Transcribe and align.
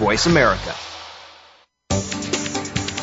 Voice 0.00 0.24
America. 0.24 0.74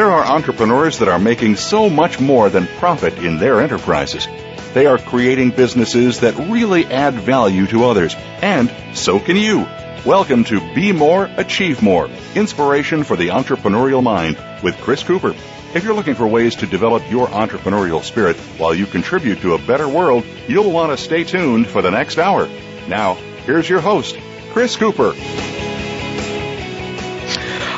There 0.00 0.12
are 0.12 0.24
entrepreneurs 0.24 1.00
that 1.00 1.08
are 1.08 1.18
making 1.18 1.56
so 1.56 1.90
much 1.90 2.18
more 2.18 2.48
than 2.48 2.66
profit 2.78 3.18
in 3.18 3.36
their 3.36 3.60
enterprises. 3.60 4.26
They 4.72 4.86
are 4.86 4.96
creating 4.96 5.50
businesses 5.50 6.20
that 6.20 6.48
really 6.50 6.86
add 6.86 7.12
value 7.12 7.66
to 7.66 7.84
others, 7.84 8.16
and 8.40 8.72
so 8.96 9.20
can 9.20 9.36
you. 9.36 9.68
Welcome 10.06 10.44
to 10.44 10.74
Be 10.74 10.92
More, 10.92 11.28
Achieve 11.36 11.82
More 11.82 12.08
Inspiration 12.34 13.04
for 13.04 13.14
the 13.14 13.28
Entrepreneurial 13.28 14.02
Mind 14.02 14.42
with 14.62 14.74
Chris 14.78 15.02
Cooper. 15.02 15.34
If 15.74 15.84
you're 15.84 15.92
looking 15.92 16.14
for 16.14 16.26
ways 16.26 16.54
to 16.56 16.66
develop 16.66 17.02
your 17.10 17.26
entrepreneurial 17.26 18.02
spirit 18.02 18.36
while 18.56 18.74
you 18.74 18.86
contribute 18.86 19.42
to 19.42 19.52
a 19.52 19.58
better 19.58 19.86
world, 19.86 20.24
you'll 20.48 20.72
want 20.72 20.92
to 20.92 21.04
stay 21.04 21.24
tuned 21.24 21.66
for 21.66 21.82
the 21.82 21.90
next 21.90 22.16
hour. 22.16 22.48
Now, 22.88 23.16
here's 23.44 23.68
your 23.68 23.82
host, 23.82 24.18
Chris 24.52 24.76
Cooper. 24.76 25.12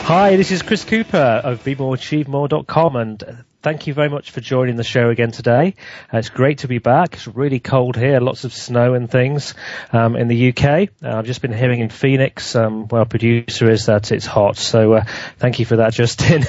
Hi, 0.07 0.35
this 0.37 0.51
is 0.51 0.63
Chris 0.63 0.85
Cooper 0.85 1.17
of 1.17 1.63
BeMoreAchieveMore.com 1.63 2.97
and 2.97 3.45
thank 3.63 3.87
you 3.87 3.95
very 3.95 4.09
much 4.09 4.33
for 4.33 4.41
joining 4.41 4.77
the 4.77 4.85
show 4.85 5.09
again 5.11 5.31
today. 5.31 5.75
Uh, 6.13 6.19
it's 6.19 6.31
great 6.31 6.59
to 6.59 6.69
be 6.69 6.79
back. 6.79 7.15
It's 7.15 7.29
really 7.29 7.61
cold 7.61 7.97
here, 7.97 8.21
lots 8.21 8.45
of 8.45 8.53
snow 8.53 8.95
and 8.95 9.11
things 9.11 9.55
um, 9.93 10.17
in 10.17 10.27
the 10.29 10.49
UK. 10.49 10.89
Uh, 11.03 11.19
I've 11.19 11.27
just 11.27 11.43
been 11.43 11.53
hearing 11.53 11.81
in 11.81 11.89
Phoenix, 11.89 12.57
um, 12.57 12.89
where 12.89 13.01
our 13.01 13.07
producer 13.07 13.71
is, 13.71 13.87
that 13.87 14.11
it's 14.11 14.27
hot. 14.27 14.57
So 14.57 14.95
uh, 14.95 15.05
thank 15.39 15.61
you 15.61 15.65
for 15.65 15.77
that, 15.77 15.93
Justin. 16.03 16.45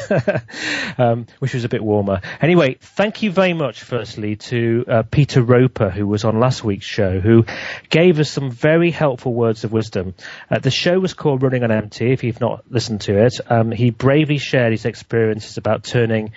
um, 0.97 1.27
was 1.39 1.63
a 1.63 1.69
bit 1.69 1.83
warmer. 1.83 2.21
Anyway, 2.41 2.77
thank 2.81 3.21
you 3.21 3.31
very 3.31 3.53
much, 3.53 3.83
firstly, 3.83 4.35
to 4.37 4.83
uh, 4.87 5.03
Peter 5.03 5.43
Roper, 5.43 5.91
who 5.91 6.07
was 6.07 6.23
on 6.23 6.39
last 6.39 6.63
week's 6.63 6.85
show, 6.85 7.19
who 7.19 7.45
gave 7.89 8.19
us 8.19 8.31
some 8.31 8.49
very 8.49 8.89
helpful 8.89 9.33
words 9.33 9.63
of 9.63 9.71
wisdom. 9.71 10.15
Uh, 10.49 10.57
the 10.57 10.71
show 10.71 10.99
was 10.99 11.13
called 11.13 11.43
Running 11.43 11.63
on 11.63 11.71
Empty. 11.71 12.11
If 12.11 12.23
you've 12.23 12.41
not 12.41 12.63
listened 12.71 13.01
to 13.01 13.23
it, 13.23 13.39
um, 13.47 13.71
he 13.71 13.91
bravely 13.91 14.39
shared 14.39 14.71
his 14.71 14.85
experiences 14.85 15.57
about 15.57 15.83
turning 15.83 16.31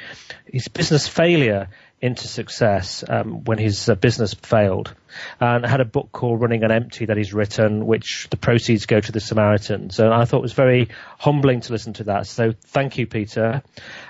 his 0.53 0.69
business 0.69 1.09
failure 1.09 1.69
into 2.01 2.29
success 2.29 3.03
um, 3.09 3.45
when 3.45 3.59
his 3.59 3.89
uh, 3.89 3.95
business 3.95 4.35
failed, 4.35 4.95
and 5.41 5.65
had 5.65 5.81
a 5.81 5.85
book 5.85 6.11
called 6.13 6.41
Running 6.41 6.63
on 6.63 6.71
Empty 6.71 7.07
that 7.07 7.17
he's 7.17 7.33
written, 7.33 7.87
which 7.87 8.29
the 8.31 8.37
proceeds 8.37 8.87
go 8.87 9.01
to 9.01 9.13
the 9.13 9.21
Samaritans. 9.21 9.99
And 9.99 10.13
I 10.13 10.25
thought 10.27 10.39
it 10.39 10.43
was 10.43 10.53
very 10.53 10.89
humbling 11.19 11.63
to 11.63 11.73
listen 11.73 11.95
to 11.95 12.05
that. 12.05 12.27
So 12.27 12.53
thank 12.67 12.99
you, 12.99 13.07
Peter. 13.07 13.63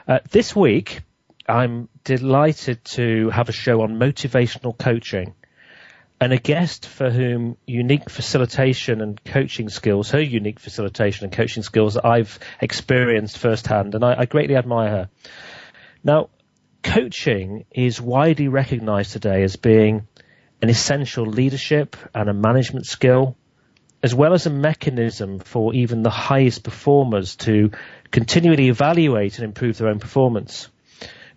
Uh, 0.09 0.19
this 0.31 0.55
week, 0.55 1.01
I'm 1.49 1.89
delighted 2.03 2.85
to 2.97 3.31
have 3.31 3.49
a 3.49 3.53
show 3.53 3.83
on 3.83 3.99
motivational 3.99 4.77
coaching. 4.77 5.35
And 6.19 6.33
a 6.33 6.39
guest 6.39 6.87
for 6.87 7.11
whom 7.11 7.59
unique 7.67 8.09
facilitation 8.09 9.03
and 9.03 9.23
coaching 9.23 9.69
skills, 9.69 10.11
her 10.13 10.21
unique 10.21 10.59
facilitation 10.59 11.25
and 11.25 11.33
coaching 11.33 11.63
skills 11.63 11.99
I've 11.99 12.39
experienced 12.59 13.37
firsthand, 13.37 13.95
and 13.95 14.03
I, 14.03 14.21
I 14.21 14.25
greatly 14.25 14.57
admire 14.57 14.89
her. 14.89 15.11
Now, 16.07 16.31
coaching 16.85 17.65
is 17.73 18.01
widely 18.01 18.47
recognized 18.47 19.11
today 19.11 19.43
as 19.43 19.57
being 19.57 20.07
an 20.63 20.69
essential 20.69 21.27
leadership 21.27 21.97
and 22.15 22.31
a 22.31 22.33
management 22.33 22.87
skill, 22.87 23.37
as 24.05 24.15
well 24.15 24.33
as 24.33 24.47
a 24.47 24.51
mechanism 24.51 25.41
for 25.41 25.75
even 25.75 26.05
the 26.05 26.11
highest 26.11 26.63
performers 26.63 27.35
to 27.39 27.73
continually 28.13 28.69
evaluate 28.69 29.39
and 29.39 29.45
improve 29.45 29.79
their 29.79 29.89
own 29.89 29.99
performance. 29.99 30.69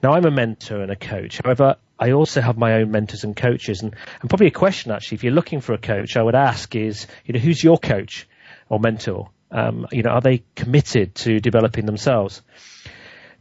Now, 0.03 0.12
I'm 0.12 0.25
a 0.25 0.31
mentor 0.31 0.84
and 0.84 0.91
a 0.91 0.96
coach. 0.96 1.41
However, 1.44 1.78
I 1.97 2.12
also 2.12 2.40
have 2.40 2.59
my 2.59 2.74
own 2.74 2.91
mentors 2.91 3.24
and 3.24 3.36
coaches. 3.36 3.81
And, 3.81 3.96
and 4.22 4.30
probably 4.30 4.47
a 4.47 4.51
question, 4.51 4.91
actually, 4.91 5.16
if 5.16 5.24
you're 5.24 5.34
looking 5.34 5.62
for 5.62 5.74
a 5.74 5.80
coach, 5.80 6.16
I 6.16 6.22
would 6.22 6.36
ask 6.36 6.75
is, 6.75 7.07
you 7.25 7.34
know, 7.34 7.40
who's 7.40 7.63
your 7.63 7.80
coach 7.80 8.28
or 8.69 8.80
mentor? 8.80 9.31
Um, 9.50 9.88
you 9.91 10.03
know, 10.03 10.12
are 10.12 10.22
they 10.22 10.44
committed 10.56 11.16
to 11.16 11.40
developing 11.40 11.88
themselves? 11.88 12.44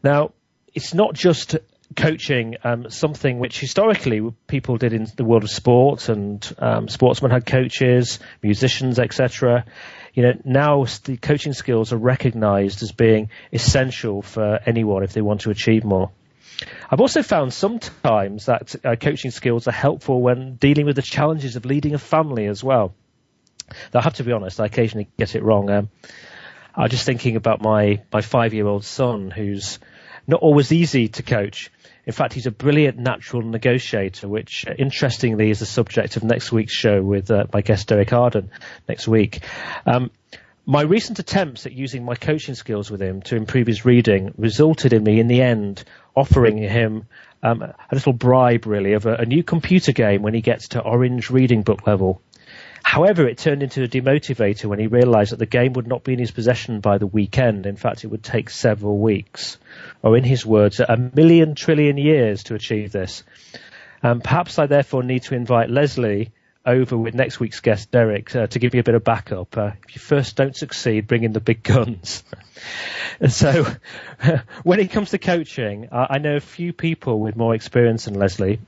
Now, 0.03 0.33
it's 0.75 0.95
not 0.95 1.15
just 1.15 1.56
coaching 1.97 2.56
um, 2.65 2.91
something 2.91 3.39
which 3.39 3.59
historically 3.59 4.21
people 4.47 4.77
did 4.77 4.93
in 4.93 5.06
the 5.17 5.25
world 5.25 5.43
of 5.43 5.51
sport 5.51 6.09
and 6.09 6.55
um, 6.59 6.89
sportsmen 6.89 7.31
had 7.31 7.47
coaches, 7.47 8.19
musicians, 8.43 8.99
etc. 8.99 9.65
You 10.12 10.23
know, 10.23 10.33
now 10.45 10.87
the 11.05 11.17
coaching 11.17 11.55
skills 11.55 11.93
are 11.93 11.99
recognized 11.99 12.83
as 12.83 12.93
being 12.93 13.31
essential 13.53 14.23
for 14.23 14.61
anyone 14.67 15.03
if 15.03 15.12
they 15.12 15.23
want 15.23 15.43
to 15.43 15.51
achieve 15.51 15.84
more. 15.84 16.11
I've 16.91 17.01
also 17.01 17.23
found 17.23 17.53
sometimes 17.53 18.47
that 18.47 18.75
uh, 18.84 18.97
coaching 18.97 19.31
skills 19.31 19.69
are 19.69 19.73
helpful 19.73 20.21
when 20.21 20.57
dealing 20.57 20.87
with 20.87 20.97
the 20.97 21.03
challenges 21.03 21.57
of 21.57 21.65
leading 21.65 21.95
a 21.95 21.99
family 21.99 22.47
as 22.47 22.65
well. 22.65 22.95
Though 23.91 24.01
I 24.01 24.03
have 24.03 24.15
to 24.15 24.25
be 24.25 24.33
honest, 24.33 24.61
I 24.61 24.67
occasionally 24.67 25.09
get 25.19 25.34
it 25.34 25.43
wrong. 25.43 25.71
Um, 25.71 25.89
I 26.75 26.83
was 26.83 26.91
just 26.91 27.07
thinking 27.07 27.37
about 27.37 27.61
my, 27.61 28.03
my 28.12 28.21
five 28.23 28.55
year 28.55 28.67
old 28.67 28.84
son 28.84 29.31
who's 29.31 29.78
not 30.28 30.41
always 30.41 30.71
easy 30.71 31.09
to 31.09 31.22
coach. 31.22 31.71
In 32.06 32.12
fact, 32.12 32.34
he's 32.34 32.47
a 32.47 32.50
brilliant 32.50 32.99
natural 32.99 33.43
negotiator, 33.43 34.28
which 34.28 34.66
uh, 34.66 34.75
interestingly 34.78 35.50
is 35.50 35.59
the 35.59 35.66
subject 35.66 36.16
of 36.16 36.25
next 36.25 36.53
week's 36.53 36.72
show 36.72 37.03
with 37.03 37.31
uh, 37.31 37.47
my 37.53 37.61
guest 37.61 37.89
Derek 37.89 38.12
Arden 38.12 38.50
next 38.89 39.09
week. 39.09 39.41
Um, 39.84 40.11
my 40.65 40.83
recent 40.83 41.19
attempts 41.19 41.65
at 41.65 41.72
using 41.72 42.05
my 42.05 42.15
coaching 42.15 42.55
skills 42.55 42.91
with 42.91 43.00
him 43.00 43.22
to 43.22 43.37
improve 43.37 43.66
his 43.66 43.87
reading 43.87 44.34
resulted 44.37 44.93
in 44.93 45.03
me, 45.03 45.19
in 45.19 45.27
the 45.27 45.41
end, 45.41 45.83
offering 46.15 46.59
him 46.59 47.06
um, 47.43 47.62
a 47.62 47.75
little 47.93 48.12
bribe, 48.12 48.66
really, 48.66 48.93
of 48.93 49.06
a, 49.06 49.15
a 49.15 49.25
new 49.25 49.43
computer 49.43 49.93
game 49.93 50.22
when 50.22 50.34
he 50.34 50.41
gets 50.41 50.69
to 50.69 50.81
orange 50.81 51.31
reading 51.31 51.62
book 51.62 51.87
level. 51.87 52.21
However, 52.88 53.28
it 53.28 53.37
turned 53.37 53.62
into 53.62 53.82
a 53.82 53.87
demotivator 53.87 54.65
when 54.65 54.78
he 54.78 54.87
realized 54.87 55.32
that 55.32 55.38
the 55.38 55.44
game 55.44 55.75
would 55.75 55.87
not 55.87 56.04
be 56.04 56.15
in 56.15 56.19
his 56.19 56.31
possession 56.31 56.81
by 56.81 56.97
the 56.97 57.06
weekend. 57.06 57.66
In 57.66 57.76
fact, 57.76 58.03
it 58.03 58.06
would 58.06 58.22
take 58.22 58.49
several 58.49 58.97
weeks, 58.97 59.59
or 60.03 60.16
in 60.16 60.25
his 60.25 60.47
words, 60.47 60.81
a 60.81 60.97
million 60.97 61.54
trillion 61.54 61.98
years 61.98 62.44
to 62.44 62.54
achieve 62.54 62.91
this. 62.91 63.25
Um, 64.03 64.22
perhaps 64.22 64.59
I 64.59 64.65
therefore 64.65 65.03
need 65.03 65.25
to 65.25 65.34
invite 65.34 65.69
Lesley 65.69 66.32
over 66.65 66.97
with 66.97 67.12
next 67.12 67.38
week's 67.38 67.60
guest, 67.60 67.91
Derek, 67.91 68.34
uh, 68.34 68.47
to 68.47 68.59
give 68.59 68.72
you 68.72 68.81
a 68.81 68.84
bit 68.84 68.94
of 68.94 69.04
backup. 69.04 69.54
Uh, 69.59 69.72
if 69.87 69.94
you 69.94 70.00
first 70.00 70.37
don't 70.37 70.56
succeed, 70.56 71.06
bring 71.06 71.25
in 71.25 71.34
the 71.34 71.41
big 71.41 71.62
guns. 71.62 72.25
and 73.21 73.31
so, 73.44 73.66
when 74.62 74.81
it 74.81 74.93
comes 74.93 75.10
to 75.10 75.19
coaching, 75.19 75.88
I 75.93 76.16
know 76.21 76.37
a 76.37 76.41
few 76.41 76.72
people 76.72 77.21
with 77.21 77.37
more 77.37 77.54
experience 77.54 78.06
than 78.06 78.15
Lesley 78.15 78.60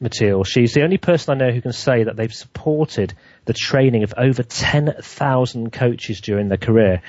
Matile. 0.00 0.46
She's 0.46 0.74
the 0.74 0.82
only 0.82 0.98
person 0.98 1.34
I 1.34 1.44
know 1.44 1.52
who 1.52 1.60
can 1.60 1.72
say 1.72 2.04
that 2.04 2.16
they've 2.16 2.32
supported 2.32 3.14
the 3.48 3.54
training 3.54 4.02
of 4.02 4.12
over 4.18 4.42
10,000 4.42 5.72
coaches 5.72 6.20
during 6.20 6.48
their 6.48 6.58
career. 6.58 7.00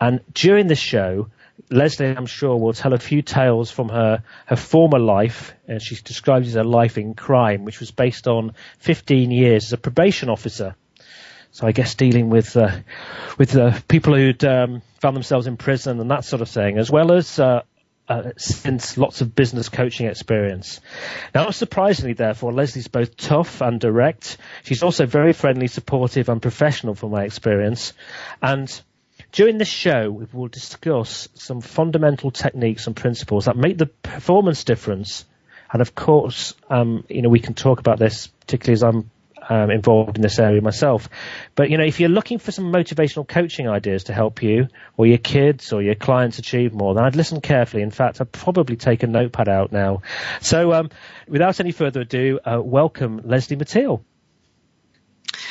And 0.00 0.20
during 0.34 0.66
this 0.66 0.80
show, 0.80 1.28
Lesley, 1.70 2.06
I'm 2.08 2.26
sure, 2.26 2.56
will 2.56 2.72
tell 2.72 2.94
a 2.94 2.98
few 2.98 3.22
tales 3.22 3.70
from 3.70 3.88
her, 3.88 4.24
her 4.46 4.56
former 4.56 4.98
life. 4.98 5.54
Uh, 5.68 5.78
she 5.78 5.94
describes 5.94 6.54
her 6.54 6.64
life 6.64 6.98
in 6.98 7.14
crime, 7.14 7.64
which 7.64 7.78
was 7.78 7.92
based 7.92 8.26
on 8.26 8.54
15 8.80 9.30
years 9.30 9.66
as 9.66 9.72
a 9.72 9.78
probation 9.78 10.28
officer. 10.28 10.74
So 11.52 11.64
I 11.64 11.70
guess 11.70 11.94
dealing 11.94 12.28
with 12.28 12.56
uh, 12.56 12.80
with 13.38 13.56
uh, 13.56 13.78
people 13.86 14.16
who'd 14.16 14.44
um, 14.44 14.82
found 15.00 15.14
themselves 15.14 15.46
in 15.46 15.56
prison 15.56 16.00
and 16.00 16.10
that 16.10 16.24
sort 16.24 16.42
of 16.42 16.48
thing, 16.48 16.76
as 16.76 16.90
well 16.90 17.12
as 17.12 17.38
uh, 17.38 17.62
uh, 18.08 18.32
since 18.36 18.96
lots 18.96 19.20
of 19.20 19.34
business 19.34 19.68
coaching 19.68 20.06
experience. 20.06 20.80
Now, 21.34 21.44
not 21.44 21.54
surprisingly, 21.54 22.14
therefore, 22.14 22.52
Lesley's 22.52 22.88
both 22.88 23.16
tough 23.16 23.60
and 23.60 23.78
direct. 23.78 24.38
She's 24.64 24.82
also 24.82 25.06
very 25.06 25.32
friendly, 25.32 25.66
supportive, 25.66 26.28
and 26.28 26.40
professional 26.40 26.94
from 26.94 27.10
my 27.10 27.24
experience. 27.24 27.92
And 28.40 28.68
during 29.32 29.58
this 29.58 29.68
show, 29.68 30.10
we 30.10 30.26
will 30.32 30.48
discuss 30.48 31.28
some 31.34 31.60
fundamental 31.60 32.30
techniques 32.30 32.86
and 32.86 32.96
principles 32.96 33.44
that 33.44 33.56
make 33.56 33.76
the 33.76 33.86
performance 33.86 34.64
difference. 34.64 35.24
And 35.70 35.82
of 35.82 35.94
course, 35.94 36.54
um, 36.70 37.04
you 37.08 37.20
know, 37.20 37.28
we 37.28 37.40
can 37.40 37.54
talk 37.54 37.78
about 37.78 37.98
this, 37.98 38.28
particularly 38.28 38.72
as 38.74 38.82
I'm 38.82 39.10
um, 39.48 39.70
involved 39.70 40.16
in 40.16 40.22
this 40.22 40.38
area 40.38 40.60
myself. 40.60 41.08
But, 41.54 41.70
you 41.70 41.78
know, 41.78 41.84
if 41.84 42.00
you're 42.00 42.08
looking 42.08 42.38
for 42.38 42.52
some 42.52 42.72
motivational 42.72 43.26
coaching 43.26 43.68
ideas 43.68 44.04
to 44.04 44.12
help 44.12 44.42
you 44.42 44.68
or 44.96 45.06
your 45.06 45.18
kids 45.18 45.72
or 45.72 45.82
your 45.82 45.94
clients 45.94 46.38
achieve 46.38 46.72
more, 46.72 46.94
then 46.94 47.04
I'd 47.04 47.16
listen 47.16 47.40
carefully. 47.40 47.82
In 47.82 47.90
fact, 47.90 48.20
I'd 48.20 48.32
probably 48.32 48.76
take 48.76 49.02
a 49.02 49.06
notepad 49.06 49.48
out 49.48 49.72
now. 49.72 50.02
So, 50.40 50.72
um, 50.72 50.90
without 51.26 51.60
any 51.60 51.72
further 51.72 52.02
ado, 52.02 52.38
uh, 52.44 52.60
welcome 52.62 53.20
Lesley 53.24 53.56
Matile. 53.56 54.02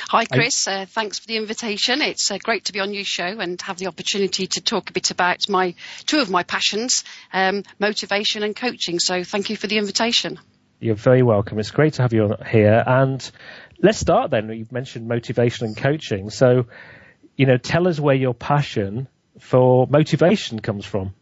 Hi, 0.09 0.23
Chris. 0.23 0.67
Uh, 0.67 0.85
thanks 0.87 1.19
for 1.19 1.27
the 1.27 1.35
invitation. 1.35 2.01
It's 2.01 2.31
uh, 2.31 2.37
great 2.41 2.65
to 2.65 2.73
be 2.73 2.79
on 2.79 2.93
your 2.93 3.03
show 3.03 3.25
and 3.25 3.61
have 3.61 3.77
the 3.77 3.87
opportunity 3.87 4.47
to 4.47 4.61
talk 4.61 4.89
a 4.89 4.93
bit 4.93 5.11
about 5.11 5.49
my 5.49 5.75
two 6.05 6.19
of 6.19 6.29
my 6.29 6.43
passions, 6.43 7.03
um, 7.33 7.63
motivation 7.77 8.41
and 8.41 8.55
coaching. 8.55 8.99
So, 8.99 9.25
thank 9.25 9.49
you 9.49 9.57
for 9.57 9.67
the 9.67 9.77
invitation. 9.77 10.39
You're 10.79 10.95
very 10.95 11.23
welcome. 11.23 11.59
It's 11.59 11.71
great 11.71 11.93
to 11.93 12.03
have 12.03 12.13
you 12.13 12.35
here. 12.49 12.83
And 12.85 13.31
let's 13.81 13.97
start 13.97 14.29
then. 14.31 14.49
You've 14.49 14.71
mentioned 14.71 15.07
motivation 15.07 15.65
and 15.65 15.75
coaching. 15.75 16.29
So, 16.29 16.67
you 17.35 17.45
know, 17.47 17.57
tell 17.57 17.87
us 17.87 17.99
where 17.99 18.15
your 18.15 18.33
passion 18.33 19.07
for 19.39 19.87
motivation 19.87 20.59
comes 20.59 20.85
from. 20.85 21.13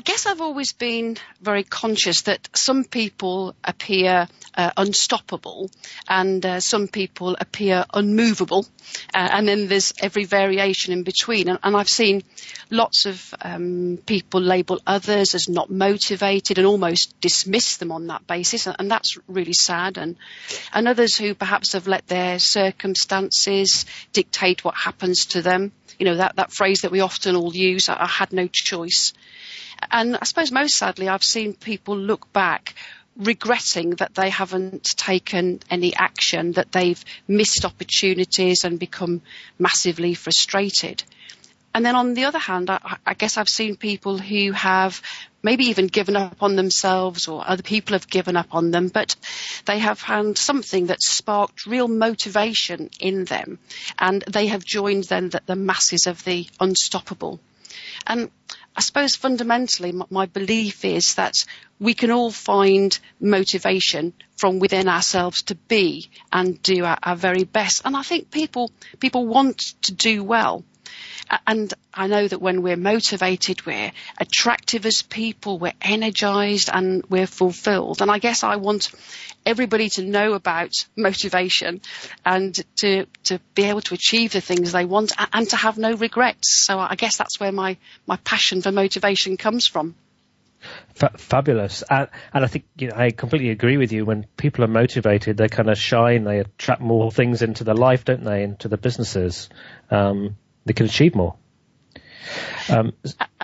I 0.00 0.02
guess 0.02 0.24
I've 0.24 0.40
always 0.40 0.72
been 0.72 1.18
very 1.42 1.62
conscious 1.62 2.22
that 2.22 2.48
some 2.54 2.84
people 2.84 3.54
appear 3.62 4.28
uh, 4.54 4.70
unstoppable 4.74 5.70
and 6.08 6.44
uh, 6.46 6.60
some 6.60 6.88
people 6.88 7.36
appear 7.38 7.84
unmovable. 7.92 8.64
Uh, 9.14 9.28
and 9.30 9.46
then 9.46 9.68
there's 9.68 9.92
every 10.00 10.24
variation 10.24 10.94
in 10.94 11.02
between. 11.02 11.50
And, 11.50 11.58
and 11.62 11.76
I've 11.76 11.90
seen 11.90 12.22
lots 12.70 13.04
of 13.04 13.34
um, 13.42 13.98
people 14.06 14.40
label 14.40 14.80
others 14.86 15.34
as 15.34 15.50
not 15.50 15.68
motivated 15.68 16.56
and 16.56 16.66
almost 16.66 17.20
dismiss 17.20 17.76
them 17.76 17.92
on 17.92 18.06
that 18.06 18.26
basis. 18.26 18.66
And, 18.66 18.76
and 18.78 18.90
that's 18.90 19.18
really 19.28 19.52
sad. 19.52 19.98
And, 19.98 20.16
and 20.72 20.88
others 20.88 21.14
who 21.14 21.34
perhaps 21.34 21.74
have 21.74 21.86
let 21.86 22.06
their 22.06 22.38
circumstances 22.38 23.84
dictate 24.14 24.64
what 24.64 24.76
happens 24.76 25.26
to 25.26 25.42
them. 25.42 25.72
You 25.98 26.06
know, 26.06 26.16
that, 26.16 26.36
that 26.36 26.52
phrase 26.52 26.80
that 26.80 26.90
we 26.90 27.00
often 27.00 27.36
all 27.36 27.54
use, 27.54 27.90
I, 27.90 28.04
I 28.04 28.06
had 28.06 28.32
no 28.32 28.48
choice. 28.50 29.12
And 29.90 30.16
I 30.16 30.24
suppose 30.24 30.52
most 30.52 30.76
sadly, 30.76 31.08
I've 31.08 31.24
seen 31.24 31.54
people 31.54 31.96
look 31.96 32.32
back 32.32 32.74
regretting 33.16 33.90
that 33.96 34.14
they 34.14 34.30
haven't 34.30 34.84
taken 34.96 35.60
any 35.70 35.94
action, 35.94 36.52
that 36.52 36.72
they've 36.72 37.04
missed 37.28 37.64
opportunities 37.64 38.64
and 38.64 38.78
become 38.78 39.22
massively 39.58 40.14
frustrated. 40.14 41.02
And 41.74 41.84
then 41.84 41.94
on 41.94 42.14
the 42.14 42.24
other 42.24 42.38
hand, 42.38 42.68
I, 42.68 42.96
I, 43.06 43.14
guess 43.14 43.36
I've 43.36 43.48
seen 43.48 43.76
people 43.76 44.18
who 44.18 44.50
have 44.52 45.00
maybe 45.42 45.66
even 45.66 45.86
given 45.86 46.16
up 46.16 46.42
on 46.42 46.56
themselves 46.56 47.28
or 47.28 47.46
other 47.46 47.62
people 47.62 47.92
have 47.94 48.08
given 48.08 48.36
up 48.36 48.54
on 48.54 48.72
them, 48.72 48.88
but 48.88 49.14
they 49.66 49.78
have 49.78 49.98
found 49.98 50.36
something 50.36 50.86
that 50.86 51.00
sparked 51.00 51.66
real 51.66 51.86
motivation 51.86 52.90
in 52.98 53.24
them 53.24 53.58
and 53.98 54.22
they 54.22 54.48
have 54.48 54.64
joined 54.64 55.04
then 55.04 55.28
the, 55.30 55.40
the 55.46 55.56
masses 55.56 56.06
of 56.06 56.24
the 56.24 56.46
unstoppable. 56.58 57.38
And 58.06 58.30
I 58.76 58.80
suppose 58.80 59.16
fundamentally 59.16 59.92
my 60.10 60.26
belief 60.26 60.84
is 60.84 61.14
that 61.14 61.34
we 61.78 61.94
can 61.94 62.10
all 62.10 62.30
find 62.30 62.98
motivation 63.20 64.12
from 64.36 64.58
within 64.58 64.88
ourselves 64.88 65.42
to 65.44 65.54
be 65.54 66.10
and 66.32 66.62
do 66.62 66.84
our, 66.84 66.98
our 67.02 67.16
very 67.16 67.44
best. 67.44 67.82
And 67.84 67.96
I 67.96 68.02
think 68.02 68.30
people, 68.30 68.70
people 68.98 69.26
want 69.26 69.58
to 69.82 69.92
do 69.92 70.22
well. 70.24 70.64
And 71.46 71.72
I 71.94 72.06
know 72.06 72.26
that 72.26 72.40
when 72.40 72.62
we're 72.62 72.76
motivated, 72.76 73.64
we're 73.64 73.92
attractive 74.18 74.84
as 74.86 75.02
people, 75.02 75.58
we're 75.58 75.72
energized 75.80 76.70
and 76.72 77.04
we're 77.08 77.26
fulfilled. 77.26 78.02
And 78.02 78.10
I 78.10 78.18
guess 78.18 78.42
I 78.42 78.56
want 78.56 78.90
everybody 79.46 79.88
to 79.90 80.02
know 80.02 80.32
about 80.34 80.72
motivation 80.96 81.80
and 82.24 82.54
to, 82.76 83.06
to 83.24 83.38
be 83.54 83.64
able 83.64 83.80
to 83.82 83.94
achieve 83.94 84.32
the 84.32 84.40
things 84.40 84.72
they 84.72 84.84
want 84.84 85.12
and 85.32 85.48
to 85.50 85.56
have 85.56 85.78
no 85.78 85.94
regrets. 85.94 86.64
So 86.66 86.78
I 86.78 86.96
guess 86.96 87.16
that's 87.16 87.38
where 87.38 87.52
my, 87.52 87.76
my 88.06 88.16
passion 88.16 88.62
for 88.62 88.72
motivation 88.72 89.36
comes 89.36 89.66
from. 89.66 89.94
F- 91.00 91.18
fabulous, 91.18 91.82
and, 91.88 92.08
and, 92.34 92.44
I 92.44 92.46
think 92.46 92.66
you 92.76 92.88
know, 92.88 92.96
I 92.96 93.10
completely 93.10 93.48
agree 93.48 93.78
with 93.78 93.92
you. 93.92 94.04
When 94.04 94.26
people 94.36 94.62
are 94.62 94.68
motivated, 94.68 95.38
they 95.38 95.48
kind 95.48 95.70
of 95.70 95.78
shine. 95.78 96.24
They 96.24 96.40
attract 96.40 96.82
more 96.82 97.10
things 97.10 97.40
into 97.40 97.64
their 97.64 97.74
life, 97.74 98.04
don't 98.04 98.24
they? 98.24 98.42
Into 98.42 98.68
the 98.68 98.76
businesses, 98.76 99.48
um, 99.90 100.36
they 100.64 100.72
can 100.72 100.86
achieve 100.86 101.14
more. 101.14 101.36
Um, 102.68 102.92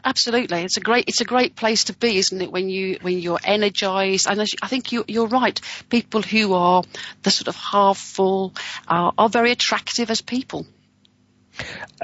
Absolutely, 0.05 0.63
it's 0.63 0.77
a 0.77 0.81
great 0.81 1.07
it's 1.09 1.21
a 1.21 1.25
great 1.25 1.57
place 1.57 1.85
to 1.85 1.95
be, 1.95 2.19
isn't 2.19 2.41
it? 2.41 2.53
When 2.53 2.69
you 2.69 2.99
when 3.03 3.19
you're 3.19 3.41
energized, 3.43 4.27
and 4.29 4.41
I 4.41 4.69
think 4.69 4.93
you, 4.93 5.05
you're 5.09 5.27
right. 5.27 5.61
People 5.89 6.23
who 6.23 6.55
are 6.55 6.85
the 7.23 7.31
sort 7.31 7.49
of 7.49 7.57
half 7.57 7.99
full 7.99 8.55
are, 8.87 9.13
are 9.19 9.29
very 9.29 9.51
attractive 9.51 10.11
as 10.11 10.21
people. 10.21 10.67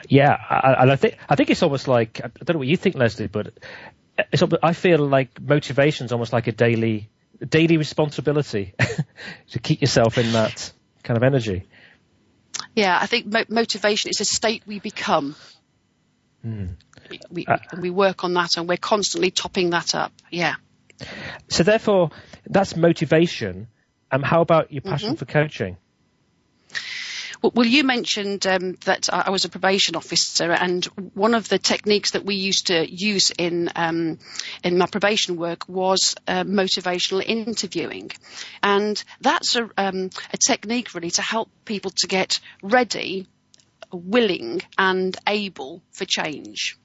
Yeah, 0.08 0.36
and 0.78 0.90
I 0.90 0.96
think 0.96 1.16
I 1.28 1.36
think 1.36 1.50
it's 1.50 1.62
almost 1.62 1.86
like 1.86 2.20
I 2.24 2.28
don't 2.44 2.54
know 2.54 2.58
what 2.58 2.68
you 2.68 2.76
think, 2.76 2.96
Lesley, 2.96 3.28
but 3.28 3.52
I 4.62 4.72
feel 4.72 4.98
like 4.98 5.40
motivation 5.40 6.06
is 6.06 6.12
almost 6.12 6.32
like 6.32 6.46
a 6.46 6.52
daily 6.52 7.10
daily 7.46 7.76
responsibility 7.76 8.74
to 9.50 9.58
keep 9.58 9.80
yourself 9.80 10.18
in 10.18 10.32
that 10.32 10.72
kind 11.02 11.16
of 11.16 11.22
energy. 11.22 11.66
Yeah, 12.74 12.98
I 13.00 13.06
think 13.06 13.26
mo- 13.26 13.44
motivation 13.48 14.10
is 14.10 14.20
a 14.20 14.24
state 14.24 14.62
we 14.66 14.80
become. 14.80 15.36
Mm. 16.44 16.76
We, 17.10 17.20
we, 17.30 17.46
uh, 17.46 17.58
we 17.80 17.90
work 17.90 18.24
on 18.24 18.34
that 18.34 18.56
and 18.56 18.68
we're 18.68 18.76
constantly 18.76 19.30
topping 19.30 19.70
that 19.70 19.94
up. 19.94 20.12
Yeah. 20.30 20.54
So 21.48 21.62
therefore, 21.62 22.10
that's 22.46 22.76
motivation. 22.76 23.68
Um, 24.10 24.22
how 24.22 24.40
about 24.40 24.72
your 24.72 24.82
passion 24.82 25.10
mm-hmm. 25.10 25.16
for 25.16 25.24
coaching? 25.24 25.76
Well, 27.42 27.66
you 27.66 27.82
mentioned 27.82 28.46
um, 28.46 28.74
that 28.84 29.08
I 29.12 29.30
was 29.30 29.44
a 29.44 29.48
probation 29.48 29.96
officer, 29.96 30.52
and 30.52 30.84
one 31.14 31.34
of 31.34 31.48
the 31.48 31.58
techniques 31.58 32.12
that 32.12 32.24
we 32.24 32.36
used 32.36 32.68
to 32.68 32.86
use 32.88 33.32
in 33.32 33.68
um, 33.74 34.20
in 34.62 34.78
my 34.78 34.86
probation 34.86 35.36
work 35.36 35.68
was 35.68 36.14
uh, 36.28 36.44
motivational 36.44 37.20
interviewing, 37.26 38.12
and 38.62 39.02
that's 39.20 39.56
a, 39.56 39.68
um, 39.76 40.10
a 40.32 40.36
technique 40.36 40.94
really 40.94 41.10
to 41.10 41.22
help 41.22 41.50
people 41.64 41.90
to 41.96 42.06
get 42.06 42.38
ready, 42.62 43.26
willing, 43.90 44.62
and 44.78 45.16
able 45.26 45.82
for 45.90 46.04
change. 46.04 46.78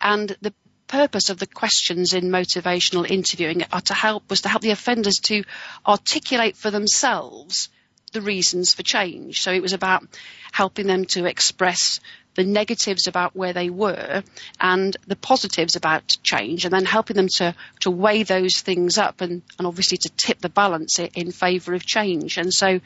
And 0.00 0.36
the 0.40 0.54
purpose 0.86 1.28
of 1.28 1.40
the 1.40 1.48
questions 1.48 2.14
in 2.14 2.30
motivational 2.30 3.10
interviewing 3.10 3.64
are 3.72 3.80
to 3.80 3.94
help 3.94 4.30
was 4.30 4.42
to 4.42 4.48
help 4.48 4.62
the 4.62 4.70
offenders 4.70 5.16
to 5.24 5.42
articulate 5.84 6.56
for 6.56 6.70
themselves 6.70 7.68
the 8.12 8.20
reasons 8.20 8.74
for 8.74 8.82
change. 8.82 9.40
So 9.40 9.52
it 9.52 9.62
was 9.62 9.72
about 9.72 10.04
helping 10.52 10.86
them 10.86 11.04
to 11.06 11.26
express 11.26 12.00
the 12.38 12.44
negatives 12.44 13.08
about 13.08 13.34
where 13.34 13.52
they 13.52 13.68
were 13.68 14.22
and 14.60 14.96
the 15.08 15.16
positives 15.16 15.74
about 15.74 16.16
change 16.22 16.64
and 16.64 16.72
then 16.72 16.84
helping 16.84 17.16
them 17.16 17.26
to, 17.26 17.52
to 17.80 17.90
weigh 17.90 18.22
those 18.22 18.60
things 18.60 18.96
up 18.96 19.20
and, 19.20 19.42
and 19.58 19.66
obviously 19.66 19.98
to 19.98 20.08
tip 20.10 20.38
the 20.38 20.48
balance 20.48 21.00
in 21.00 21.32
favour 21.32 21.74
of 21.74 21.84
change. 21.84 22.38
And 22.38 22.54
so 22.54 22.78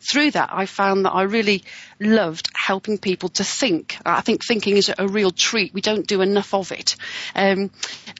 through 0.00 0.32
that, 0.32 0.50
I 0.52 0.66
found 0.66 1.04
that 1.04 1.12
I 1.12 1.22
really 1.22 1.62
loved 2.00 2.50
helping 2.52 2.98
people 2.98 3.28
to 3.28 3.44
think. 3.44 3.96
I 4.04 4.22
think 4.22 4.44
thinking 4.44 4.76
is 4.76 4.92
a 4.98 5.06
real 5.06 5.30
treat. 5.30 5.72
We 5.72 5.82
don't 5.82 6.06
do 6.06 6.20
enough 6.20 6.52
of 6.52 6.72
it. 6.72 6.96
Um, 7.36 7.70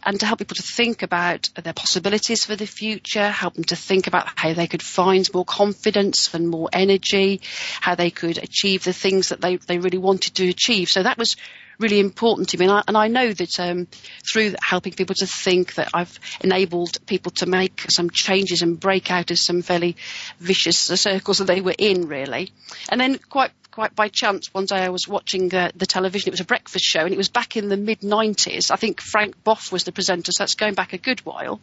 and 0.06 0.20
to 0.20 0.26
help 0.26 0.38
people 0.38 0.54
to 0.54 0.62
think 0.62 1.02
about 1.02 1.50
their 1.60 1.72
possibilities 1.72 2.44
for 2.44 2.54
the 2.54 2.66
future, 2.66 3.28
help 3.28 3.54
them 3.54 3.64
to 3.64 3.76
think 3.76 4.06
about 4.06 4.28
how 4.36 4.54
they 4.54 4.68
could 4.68 4.82
find 4.82 5.28
more 5.34 5.44
confidence 5.44 6.32
and 6.32 6.48
more 6.48 6.68
energy, 6.72 7.40
how 7.80 7.96
they 7.96 8.10
could 8.10 8.38
achieve 8.38 8.84
the 8.84 8.92
things 8.92 9.30
that 9.30 9.40
they, 9.40 9.56
they 9.56 9.78
really 9.78 9.98
wanted 9.98 10.36
to 10.36 10.48
achieve. 10.48 10.86
So 10.88 11.02
that 11.02 11.18
was 11.18 11.34
really 11.80 11.98
important 11.98 12.50
to 12.50 12.58
me. 12.58 12.66
And 12.66 12.74
I, 12.74 12.82
and 12.86 12.96
I 12.96 13.08
know 13.08 13.32
that 13.32 13.60
um, 13.60 13.88
through 14.30 14.54
helping 14.62 14.92
people 14.92 15.16
to 15.16 15.26
think 15.26 15.74
that 15.74 15.90
I've 15.92 16.18
enabled 16.40 17.04
people 17.06 17.32
to 17.32 17.46
make 17.46 17.86
some 17.90 18.08
changes 18.10 18.62
and 18.62 18.78
break 18.78 19.10
out 19.10 19.32
of 19.32 19.38
some 19.38 19.60
fairly 19.62 19.96
vicious 20.38 20.78
circles 20.78 21.38
that 21.38 21.46
they 21.46 21.60
were 21.60 21.74
in, 21.76 22.06
really. 22.06 22.52
And 22.88 23.00
then 23.00 23.18
quite 23.18 23.50
quite 23.76 23.94
by 23.94 24.08
chance, 24.08 24.54
one 24.54 24.64
day 24.64 24.78
I 24.78 24.88
was 24.88 25.06
watching 25.06 25.54
uh, 25.54 25.70
the 25.76 25.84
television. 25.84 26.28
It 26.28 26.30
was 26.30 26.40
a 26.40 26.46
breakfast 26.46 26.82
show, 26.82 27.00
and 27.00 27.12
it 27.12 27.18
was 27.18 27.28
back 27.28 27.58
in 27.58 27.68
the 27.68 27.76
mid 27.76 28.00
90s. 28.00 28.70
I 28.70 28.76
think 28.76 29.02
Frank 29.02 29.44
Bough 29.44 29.58
was 29.70 29.84
the 29.84 29.92
presenter, 29.92 30.32
so 30.32 30.44
that's 30.44 30.54
going 30.54 30.72
back 30.72 30.94
a 30.94 30.98
good 30.98 31.20
while. 31.26 31.60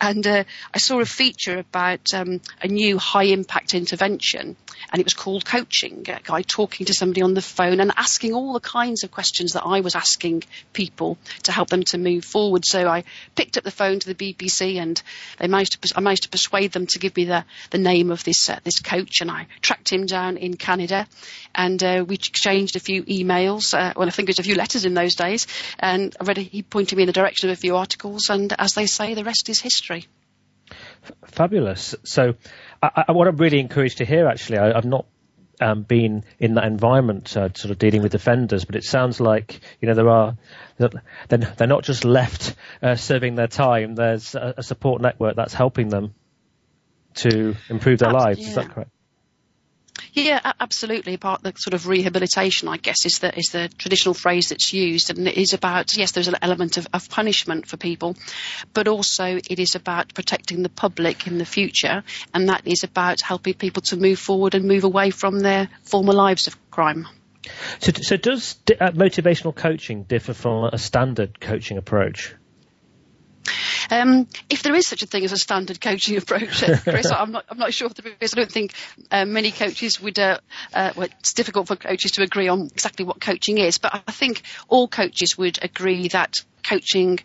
And 0.00 0.26
uh, 0.26 0.44
I 0.72 0.78
saw 0.78 0.98
a 1.00 1.04
feature 1.04 1.58
about 1.58 2.14
um, 2.14 2.40
a 2.62 2.68
new 2.68 2.96
high 2.96 3.24
impact 3.24 3.74
intervention, 3.74 4.56
and 4.90 4.98
it 4.98 5.04
was 5.04 5.12
called 5.12 5.44
coaching. 5.44 6.06
A 6.08 6.20
guy 6.24 6.40
talking 6.40 6.86
to 6.86 6.94
somebody 6.94 7.20
on 7.20 7.34
the 7.34 7.42
phone 7.42 7.80
and 7.80 7.92
asking 7.98 8.32
all 8.32 8.54
the 8.54 8.60
kinds 8.60 9.04
of 9.04 9.10
questions 9.10 9.52
that 9.52 9.66
I 9.66 9.80
was 9.80 9.94
asking 9.94 10.44
people 10.72 11.18
to 11.42 11.52
help 11.52 11.68
them 11.68 11.82
to 11.82 11.98
move 11.98 12.24
forward. 12.24 12.64
So 12.64 12.88
I 12.88 13.04
picked 13.36 13.58
up 13.58 13.64
the 13.64 13.70
phone 13.70 13.98
to 13.98 14.14
the 14.14 14.14
BBC, 14.14 14.76
and 14.76 15.02
they 15.38 15.48
managed 15.48 15.82
to 15.82 15.92
I 15.94 16.00
managed 16.00 16.22
to 16.22 16.30
persuade 16.30 16.72
them 16.72 16.86
to 16.86 16.98
give 16.98 17.14
me 17.14 17.26
the 17.26 17.44
the 17.68 17.76
name 17.76 18.10
of 18.10 18.24
this 18.24 18.48
uh, 18.48 18.58
this 18.64 18.80
coach, 18.80 19.20
and 19.20 19.30
I 19.30 19.48
tracked 19.60 19.92
him 19.92 20.06
down 20.06 20.38
in 20.38 20.56
Canada 20.56 21.06
and 21.54 21.82
uh, 21.82 22.04
we 22.06 22.14
exchanged 22.14 22.76
a 22.76 22.80
few 22.80 23.02
emails. 23.04 23.74
Uh, 23.74 23.92
well, 23.96 24.08
I 24.08 24.10
think 24.10 24.28
it 24.28 24.30
was 24.30 24.38
a 24.38 24.44
few 24.44 24.54
letters 24.54 24.84
in 24.84 24.94
those 24.94 25.14
days, 25.14 25.46
and 25.78 26.14
I 26.20 26.24
read 26.24 26.38
he 26.38 26.62
pointed 26.62 26.96
me 26.96 27.02
in 27.02 27.06
the 27.06 27.12
direction 27.12 27.50
of 27.50 27.54
a 27.56 27.60
few 27.60 27.76
articles, 27.76 28.30
and 28.30 28.52
as 28.58 28.74
they 28.74 28.86
say, 28.86 29.14
the 29.14 29.24
rest 29.24 29.48
is 29.48 29.60
history. 29.60 30.06
Fabulous. 31.26 31.94
So, 32.04 32.34
I, 32.82 33.04
I, 33.08 33.12
what 33.12 33.28
I'm 33.28 33.36
really 33.36 33.60
encouraged 33.60 33.98
to 33.98 34.04
hear, 34.04 34.28
actually, 34.28 34.58
I, 34.58 34.74
have 34.74 34.84
not 34.84 35.06
um, 35.60 35.82
been 35.82 36.24
in 36.38 36.54
that 36.54 36.64
environment, 36.64 37.36
uh, 37.36 37.50
sort 37.54 37.70
of 37.70 37.78
dealing 37.78 38.02
with 38.02 38.14
offenders, 38.14 38.64
but 38.64 38.76
it 38.76 38.84
sounds 38.84 39.20
like 39.20 39.60
you 39.80 39.88
know 39.88 39.94
there 39.94 40.08
are 40.08 40.36
they're, 40.78 40.90
they're 41.28 41.66
not 41.66 41.84
just 41.84 42.04
left 42.04 42.54
uh, 42.82 42.96
serving 42.96 43.34
their 43.34 43.48
time. 43.48 43.94
There's 43.94 44.34
a, 44.34 44.54
a, 44.58 44.62
support 44.62 45.02
network 45.02 45.36
that's 45.36 45.54
helping 45.54 45.88
them 45.88 46.14
to 47.14 47.54
improve 47.68 47.98
their 47.98 48.12
lives. 48.12 48.40
Yeah. 48.40 48.48
Is 48.48 48.54
that 48.54 48.70
correct? 48.70 48.91
Yeah, 50.14 50.52
absolutely. 50.60 51.16
Part 51.16 51.42
the 51.42 51.52
sort 51.56 51.74
of 51.74 51.86
rehabilitation, 51.86 52.68
I 52.68 52.76
guess, 52.76 53.06
is 53.06 53.18
the 53.18 53.36
is 53.36 53.48
the 53.52 53.68
traditional 53.78 54.14
phrase 54.14 54.48
that's 54.48 54.72
used, 54.72 55.10
and 55.10 55.26
it 55.26 55.36
is 55.36 55.52
about 55.52 55.96
yes, 55.96 56.12
there's 56.12 56.28
an 56.28 56.36
element 56.42 56.76
of, 56.76 56.86
of 56.92 57.08
punishment 57.08 57.66
for 57.66 57.76
people, 57.76 58.16
but 58.74 58.88
also 58.88 59.24
it 59.24 59.58
is 59.58 59.74
about 59.74 60.14
protecting 60.14 60.62
the 60.62 60.68
public 60.68 61.26
in 61.26 61.38
the 61.38 61.44
future, 61.44 62.04
and 62.34 62.48
that 62.48 62.66
is 62.66 62.84
about 62.84 63.20
helping 63.20 63.54
people 63.54 63.82
to 63.82 63.96
move 63.96 64.18
forward 64.18 64.54
and 64.54 64.66
move 64.66 64.84
away 64.84 65.10
from 65.10 65.40
their 65.40 65.68
former 65.82 66.12
lives 66.12 66.46
of 66.46 66.70
crime. 66.70 67.06
So, 67.80 67.92
so 67.92 68.16
does 68.16 68.56
uh, 68.80 68.90
motivational 68.90 69.54
coaching 69.54 70.04
differ 70.04 70.32
from 70.32 70.64
a 70.72 70.78
standard 70.78 71.40
coaching 71.40 71.76
approach? 71.76 72.34
Um, 73.90 74.26
if 74.48 74.62
there 74.62 74.74
is 74.74 74.86
such 74.86 75.02
a 75.02 75.06
thing 75.06 75.24
as 75.24 75.32
a 75.32 75.36
standard 75.36 75.80
coaching 75.80 76.16
approach, 76.16 76.62
uh, 76.62 76.78
Chris, 76.82 77.10
I'm 77.10 77.32
not, 77.32 77.44
I'm 77.48 77.58
not 77.58 77.72
sure 77.72 77.88
if 77.88 77.94
there 77.94 78.12
is. 78.20 78.34
I 78.34 78.36
don't 78.36 78.52
think 78.52 78.74
uh, 79.10 79.24
many 79.24 79.50
coaches 79.50 80.00
would. 80.00 80.18
Uh, 80.18 80.38
uh, 80.72 80.92
well, 80.96 81.08
it's 81.18 81.34
difficult 81.34 81.68
for 81.68 81.76
coaches 81.76 82.12
to 82.12 82.22
agree 82.22 82.48
on 82.48 82.68
exactly 82.72 83.04
what 83.04 83.20
coaching 83.20 83.58
is, 83.58 83.78
but 83.78 84.02
I 84.06 84.12
think 84.12 84.42
all 84.68 84.88
coaches 84.88 85.36
would 85.38 85.58
agree 85.62 86.08
that 86.08 86.36
coaching 86.62 87.18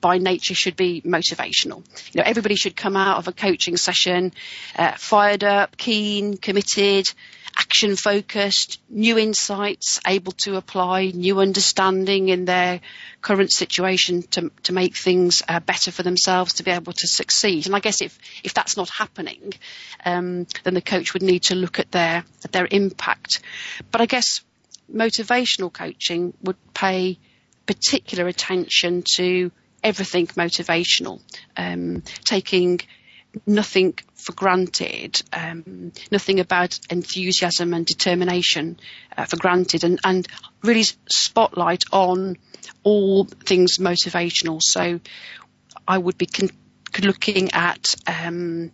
by 0.00 0.18
nature 0.18 0.54
should 0.54 0.76
be 0.76 1.02
motivational. 1.02 1.84
You 2.12 2.20
know, 2.20 2.24
everybody 2.24 2.56
should 2.56 2.76
come 2.76 2.96
out 2.96 3.18
of 3.18 3.28
a 3.28 3.32
coaching 3.32 3.76
session 3.76 4.32
uh, 4.76 4.92
fired 4.92 5.44
up, 5.44 5.76
keen, 5.76 6.36
committed, 6.36 7.06
action 7.56 7.96
focused, 7.96 8.80
new 8.88 9.18
insights, 9.18 10.00
able 10.06 10.32
to 10.32 10.56
apply 10.56 11.12
new 11.14 11.40
understanding 11.40 12.28
in 12.28 12.44
their 12.44 12.80
current 13.20 13.52
situation 13.52 14.22
to, 14.22 14.50
to 14.62 14.72
make 14.72 14.96
things 14.96 15.42
uh, 15.48 15.60
better 15.60 15.90
for 15.90 16.02
themselves 16.02 16.54
to 16.54 16.62
be 16.62 16.70
able 16.70 16.92
to 16.92 17.06
succeed. 17.06 17.66
And 17.66 17.76
I 17.76 17.80
guess 17.80 18.00
if, 18.00 18.18
if 18.42 18.54
that's 18.54 18.76
not 18.76 18.88
happening, 18.90 19.52
um, 20.04 20.46
then 20.64 20.74
the 20.74 20.80
coach 20.80 21.12
would 21.12 21.22
need 21.22 21.44
to 21.44 21.54
look 21.54 21.78
at 21.78 21.92
their, 21.92 22.24
at 22.44 22.52
their 22.52 22.66
impact. 22.70 23.40
But 23.90 24.00
I 24.00 24.06
guess 24.06 24.40
motivational 24.92 25.72
coaching 25.72 26.34
would 26.42 26.56
pay 26.74 27.18
particular 27.66 28.26
attention 28.26 29.02
to 29.16 29.50
everything 29.82 30.26
motivational, 30.28 31.20
um, 31.56 32.02
taking 32.24 32.80
nothing 33.46 33.94
for 34.14 34.32
granted, 34.32 35.22
um, 35.32 35.92
nothing 36.10 36.40
about 36.40 36.78
enthusiasm 36.90 37.74
and 37.74 37.86
determination 37.86 38.78
uh, 39.16 39.24
for 39.24 39.36
granted, 39.36 39.84
and, 39.84 39.98
and 40.04 40.28
really 40.62 40.84
spotlight 41.10 41.84
on 41.92 42.36
all 42.82 43.24
things 43.24 43.78
motivational. 43.78 44.60
So 44.62 45.00
I 45.86 45.98
would 45.98 46.18
be 46.18 46.26
con- 46.26 46.50
looking 47.02 47.52
at 47.52 47.94
um, 48.06 48.70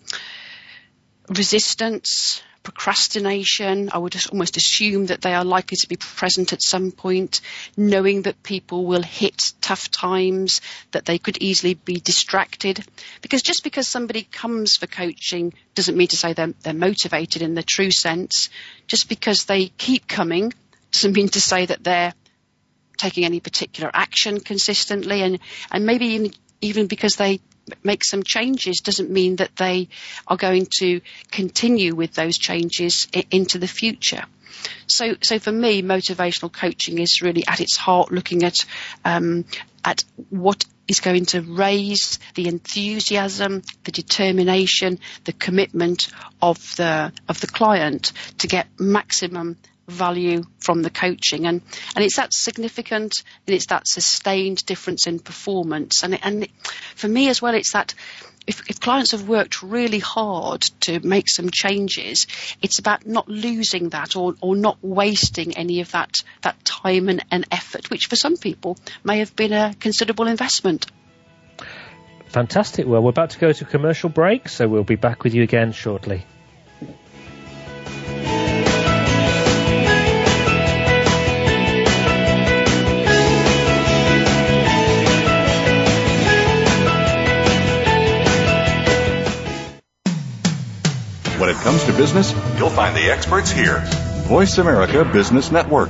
resistance, 1.28 2.42
procrastination. 2.62 3.90
I 3.92 3.98
would 3.98 4.16
almost 4.30 4.56
assume 4.56 5.06
that 5.06 5.20
they 5.20 5.34
are 5.34 5.44
likely 5.44 5.76
to 5.76 5.88
be 5.88 5.96
present 5.96 6.52
at 6.52 6.62
some 6.62 6.90
point, 6.90 7.40
knowing 7.76 8.22
that 8.22 8.42
people 8.42 8.84
will 8.86 9.02
hit 9.02 9.52
tough 9.60 9.90
times, 9.90 10.60
that 10.92 11.04
they 11.04 11.18
could 11.18 11.38
easily 11.40 11.74
be 11.74 12.00
distracted. 12.00 12.84
Because 13.22 13.42
just 13.42 13.64
because 13.64 13.88
somebody 13.88 14.22
comes 14.22 14.76
for 14.76 14.86
coaching 14.86 15.52
doesn't 15.74 15.96
mean 15.96 16.08
to 16.08 16.16
say 16.16 16.32
they're, 16.32 16.54
they're 16.62 16.74
motivated 16.74 17.42
in 17.42 17.54
the 17.54 17.62
true 17.62 17.90
sense. 17.90 18.50
Just 18.86 19.08
because 19.08 19.44
they 19.44 19.68
keep 19.68 20.06
coming 20.06 20.52
doesn't 20.92 21.14
mean 21.14 21.28
to 21.28 21.40
say 21.40 21.66
that 21.66 21.84
they're 21.84 22.14
taking 22.96 23.24
any 23.24 23.40
particular 23.40 23.90
action 23.94 24.40
consistently 24.40 25.22
and, 25.22 25.38
and 25.70 25.86
maybe 25.86 26.32
even, 26.60 26.86
because 26.86 27.16
they 27.16 27.40
make 27.82 28.04
some 28.04 28.22
changes 28.22 28.80
doesn't 28.80 29.10
mean 29.10 29.36
that 29.36 29.54
they 29.56 29.88
are 30.26 30.36
going 30.36 30.66
to 30.78 31.00
continue 31.30 31.94
with 31.94 32.14
those 32.14 32.38
changes 32.38 33.08
into 33.30 33.58
the 33.58 33.68
future. 33.68 34.24
So, 34.86 35.16
so 35.22 35.38
for 35.38 35.52
me, 35.52 35.82
motivational 35.82 36.52
coaching 36.52 36.98
is 36.98 37.20
really 37.22 37.46
at 37.46 37.60
its 37.60 37.76
heart 37.76 38.10
looking 38.10 38.42
at 38.42 38.64
um, 39.04 39.44
at 39.84 40.02
what 40.30 40.64
is 40.88 41.00
going 41.00 41.26
to 41.26 41.42
raise 41.42 42.18
the 42.34 42.48
enthusiasm, 42.48 43.62
the 43.84 43.92
determination, 43.92 44.98
the 45.24 45.32
commitment 45.32 46.08
of 46.42 46.58
the 46.76 47.12
of 47.28 47.40
the 47.40 47.46
client 47.46 48.12
to 48.38 48.48
get 48.48 48.66
maximum 48.78 49.56
value 49.88 50.44
from 50.58 50.82
the 50.82 50.90
coaching 50.90 51.46
and 51.46 51.62
and 51.96 52.04
it's 52.04 52.16
that 52.16 52.32
significant 52.32 53.14
and 53.46 53.54
it's 53.54 53.66
that 53.66 53.88
sustained 53.88 54.64
difference 54.66 55.06
in 55.06 55.18
performance 55.18 56.04
and 56.04 56.18
and 56.22 56.48
for 56.94 57.08
me 57.08 57.28
as 57.28 57.40
well 57.40 57.54
it's 57.54 57.72
that 57.72 57.94
if, 58.48 58.68
if 58.70 58.80
clients 58.80 59.12
have 59.12 59.28
worked 59.28 59.62
really 59.62 59.98
hard 59.98 60.62
to 60.80 61.00
make 61.00 61.28
some 61.28 61.50
changes, 61.50 62.26
it's 62.62 62.78
about 62.78 63.06
not 63.06 63.28
losing 63.28 63.90
that 63.90 64.16
or, 64.16 64.36
or 64.40 64.56
not 64.56 64.78
wasting 64.80 65.56
any 65.56 65.82
of 65.82 65.92
that, 65.92 66.14
that 66.40 66.64
time 66.64 67.10
and, 67.10 67.22
and 67.30 67.46
effort, 67.52 67.90
which 67.90 68.06
for 68.06 68.16
some 68.16 68.38
people 68.38 68.78
may 69.04 69.18
have 69.18 69.36
been 69.36 69.52
a 69.52 69.74
considerable 69.78 70.26
investment. 70.26 70.86
Fantastic. 72.28 72.86
Well, 72.86 73.02
we're 73.02 73.10
about 73.10 73.30
to 73.30 73.38
go 73.38 73.52
to 73.52 73.64
commercial 73.66 74.08
break, 74.08 74.48
so 74.48 74.66
we'll 74.66 74.82
be 74.82 74.96
back 74.96 75.24
with 75.24 75.34
you 75.34 75.42
again 75.42 75.72
shortly. 75.72 76.24
When 91.38 91.50
it 91.50 91.56
comes 91.58 91.84
to 91.84 91.92
business, 91.92 92.32
you'll 92.58 92.68
find 92.68 92.96
the 92.96 93.12
experts 93.12 93.48
here. 93.48 93.78
Voice 94.26 94.58
America 94.58 95.04
Business 95.04 95.52
Network. 95.52 95.88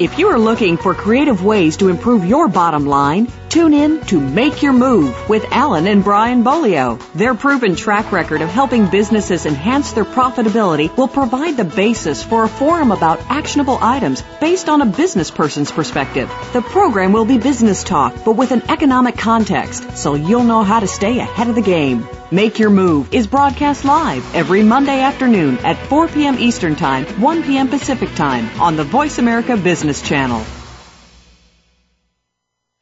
If 0.00 0.18
you 0.18 0.28
are 0.28 0.38
looking 0.38 0.76
for 0.76 0.94
creative 0.94 1.44
ways 1.44 1.76
to 1.76 1.90
improve 1.90 2.24
your 2.24 2.48
bottom 2.48 2.86
line, 2.86 3.28
Tune 3.48 3.72
in 3.72 4.00
to 4.06 4.20
Make 4.20 4.62
Your 4.62 4.74
Move 4.74 5.26
with 5.26 5.50
Alan 5.52 5.86
and 5.86 6.04
Brian 6.04 6.44
Bolio. 6.44 7.00
Their 7.14 7.34
proven 7.34 7.76
track 7.76 8.12
record 8.12 8.42
of 8.42 8.50
helping 8.50 8.90
businesses 8.90 9.46
enhance 9.46 9.92
their 9.92 10.04
profitability 10.04 10.94
will 10.98 11.08
provide 11.08 11.56
the 11.56 11.64
basis 11.64 12.22
for 12.22 12.44
a 12.44 12.48
forum 12.48 12.92
about 12.92 13.22
actionable 13.30 13.78
items 13.80 14.22
based 14.38 14.68
on 14.68 14.82
a 14.82 14.86
business 14.86 15.30
person's 15.30 15.72
perspective. 15.72 16.28
The 16.52 16.60
program 16.60 17.12
will 17.12 17.24
be 17.24 17.38
business 17.38 17.82
talk, 17.84 18.22
but 18.22 18.36
with 18.36 18.52
an 18.52 18.68
economic 18.68 19.16
context, 19.16 19.96
so 19.96 20.14
you'll 20.14 20.44
know 20.44 20.62
how 20.62 20.80
to 20.80 20.86
stay 20.86 21.18
ahead 21.18 21.48
of 21.48 21.54
the 21.54 21.62
game. 21.62 22.06
Make 22.30 22.58
Your 22.58 22.68
Move 22.68 23.14
is 23.14 23.26
broadcast 23.26 23.86
live 23.86 24.34
every 24.34 24.62
Monday 24.62 25.00
afternoon 25.00 25.56
at 25.60 25.78
4 25.86 26.08
p.m. 26.08 26.38
Eastern 26.38 26.76
Time, 26.76 27.06
1 27.18 27.42
p.m. 27.44 27.68
Pacific 27.68 28.14
Time 28.14 28.60
on 28.60 28.76
the 28.76 28.84
Voice 28.84 29.16
America 29.18 29.56
Business 29.56 30.02
Channel. 30.02 30.44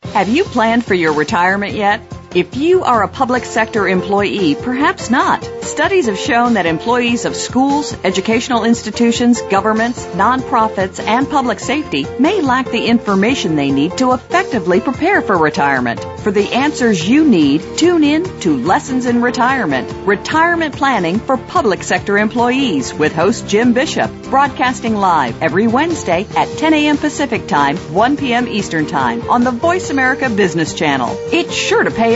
Have 0.03 0.29
you 0.29 0.45
planned 0.45 0.85
for 0.85 0.95
your 0.95 1.13
retirement 1.13 1.75
yet? 1.75 2.01
If 2.35 2.57
you 2.57 2.83
are 2.83 3.03
a 3.03 3.09
public 3.09 3.45
sector 3.45 3.89
employee, 3.89 4.55
perhaps 4.55 5.11
not. 5.11 5.45
Studies 5.63 6.07
have 6.07 6.19
shown 6.19 6.55
that 6.55 6.67
employees 6.67 7.25
of 7.25 7.35
schools, 7.37 7.97
educational 8.05 8.65
institutions, 8.65 9.41
governments, 9.43 10.05
nonprofits, 10.07 11.01
and 11.01 11.29
public 11.29 11.61
safety 11.61 12.07
may 12.19 12.41
lack 12.41 12.67
the 12.71 12.87
information 12.87 13.57
they 13.57 13.71
need 13.71 13.97
to 13.99 14.13
effectively 14.13 14.81
prepare 14.81 15.23
for 15.23 15.37
retirement. 15.37 16.01
For 16.21 16.31
the 16.31 16.53
answers 16.53 17.09
you 17.09 17.27
need, 17.27 17.63
tune 17.79 18.05
in 18.05 18.25
to 18.41 18.57
Lessons 18.57 19.07
in 19.07 19.23
Retirement, 19.23 19.91
Retirement 20.07 20.77
Planning 20.77 21.19
for 21.19 21.37
Public 21.37 21.83
Sector 21.83 22.19
Employees 22.19 22.93
with 22.93 23.15
host 23.15 23.49
Jim 23.49 23.73
Bishop, 23.73 24.11
broadcasting 24.25 24.97
live 24.97 25.41
every 25.43 25.67
Wednesday 25.69 26.27
at 26.37 26.49
10 26.59 26.75
a.m. 26.75 26.97
Pacific 26.97 27.47
Time, 27.49 27.77
1 27.77 28.17
p.m. 28.17 28.49
Eastern 28.49 28.87
Time 28.87 29.29
on 29.31 29.45
the 29.45 29.51
Voice 29.51 29.91
America 29.91 30.29
Business 30.29 30.75
Channel. 30.75 31.17
It's 31.33 31.55
sure 31.55 31.85
to 31.85 31.91
pay 31.91 32.16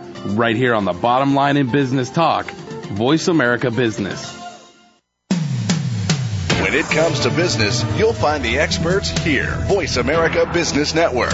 right 0.25 0.55
here 0.55 0.73
on 0.73 0.85
the 0.85 0.93
bottom 0.93 1.35
line 1.35 1.57
in 1.57 1.71
business 1.71 2.09
talk, 2.09 2.49
Voice 2.51 3.27
America 3.27 3.71
Business. 3.71 4.37
When 6.61 6.73
it 6.75 6.85
comes 6.85 7.21
to 7.21 7.29
business, 7.29 7.83
you'll 7.97 8.13
find 8.13 8.43
the 8.43 8.59
experts 8.59 9.09
here. 9.09 9.55
Voice 9.67 9.97
America 9.97 10.49
Business 10.53 10.93
Network. 10.93 11.33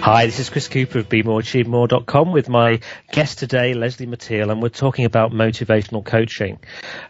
Hi, 0.00 0.26
this 0.26 0.38
is 0.38 0.48
Chris 0.48 0.68
Cooper 0.68 1.00
of 1.00 1.08
BeMoreAchieveMore.com 1.08 2.32
with 2.32 2.48
my 2.48 2.80
guest 3.10 3.40
today, 3.40 3.74
Lesley 3.74 4.06
Matile, 4.06 4.50
and 4.50 4.62
we're 4.62 4.68
talking 4.68 5.04
about 5.04 5.32
motivational 5.32 6.04
coaching. 6.04 6.60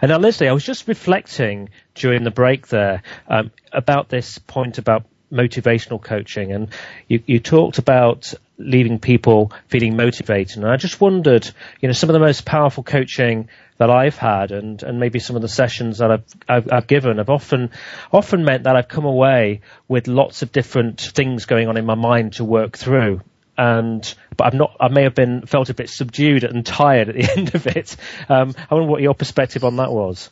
And 0.01 0.09
now, 0.09 0.19
Lesley, 0.19 0.49
I 0.49 0.53
was 0.53 0.65
just 0.65 0.89
reflecting 0.89 1.69
during 1.95 2.25
the 2.25 2.31
break 2.31 2.67
there 2.69 3.03
um, 3.29 3.53
about 3.73 4.09
this 4.09 4.39
point 4.39 4.79
about 4.79 5.05
motivational 5.31 6.03
coaching, 6.03 6.51
and 6.51 6.71
you, 7.07 7.23
you 7.27 7.39
talked 7.39 7.79
about 7.79 8.33
leaving 8.57 8.99
people 8.99 9.53
feeling 9.69 9.95
motivated. 9.95 10.57
And 10.57 10.67
I 10.67 10.77
just 10.77 11.01
wondered, 11.01 11.49
you 11.81 11.89
know, 11.89 11.93
some 11.93 12.09
of 12.09 12.15
the 12.15 12.21
most 12.21 12.47
powerful 12.47 12.83
coaching 12.83 13.49
that 13.79 13.91
I've 13.91 14.17
had 14.17 14.53
and, 14.53 14.83
and 14.83 15.01
maybe 15.01 15.19
some 15.19 15.37
of 15.37 15.43
the 15.43 15.49
sessions 15.49 15.99
that 15.99 16.11
I've, 16.11 16.25
I've, 16.49 16.73
I've, 16.73 16.87
given 16.87 17.19
have 17.19 17.31
often, 17.31 17.71
often 18.13 18.45
meant 18.45 18.65
that 18.65 18.77
I've 18.77 18.89
come 18.89 19.05
away 19.05 19.63
with 19.87 20.09
lots 20.09 20.43
of 20.43 20.53
different 20.53 21.01
things 21.01 21.47
going 21.47 21.69
on 21.69 21.77
in 21.77 21.87
my 21.87 21.95
mind 21.95 22.35
to 22.35 22.45
work 22.45 22.77
through. 22.77 23.23
And, 23.57 24.15
but 24.37 24.49
I've 24.49 24.55
not, 24.55 24.77
I 24.79 24.89
may 24.89 25.05
have 25.05 25.15
been, 25.15 25.47
felt 25.47 25.71
a 25.71 25.75
bit 25.75 25.91
subdued 25.91 26.45
and 26.45 26.65
tired 26.65 27.09
at 27.09 27.15
the 27.15 27.33
end 27.37 27.55
of 27.55 27.67
it. 27.67 27.97
Um, 28.29 28.55
I 28.71 28.75
wonder 28.75 28.89
what 28.89 29.01
your 29.01 29.15
perspective 29.15 29.65
on 29.65 29.77
that 29.77 29.91
was. 29.91 30.31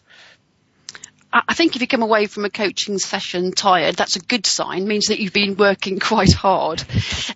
I 1.49 1.55
think 1.55 1.75
if 1.75 1.83
you 1.83 1.89
come 1.89 2.03
away 2.03 2.27
from 2.27 2.45
a 2.45 2.51
coaching 2.51 2.99
session 2.99 3.53
tired, 3.53 3.97
that's 3.97 4.17
a 4.17 4.21
good 4.21 4.47
sign, 4.47 4.87
means 4.87 5.07
that 5.07 5.21
you've 5.21 5.33
been 5.33 5.57
working 5.57 5.99
quite 6.01 6.33
hard. 6.33 6.83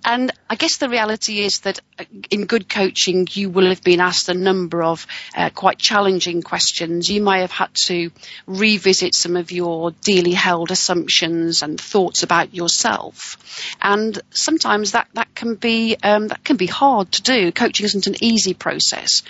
And 0.04 0.32
I 0.48 0.54
guess 0.54 0.78
the 0.78 0.88
reality 0.88 1.40
is 1.40 1.60
that 1.60 1.80
uh, 1.98 2.04
in 2.30 2.46
good 2.46 2.68
coaching, 2.68 3.28
you 3.30 3.50
will 3.50 3.68
have 3.68 3.82
been 3.82 4.00
asked 4.00 4.28
a 4.28 4.34
number 4.34 4.82
of 4.82 5.06
uh, 5.36 5.50
quite 5.50 5.78
challenging 5.78 6.42
questions. 6.42 7.10
You 7.10 7.22
may 7.22 7.40
have 7.40 7.50
had 7.50 7.70
to 7.86 8.10
revisit 8.46 9.14
some 9.14 9.36
of 9.36 9.52
your 9.52 9.90
dearly 9.90 10.32
held 10.32 10.70
assumptions 10.70 11.62
and 11.62 11.80
thoughts 11.80 12.22
about 12.22 12.54
yourself. 12.54 13.36
And 13.82 14.18
sometimes 14.30 14.92
that, 14.92 15.08
that 15.14 15.34
can 15.34 15.56
be, 15.56 15.96
um, 16.02 16.28
that 16.28 16.44
can 16.44 16.56
be 16.56 16.66
hard 16.66 17.12
to 17.12 17.22
do. 17.22 17.52
Coaching 17.52 17.86
isn't 17.86 18.06
an 18.06 18.16
easy 18.22 18.54
process. 18.54 19.22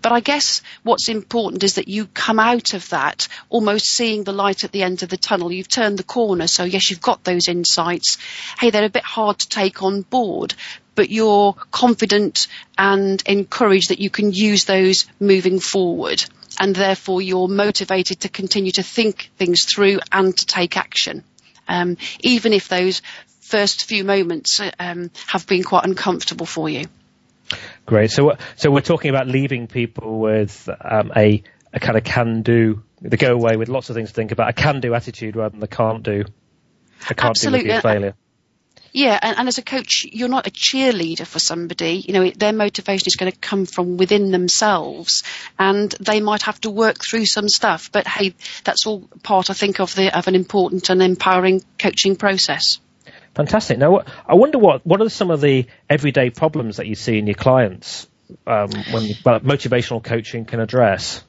But 0.00 0.12
I 0.12 0.20
guess 0.20 0.62
what's 0.82 1.08
important 1.08 1.64
is 1.64 1.74
that 1.74 1.88
you 1.88 2.06
come 2.06 2.38
out 2.38 2.72
of 2.74 2.88
that 2.90 3.28
almost 3.50 3.86
seeing 3.86 4.05
the 4.14 4.32
light 4.32 4.64
at 4.64 4.72
the 4.72 4.82
end 4.82 5.02
of 5.02 5.08
the 5.08 5.16
tunnel. 5.16 5.52
You've 5.52 5.68
turned 5.68 5.98
the 5.98 6.04
corner. 6.04 6.46
So 6.46 6.64
yes, 6.64 6.90
you've 6.90 7.00
got 7.00 7.24
those 7.24 7.48
insights. 7.48 8.18
Hey, 8.58 8.70
they're 8.70 8.84
a 8.84 8.90
bit 8.90 9.04
hard 9.04 9.38
to 9.40 9.48
take 9.48 9.82
on 9.82 10.02
board, 10.02 10.54
but 10.94 11.10
you're 11.10 11.52
confident 11.70 12.46
and 12.78 13.22
encouraged 13.26 13.90
that 13.90 14.00
you 14.00 14.10
can 14.10 14.32
use 14.32 14.64
those 14.64 15.06
moving 15.20 15.60
forward. 15.60 16.24
And 16.58 16.74
therefore 16.74 17.20
you're 17.20 17.48
motivated 17.48 18.20
to 18.20 18.28
continue 18.28 18.72
to 18.72 18.82
think 18.82 19.30
things 19.36 19.64
through 19.64 20.00
and 20.10 20.36
to 20.36 20.46
take 20.46 20.76
action. 20.76 21.24
Um, 21.68 21.96
even 22.20 22.52
if 22.52 22.68
those 22.68 23.02
first 23.40 23.84
few 23.84 24.04
moments 24.04 24.60
um, 24.78 25.10
have 25.26 25.46
been 25.46 25.62
quite 25.62 25.84
uncomfortable 25.84 26.46
for 26.46 26.68
you. 26.68 26.86
Great. 27.84 28.10
So, 28.10 28.36
so 28.56 28.70
we're 28.70 28.80
talking 28.80 29.10
about 29.10 29.28
leaving 29.28 29.66
people 29.66 30.18
with 30.18 30.68
um, 30.80 31.12
a, 31.16 31.42
a 31.72 31.80
kind 31.80 31.96
of 31.96 32.04
can-do 32.04 32.82
they 33.00 33.16
go 33.16 33.32
away 33.32 33.56
with 33.56 33.68
lots 33.68 33.90
of 33.90 33.96
things 33.96 34.10
to 34.10 34.14
think 34.14 34.32
about. 34.32 34.48
A 34.48 34.52
can-do 34.52 34.94
attitude 34.94 35.36
rather 35.36 35.50
than 35.50 35.60
the 35.60 35.68
can't-do. 35.68 36.24
A 37.10 37.14
can't-do 37.14 37.52
with 37.52 37.82
failure. 37.82 38.14
Yeah, 38.92 39.18
and, 39.20 39.36
and, 39.36 39.48
as 39.48 39.58
a 39.58 39.62
coach, 39.62 40.06
you're 40.10 40.30
not 40.30 40.46
a 40.46 40.50
cheerleader 40.50 41.26
for 41.26 41.38
somebody. 41.38 42.02
You 42.06 42.14
know, 42.14 42.30
their 42.30 42.54
motivation 42.54 43.04
is 43.06 43.16
going 43.16 43.30
to 43.30 43.36
come 43.36 43.66
from 43.66 43.98
within 43.98 44.30
themselves, 44.30 45.22
and 45.58 45.90
they 46.00 46.20
might 46.20 46.42
have 46.42 46.58
to 46.62 46.70
work 46.70 46.96
through 47.04 47.26
some 47.26 47.46
stuff. 47.46 47.92
But 47.92 48.06
hey, 48.06 48.34
that's 48.64 48.86
all 48.86 49.00
part, 49.22 49.50
I 49.50 49.52
think, 49.52 49.80
of 49.80 49.94
the 49.94 50.16
of 50.16 50.28
an 50.28 50.34
important 50.34 50.88
and 50.88 51.02
empowering 51.02 51.62
coaching 51.78 52.16
process. 52.16 52.80
Fantastic. 53.34 53.76
Now, 53.76 54.02
I 54.26 54.34
wonder 54.34 54.58
what 54.58 54.86
what 54.86 55.02
are 55.02 55.10
some 55.10 55.30
of 55.30 55.42
the 55.42 55.66
everyday 55.90 56.30
problems 56.30 56.78
that 56.78 56.86
you 56.86 56.94
see 56.94 57.18
in 57.18 57.26
your 57.26 57.34
clients 57.34 58.08
um, 58.46 58.70
when 58.90 59.10
well, 59.22 59.40
motivational 59.40 60.02
coaching 60.02 60.46
can 60.46 60.58
address. 60.58 61.22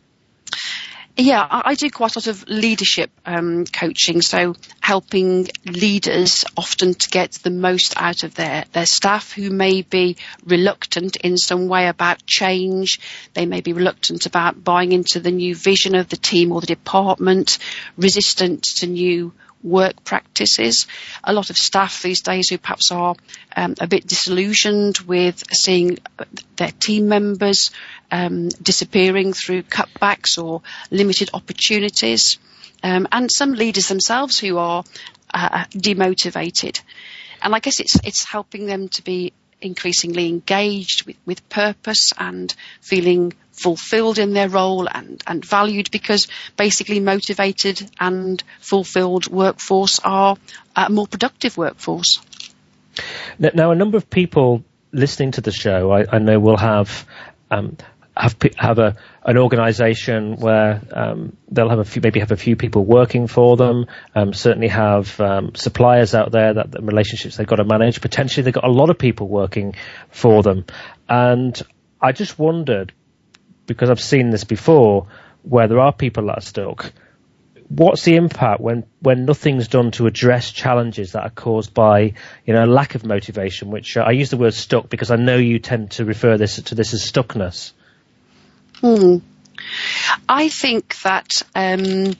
Yeah, 1.19 1.47
I, 1.49 1.73
do 1.73 1.89
quite 1.89 2.15
a 2.15 2.19
lot 2.19 2.27
of 2.27 2.47
leadership 2.47 3.09
um, 3.25 3.65
coaching, 3.65 4.21
so 4.21 4.55
helping 4.79 5.47
leaders 5.65 6.45
often 6.55 6.93
to 6.93 7.09
get 7.09 7.31
the 7.31 7.49
most 7.49 7.95
out 7.97 8.21
of 8.21 8.35
their, 8.35 8.65
their 8.73 8.85
staff 8.85 9.31
who 9.31 9.49
may 9.49 9.81
be 9.81 10.17
reluctant 10.45 11.15
in 11.15 11.35
some 11.35 11.69
way 11.69 11.87
about 11.87 12.23
change. 12.27 12.99
They 13.33 13.47
may 13.47 13.61
be 13.61 13.73
reluctant 13.73 14.27
about 14.27 14.63
buying 14.63 14.91
into 14.91 15.19
the 15.19 15.31
new 15.31 15.55
vision 15.55 15.95
of 15.95 16.07
the 16.07 16.17
team 16.17 16.51
or 16.51 16.61
the 16.61 16.67
department, 16.67 17.57
resistant 17.97 18.61
to 18.75 18.85
new 18.85 19.33
work 19.63 20.03
practices. 20.03 20.87
A 21.23 21.33
lot 21.33 21.49
of 21.49 21.57
staff 21.57 22.01
these 22.01 22.21
days 22.21 22.49
who 22.49 22.57
perhaps 22.57 22.91
are 22.91 23.15
um, 23.55 23.75
a 23.79 23.87
bit 23.87 24.07
disillusioned 24.07 24.99
with 24.99 25.43
seeing 25.53 25.97
their 26.55 26.71
team 26.71 27.07
members 27.07 27.71
um, 28.11 28.49
disappearing 28.49 29.33
through 29.33 29.63
cutbacks 29.63 30.41
or 30.41 30.61
limited 30.91 31.29
opportunities, 31.33 32.39
um, 32.83 33.07
and 33.11 33.29
some 33.31 33.53
leaders 33.53 33.87
themselves 33.87 34.39
who 34.39 34.57
are 34.57 34.83
uh, 35.33 35.65
demotivated. 35.71 36.81
And 37.41 37.53
I 37.55 37.59
guess 37.59 37.79
it's 37.79 37.95
it's 38.03 38.23
helping 38.23 38.65
them 38.65 38.89
to 38.89 39.03
be 39.03 39.33
increasingly 39.61 40.27
engaged 40.27 41.05
with, 41.05 41.17
with 41.25 41.49
purpose 41.49 42.13
and 42.17 42.53
feeling 42.81 43.33
fulfilled 43.57 44.19
in 44.19 44.33
their 44.33 44.49
role 44.49 44.87
and, 44.87 45.23
and 45.27 45.43
valued 45.43 45.89
because 45.91 46.27
basically 46.55 46.99
motivated 46.99 47.89
and 47.99 48.43
fulfilled 48.59 49.27
workforce 49.27 49.99
are 49.99 50.37
a 50.75 50.89
more 50.89 51.07
productive 51.07 51.57
workforce. 51.57 52.19
Now, 53.39 53.71
a 53.71 53.75
number 53.75 53.97
of 53.97 54.09
people 54.09 54.63
listening 54.91 55.31
to 55.31 55.41
the 55.41 55.51
show, 55.51 55.91
I, 55.91 56.05
I 56.11 56.19
know, 56.19 56.39
will 56.39 56.57
have 56.57 57.05
um, 57.51 57.77
have 58.15 58.35
have 58.57 58.79
a 58.79 58.95
an 59.23 59.37
organisation 59.37 60.37
where 60.37 60.81
um, 60.91 61.35
they'll 61.51 61.69
have 61.69 61.79
a 61.79 61.83
few, 61.83 62.01
maybe 62.01 62.19
have 62.19 62.31
a 62.31 62.37
few 62.37 62.55
people 62.55 62.83
working 62.83 63.27
for 63.27 63.57
them. 63.57 63.85
Um, 64.15 64.33
certainly 64.33 64.69
have 64.69 65.19
um, 65.19 65.53
suppliers 65.55 66.15
out 66.15 66.31
there 66.31 66.53
that 66.55 66.71
the 66.71 66.81
relationships 66.81 67.37
they've 67.37 67.47
got 67.47 67.57
to 67.57 67.65
manage. 67.65 68.01
Potentially, 68.01 68.43
they've 68.43 68.53
got 68.53 68.63
a 68.63 68.71
lot 68.71 68.89
of 68.89 68.97
people 68.97 69.27
working 69.27 69.75
for 70.09 70.41
them, 70.41 70.65
and 71.07 71.61
I 72.01 72.11
just 72.11 72.39
wondered 72.39 72.93
because 73.67 73.89
I've 73.89 74.01
seen 74.01 74.31
this 74.31 74.43
before 74.43 75.07
where 75.43 75.67
there 75.67 75.79
are 75.79 75.93
people 75.93 76.25
that 76.25 76.39
are 76.39 76.41
stuck. 76.41 76.91
What's 77.69 78.03
the 78.03 78.15
impact 78.15 78.61
when, 78.61 78.85
when 79.01 79.25
nothing's 79.25 79.67
done 79.67 79.91
to 79.91 80.07
address 80.07 80.51
challenges 80.51 81.11
that 81.11 81.23
are 81.23 81.29
caused 81.29 81.73
by, 81.73 82.13
you 82.45 82.53
know, 82.53 82.63
lack 82.63 82.95
of 82.95 83.05
motivation, 83.05 83.69
which 83.69 83.97
uh, 83.97 84.01
I 84.01 84.11
use 84.11 84.29
the 84.29 84.37
word 84.37 84.53
stuck 84.53 84.89
because 84.89 85.11
I 85.11 85.17
know 85.17 85.35
you 85.35 85.59
tend 85.59 85.91
to 85.91 86.05
refer 86.05 86.37
this 86.37 86.61
to 86.61 86.75
this 86.75 86.93
as 86.93 87.01
stuckness. 87.01 87.73
Hmm. 88.79 89.17
I 90.29 90.47
think 90.47 91.01
that 91.01 91.41
um, 91.55 92.13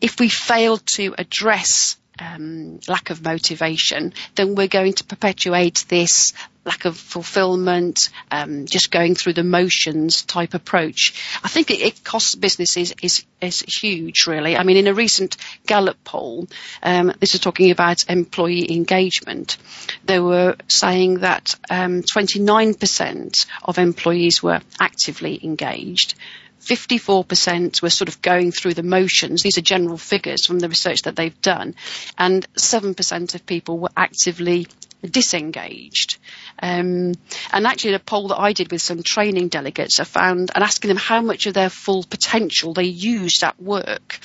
if 0.00 0.18
we 0.18 0.28
fail 0.30 0.78
to 0.94 1.14
address 1.18 1.96
um, 2.18 2.80
lack 2.88 3.10
of 3.10 3.22
motivation, 3.22 4.12
then 4.34 4.54
we're 4.54 4.68
going 4.68 4.94
to 4.94 5.04
perpetuate 5.04 5.84
this 5.88 6.32
lack 6.64 6.84
of 6.84 6.96
fulfillment, 6.96 8.10
um, 8.30 8.66
just 8.66 8.90
going 8.90 9.14
through 9.14 9.32
the 9.32 9.44
motions 9.44 10.22
type 10.22 10.54
approach. 10.54 11.14
I 11.42 11.48
think 11.48 11.70
it, 11.70 11.80
it 11.80 12.04
costs 12.04 12.34
businesses 12.34 12.94
is, 13.02 13.24
is 13.40 13.60
huge, 13.62 14.26
really. 14.26 14.56
I 14.56 14.62
mean, 14.62 14.76
in 14.76 14.86
a 14.86 14.94
recent 14.94 15.36
Gallup 15.66 16.02
poll, 16.04 16.48
um, 16.82 17.12
this 17.20 17.34
is 17.34 17.40
talking 17.40 17.70
about 17.70 18.08
employee 18.08 18.72
engagement. 18.72 19.56
They 20.04 20.20
were 20.20 20.56
saying 20.68 21.20
that 21.20 21.54
um, 21.70 22.02
29% 22.02 23.46
of 23.64 23.78
employees 23.78 24.42
were 24.42 24.60
actively 24.78 25.40
engaged. 25.42 26.14
54% 26.60 27.82
were 27.82 27.90
sort 27.90 28.08
of 28.08 28.20
going 28.20 28.52
through 28.52 28.74
the 28.74 28.82
motions. 28.82 29.42
These 29.42 29.58
are 29.58 29.62
general 29.62 29.96
figures 29.96 30.46
from 30.46 30.58
the 30.58 30.68
research 30.68 31.02
that 31.02 31.16
they've 31.16 31.40
done. 31.40 31.74
And 32.18 32.46
7% 32.54 33.34
of 33.34 33.46
people 33.46 33.78
were 33.78 33.88
actively 33.96 34.66
disengaged. 35.02 36.18
Um, 36.62 37.14
and 37.52 37.66
actually, 37.66 37.94
a 37.94 37.98
poll 37.98 38.28
that 38.28 38.40
I 38.40 38.52
did 38.52 38.70
with 38.70 38.82
some 38.82 39.02
training 39.02 39.48
delegates, 39.48 40.00
I 40.00 40.04
found 40.04 40.50
and 40.54 40.62
asking 40.64 40.88
them 40.88 40.96
how 40.96 41.20
much 41.20 41.46
of 41.46 41.54
their 41.54 41.70
full 41.70 42.04
potential 42.04 42.74
they 42.74 42.84
used 42.84 43.42
at 43.42 43.60
work, 43.60 44.18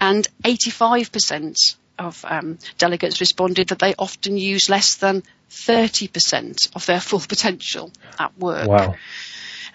and 0.00 0.26
85% 0.44 1.76
of 1.98 2.24
um, 2.28 2.58
delegates 2.78 3.20
responded 3.20 3.68
that 3.68 3.78
they 3.78 3.94
often 3.98 4.36
use 4.36 4.68
less 4.68 4.96
than 4.96 5.22
30% 5.50 6.76
of 6.76 6.84
their 6.86 7.00
full 7.00 7.20
potential 7.20 7.90
at 8.18 8.36
work. 8.38 8.68
Wow. 8.68 8.94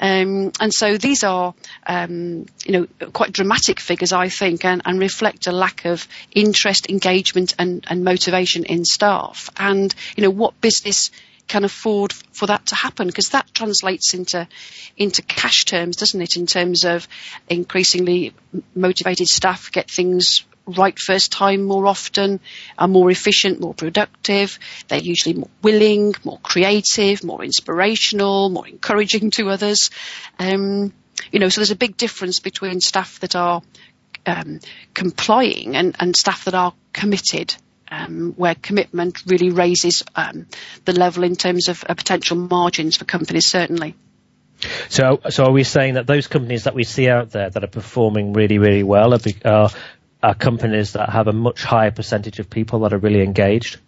Um, 0.02 0.52
and 0.60 0.74
so 0.74 0.98
these 0.98 1.24
are, 1.24 1.54
um, 1.86 2.48
you 2.66 2.72
know, 2.72 2.88
quite 3.12 3.32
dramatic 3.32 3.80
figures, 3.80 4.12
I 4.12 4.30
think, 4.30 4.66
and, 4.66 4.82
and 4.84 5.00
reflect 5.00 5.46
a 5.48 5.52
lack 5.52 5.86
of 5.86 6.08
interest, 6.32 6.90
engagement, 6.90 7.54
and, 7.60 7.86
and 7.88 8.04
motivation 8.04 8.66
in 8.66 8.84
staff. 8.84 9.50
And 9.56 9.94
you 10.18 10.24
know, 10.24 10.32
what 10.32 10.60
business 10.60 11.12
can 11.48 11.64
afford 11.66 12.14
for 12.14 12.48
that 12.48 12.66
to 12.68 12.76
happen 12.76 13.08
because 13.08 13.30
that 13.30 13.54
translates 13.54 14.14
into 14.14 14.48
into 14.96 15.22
cash 15.22 15.66
terms, 15.66 15.98
doesn't 15.98 16.22
it? 16.22 16.38
In 16.38 16.46
terms 16.46 16.86
of 16.86 17.08
increasingly 17.50 18.34
motivated 18.74 19.28
staff 19.28 19.72
get 19.72 19.92
things 19.92 20.46
right 20.72 20.98
first 20.98 21.32
time 21.32 21.64
more 21.64 21.88
often, 21.88 22.40
are 22.78 22.88
more 22.88 23.10
efficient, 23.12 23.60
more 23.60 23.74
productive. 23.74 24.58
They're 24.88 25.00
usually 25.00 25.36
more 25.36 25.50
willing, 25.62 26.14
more 26.24 26.40
creative, 26.42 27.24
more 27.24 27.44
inspirational, 27.44 28.50
more 28.50 28.68
encouraging 28.68 29.32
to 29.32 29.50
others. 29.50 29.90
Um, 30.40 30.94
you 31.32 31.40
know, 31.40 31.50
so 31.50 31.62
there's 31.62 31.72
a 31.72 31.76
big 31.76 31.98
difference 31.98 32.40
between 32.40 32.82
staff 32.82 33.20
that 33.20 33.36
are 33.36 33.62
um, 34.26 34.60
complying 34.94 35.76
and, 35.76 35.96
and 36.00 36.16
staff 36.16 36.46
that 36.46 36.54
are 36.54 36.74
committed. 36.94 37.56
Um, 37.94 38.32
where 38.38 38.56
commitment 38.56 39.22
really 39.26 39.50
raises 39.50 40.02
um, 40.16 40.48
the 40.86 40.94
level 40.94 41.26
in 41.26 41.36
terms 41.36 41.68
of 41.68 41.84
uh, 41.84 41.94
potential 41.94 42.38
margins 42.38 42.96
for 42.96 43.04
companies, 43.04 43.48
certainly. 43.48 43.96
So, 44.90 45.20
so 45.30 45.46
are 45.46 45.52
we 45.52 45.64
saying 45.64 45.96
that 45.96 46.08
those 46.08 46.28
companies 46.28 46.66
that 46.66 46.76
we 46.76 46.84
see 46.84 47.10
out 47.10 47.32
there 47.32 47.50
that 47.50 47.64
are 47.64 47.68
performing 47.68 48.34
really, 48.34 48.60
really 48.60 48.84
well 48.84 49.14
are, 49.14 49.20
are 49.44 49.70
are 50.24 50.36
companies 50.36 50.94
that 50.94 51.10
have 51.10 51.28
a 51.28 51.34
much 51.34 51.64
higher 51.64 51.92
percentage 51.92 52.40
of 52.40 52.50
people 52.50 52.80
that 52.80 52.94
are 52.94 53.00
really 53.00 53.22
engaged? 53.22 53.80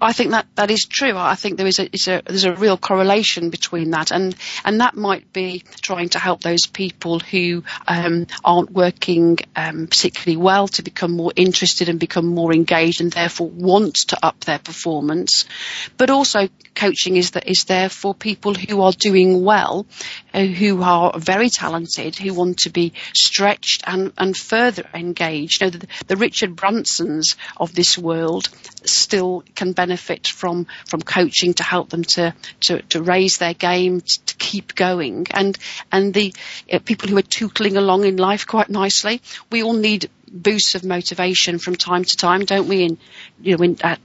I 0.00 0.12
think 0.12 0.30
that 0.30 0.46
that 0.54 0.70
is 0.70 0.86
true. 0.86 1.16
I 1.16 1.34
think 1.34 1.56
there 1.56 1.66
is 1.66 1.78
a, 1.78 1.84
a, 1.84 2.22
there's 2.22 2.44
a 2.44 2.54
real 2.54 2.78
correlation 2.78 3.50
between 3.50 3.90
that, 3.90 4.10
and 4.10 4.34
and 4.64 4.80
that 4.80 4.96
might 4.96 5.32
be 5.32 5.62
trying 5.82 6.08
to 6.10 6.18
help 6.18 6.40
those 6.40 6.66
people 6.66 7.18
who 7.18 7.64
um, 7.86 8.26
aren't 8.42 8.70
working 8.70 9.38
um, 9.54 9.88
particularly 9.88 10.36
well 10.36 10.68
to 10.68 10.82
become 10.82 11.12
more 11.12 11.32
interested 11.36 11.88
and 11.88 12.00
become 12.00 12.26
more 12.26 12.52
engaged, 12.52 13.00
and 13.00 13.12
therefore 13.12 13.48
want 13.48 13.94
to 14.08 14.18
up 14.24 14.40
their 14.40 14.58
performance. 14.58 15.44
But 15.98 16.10
also, 16.10 16.48
coaching 16.74 17.16
is 17.16 17.32
that 17.32 17.48
is 17.48 17.64
there 17.64 17.90
for 17.90 18.14
people 18.14 18.54
who 18.54 18.80
are 18.80 18.92
doing 18.92 19.44
well, 19.44 19.86
uh, 20.32 20.44
who 20.44 20.82
are 20.82 21.18
very 21.18 21.50
talented, 21.50 22.16
who 22.16 22.32
want 22.32 22.58
to 22.58 22.70
be 22.70 22.94
stretched 23.14 23.84
and 23.86 24.12
and 24.16 24.36
further 24.36 24.88
engaged. 24.94 25.60
You 25.60 25.66
know, 25.66 25.70
the, 25.78 25.86
the 26.06 26.16
Richard 26.16 26.56
Bransons 26.56 27.36
of 27.56 27.74
this 27.74 27.98
world 27.98 28.48
still 28.84 29.42
can 29.54 29.72
benefit 29.72 30.26
from 30.26 30.66
from 30.86 31.02
coaching 31.02 31.54
to 31.54 31.62
help 31.62 31.90
them 31.90 32.04
to 32.04 32.34
to, 32.60 32.82
to 32.82 33.02
raise 33.02 33.38
their 33.38 33.54
game, 33.54 34.00
to 34.00 34.36
keep 34.36 34.74
going, 34.74 35.26
and 35.30 35.58
and 35.90 36.14
the 36.14 36.34
uh, 36.72 36.78
people 36.78 37.08
who 37.08 37.18
are 37.18 37.22
tootling 37.22 37.76
along 37.76 38.04
in 38.04 38.16
life 38.16 38.46
quite 38.46 38.70
nicely. 38.70 39.20
We 39.50 39.62
all 39.62 39.74
need 39.74 40.10
boosts 40.30 40.74
of 40.76 40.84
motivation 40.84 41.58
from 41.58 41.74
time 41.74 42.04
to 42.04 42.16
time, 42.16 42.44
don't 42.44 42.68
we? 42.68 42.84
In 42.84 42.98
you 43.40 43.56
know, 43.56 43.64
in 43.64 43.76
uh, 43.82 43.96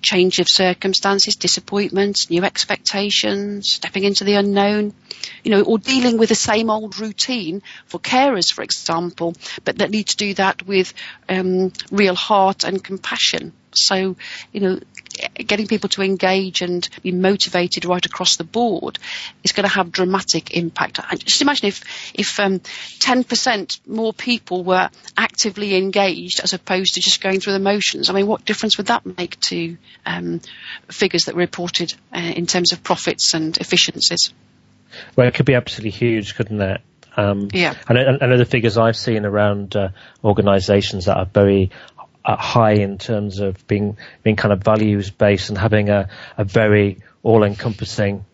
change 0.00 0.38
of 0.38 0.48
circumstances, 0.48 1.36
disappointments, 1.36 2.30
new 2.30 2.44
expectations, 2.44 3.72
stepping 3.72 4.04
into 4.04 4.24
the 4.24 4.34
unknown, 4.34 4.94
you 5.42 5.50
know, 5.50 5.62
or 5.62 5.78
dealing 5.78 6.18
with 6.18 6.28
the 6.28 6.34
same 6.34 6.70
old 6.70 6.98
routine 6.98 7.62
for 7.86 7.98
carers, 7.98 8.52
for 8.52 8.62
example, 8.62 9.34
but 9.64 9.78
that 9.78 9.90
need 9.90 10.08
to 10.08 10.16
do 10.16 10.34
that 10.34 10.66
with 10.66 10.92
um, 11.28 11.72
real 11.90 12.14
heart 12.14 12.64
and 12.64 12.82
compassion. 12.82 13.52
So, 13.74 14.16
you 14.52 14.60
know, 14.60 14.80
getting 15.34 15.66
people 15.66 15.88
to 15.90 16.02
engage 16.02 16.62
and 16.62 16.88
be 17.02 17.12
motivated 17.12 17.84
right 17.84 18.04
across 18.04 18.36
the 18.36 18.44
board 18.44 18.98
is 19.44 19.52
going 19.52 19.68
to 19.68 19.74
have 19.74 19.92
dramatic 19.92 20.56
impact. 20.56 21.00
Just 21.24 21.42
imagine 21.42 21.68
if 21.68 21.82
if 22.14 22.40
um, 22.40 22.60
10% 22.60 23.80
more 23.86 24.12
people 24.12 24.64
were 24.64 24.90
actively 25.16 25.76
engaged 25.76 26.40
as 26.40 26.52
opposed 26.52 26.94
to 26.94 27.00
just 27.00 27.20
going 27.20 27.40
through 27.40 27.52
the 27.54 27.58
motions. 27.58 28.10
I 28.10 28.12
mean, 28.12 28.26
what 28.26 28.44
difference 28.44 28.76
would 28.78 28.86
that 28.86 29.04
make 29.04 29.38
to 29.40 29.76
um, 30.06 30.40
figures 30.88 31.24
that 31.24 31.34
were 31.34 31.40
reported 31.40 31.94
uh, 32.14 32.18
in 32.18 32.46
terms 32.46 32.72
of 32.72 32.82
profits 32.82 33.34
and 33.34 33.56
efficiencies? 33.58 34.32
Well, 35.16 35.26
it 35.26 35.34
could 35.34 35.46
be 35.46 35.54
absolutely 35.54 35.90
huge, 35.90 36.34
couldn't 36.34 36.60
it? 36.60 36.80
Um, 37.16 37.48
yeah. 37.52 37.74
I 37.88 37.92
know, 37.92 38.18
I 38.20 38.26
know, 38.26 38.38
the 38.38 38.46
figures 38.46 38.78
I've 38.78 38.96
seen 38.96 39.26
around 39.26 39.76
uh, 39.76 39.88
organisations 40.24 41.06
that 41.06 41.16
are 41.16 41.26
very 41.26 41.70
high 42.24 42.72
in 42.72 42.98
terms 42.98 43.40
of 43.40 43.66
being 43.66 43.96
being 44.22 44.36
kind 44.36 44.52
of 44.52 44.62
values 44.62 45.10
based 45.10 45.48
and 45.48 45.58
having 45.58 45.88
a, 45.88 46.08
a 46.36 46.44
very 46.44 46.98
all 47.22 47.42
encompassing 47.42 48.24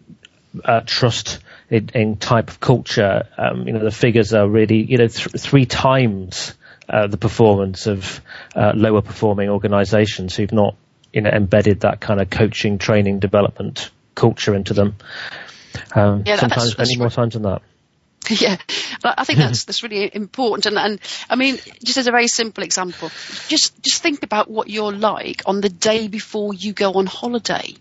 uh, 0.65 0.81
trust 0.85 1.39
in, 1.71 1.91
in, 1.95 2.17
type 2.17 2.51
of 2.51 2.61
culture. 2.61 3.29
Um, 3.37 3.67
you 3.67 3.73
know, 3.73 3.85
the 3.85 3.91
figures 3.91 4.33
are 4.35 4.49
really 4.49 4.83
you 4.83 4.99
know 4.99 5.09
th- 5.09 5.41
three 5.41 5.67
times 5.67 6.55
uh, 6.89 7.07
the 7.07 7.19
performance 7.19 7.87
of 7.87 8.21
uh, 8.55 8.73
lower 8.75 9.03
performing 9.03 9.49
organisations 9.49 10.35
who've 10.37 10.53
not 10.53 10.75
you 11.13 11.21
know 11.21 11.31
embedded 11.31 11.81
that 11.81 12.01
kind 12.01 12.21
of 12.21 12.31
coaching, 12.31 12.79
training, 12.79 13.19
development 13.19 13.91
culture 14.15 14.55
into 14.55 14.75
them. 14.75 14.97
Um, 15.95 16.25
yeah, 16.27 16.37
sometimes 16.37 16.77
that's, 16.77 16.91
many 16.91 16.99
more 16.99 17.11
times 17.11 17.35
than 17.35 17.43
that. 17.43 17.63
Yeah, 18.41 18.59
I 19.03 19.25
think 19.25 19.39
that's 19.39 19.65
that's 19.65 19.83
really 19.83 20.15
important. 20.15 20.67
And, 20.67 20.79
and 20.79 21.01
I 21.31 21.37
mean, 21.37 21.57
just 21.83 21.97
as 21.97 22.07
a 22.09 22.11
very 22.11 22.29
simple 22.29 22.63
example, 22.63 23.09
just 23.49 23.83
just 23.83 24.03
think 24.03 24.23
about 24.23 24.51
what 24.51 24.69
you're 24.69 24.93
like 24.93 25.43
on 25.47 25.63
the 25.63 25.71
day 25.71 26.09
before 26.09 26.53
you 26.53 26.75
go 26.75 26.93
on 26.95 27.07
holiday. 27.07 27.75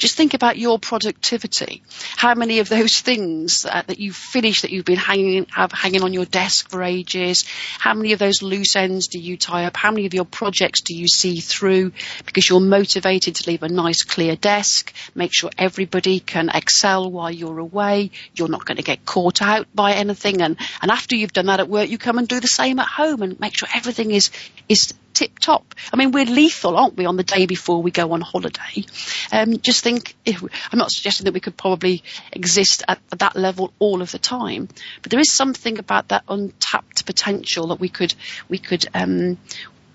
Just 0.00 0.16
think 0.16 0.32
about 0.32 0.56
your 0.56 0.78
productivity. 0.78 1.82
How 2.16 2.34
many 2.34 2.60
of 2.60 2.70
those 2.70 3.00
things 3.02 3.66
uh, 3.66 3.82
that 3.86 3.98
you've 3.98 4.16
finished 4.16 4.62
that 4.62 4.70
you've 4.70 4.86
been 4.86 4.96
hanging 4.96 5.44
have 5.50 5.72
hanging 5.72 6.02
on 6.02 6.14
your 6.14 6.24
desk 6.24 6.70
for 6.70 6.82
ages? 6.82 7.44
How 7.78 7.92
many 7.92 8.14
of 8.14 8.18
those 8.18 8.40
loose 8.40 8.76
ends 8.76 9.08
do 9.08 9.18
you 9.18 9.36
tie 9.36 9.66
up? 9.66 9.76
How 9.76 9.90
many 9.90 10.06
of 10.06 10.14
your 10.14 10.24
projects 10.24 10.80
do 10.80 10.96
you 10.96 11.06
see 11.06 11.40
through 11.40 11.92
because 12.24 12.48
you're 12.48 12.60
motivated 12.60 13.34
to 13.34 13.50
leave 13.50 13.62
a 13.62 13.68
nice 13.68 14.02
clear 14.02 14.36
desk, 14.36 14.94
make 15.14 15.34
sure 15.34 15.50
everybody 15.58 16.18
can 16.18 16.48
excel 16.48 17.10
while 17.10 17.30
you're 17.30 17.58
away, 17.58 18.10
you're 18.34 18.48
not 18.48 18.64
going 18.64 18.78
to 18.78 18.82
get 18.82 19.04
caught 19.04 19.42
out 19.42 19.66
by 19.74 19.92
anything 19.92 20.40
and 20.40 20.56
and 20.80 20.90
after 20.90 21.14
you've 21.14 21.34
done 21.34 21.46
that 21.46 21.60
at 21.60 21.68
work 21.68 21.90
you 21.90 21.98
come 21.98 22.16
and 22.16 22.26
do 22.26 22.40
the 22.40 22.46
same 22.46 22.78
at 22.78 22.86
home 22.86 23.20
and 23.20 23.38
make 23.38 23.54
sure 23.54 23.68
everything 23.74 24.12
is 24.12 24.30
is 24.66 24.94
tip 25.14 25.38
top. 25.38 25.74
I 25.92 25.96
mean, 25.96 26.12
we're 26.12 26.24
lethal, 26.24 26.76
aren't 26.76 26.96
we, 26.96 27.06
on 27.06 27.16
the 27.16 27.24
day 27.24 27.46
before 27.46 27.82
we 27.82 27.90
go 27.90 28.12
on 28.12 28.20
holiday? 28.20 28.84
Um, 29.32 29.58
just 29.58 29.82
think, 29.82 30.14
if, 30.24 30.42
I'm 30.42 30.78
not 30.78 30.90
suggesting 30.90 31.24
that 31.24 31.34
we 31.34 31.40
could 31.40 31.56
probably 31.56 32.02
exist 32.32 32.82
at, 32.88 32.98
at, 33.12 33.18
that 33.20 33.36
level 33.36 33.72
all 33.78 34.02
of 34.02 34.10
the 34.12 34.18
time, 34.18 34.68
but 35.02 35.10
there 35.10 35.20
is 35.20 35.32
something 35.32 35.78
about 35.78 36.08
that 36.08 36.24
untapped 36.28 37.06
potential 37.06 37.68
that 37.68 37.80
we 37.80 37.88
could, 37.88 38.14
we 38.48 38.58
could, 38.58 38.86
um, 38.94 39.38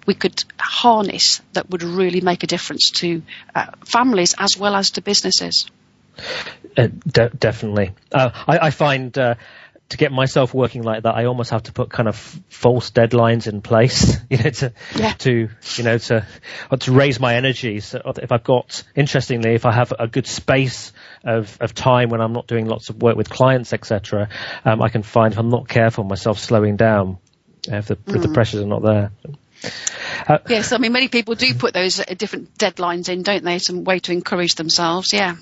we 0.05 0.13
could 0.13 0.43
harness 0.59 1.41
that 1.53 1.69
would 1.69 1.83
really 1.83 2.21
make 2.21 2.43
a 2.43 2.47
difference 2.47 2.91
to 2.91 3.23
uh, 3.55 3.71
families 3.85 4.35
as 4.37 4.57
well 4.57 4.75
as 4.75 4.91
to 4.91 5.01
businesses. 5.01 5.65
Uh, 6.77 6.87
de- 7.07 7.29
definitely. 7.29 7.91
Uh, 8.11 8.29
I, 8.47 8.67
I, 8.67 8.69
find 8.69 9.17
uh, 9.17 9.35
to 9.89 9.97
get 9.97 10.11
myself 10.11 10.53
working 10.53 10.81
like 10.81 11.03
that, 11.03 11.15
I 11.15 11.25
almost 11.25 11.51
have 11.51 11.63
to 11.63 11.71
put 11.71 11.89
kind 11.89 12.09
of 12.09 12.15
false 12.49 12.91
deadlines 12.91 13.47
in 13.47 13.61
place, 13.61 14.17
you 14.29 14.37
know, 14.37 14.49
to, 14.49 14.73
yeah. 14.95 15.13
to, 15.13 15.49
you 15.75 15.83
know, 15.83 15.97
to, 15.97 16.27
to 16.79 16.91
raise 16.91 17.19
my 17.19 17.35
energy. 17.35 17.79
So 17.81 18.01
if 18.17 18.31
I've 18.31 18.43
got, 18.43 18.83
interestingly, 18.95 19.53
if 19.53 19.65
I 19.65 19.73
have 19.73 19.93
a 19.97 20.07
good 20.07 20.25
space 20.25 20.91
of, 21.23 21.55
of 21.61 21.75
time 21.75 22.09
when 22.09 22.21
I'm 22.21 22.33
not 22.33 22.47
doing 22.47 22.65
lots 22.65 22.89
of 22.89 23.01
work 23.01 23.15
with 23.15 23.29
clients, 23.29 23.73
etc., 23.73 24.29
um, 24.63 24.81
I 24.81 24.89
can 24.89 25.03
find 25.03 25.33
if 25.33 25.39
I'm 25.39 25.49
not 25.49 25.67
careful 25.67 26.03
myself 26.03 26.39
slowing 26.39 26.77
down 26.77 27.19
if 27.67 27.87
the, 27.87 27.95
mm. 27.95 28.15
if 28.15 28.21
the 28.21 28.29
pressures 28.29 28.61
are 28.61 28.67
not 28.67 28.81
there. 28.81 29.11
Uh, 30.27 30.39
yes, 30.49 30.71
I 30.71 30.77
mean, 30.77 30.91
many 30.91 31.07
people 31.07 31.35
do 31.35 31.53
put 31.53 31.73
those 31.73 31.99
uh, 31.99 32.03
different 32.17 32.57
deadlines 32.57 33.09
in, 33.09 33.23
don't 33.23 33.43
they? 33.43 33.59
Some 33.59 33.83
way 33.83 33.99
to 33.99 34.11
encourage 34.11 34.55
themselves, 34.55 35.13
yeah. 35.13 35.35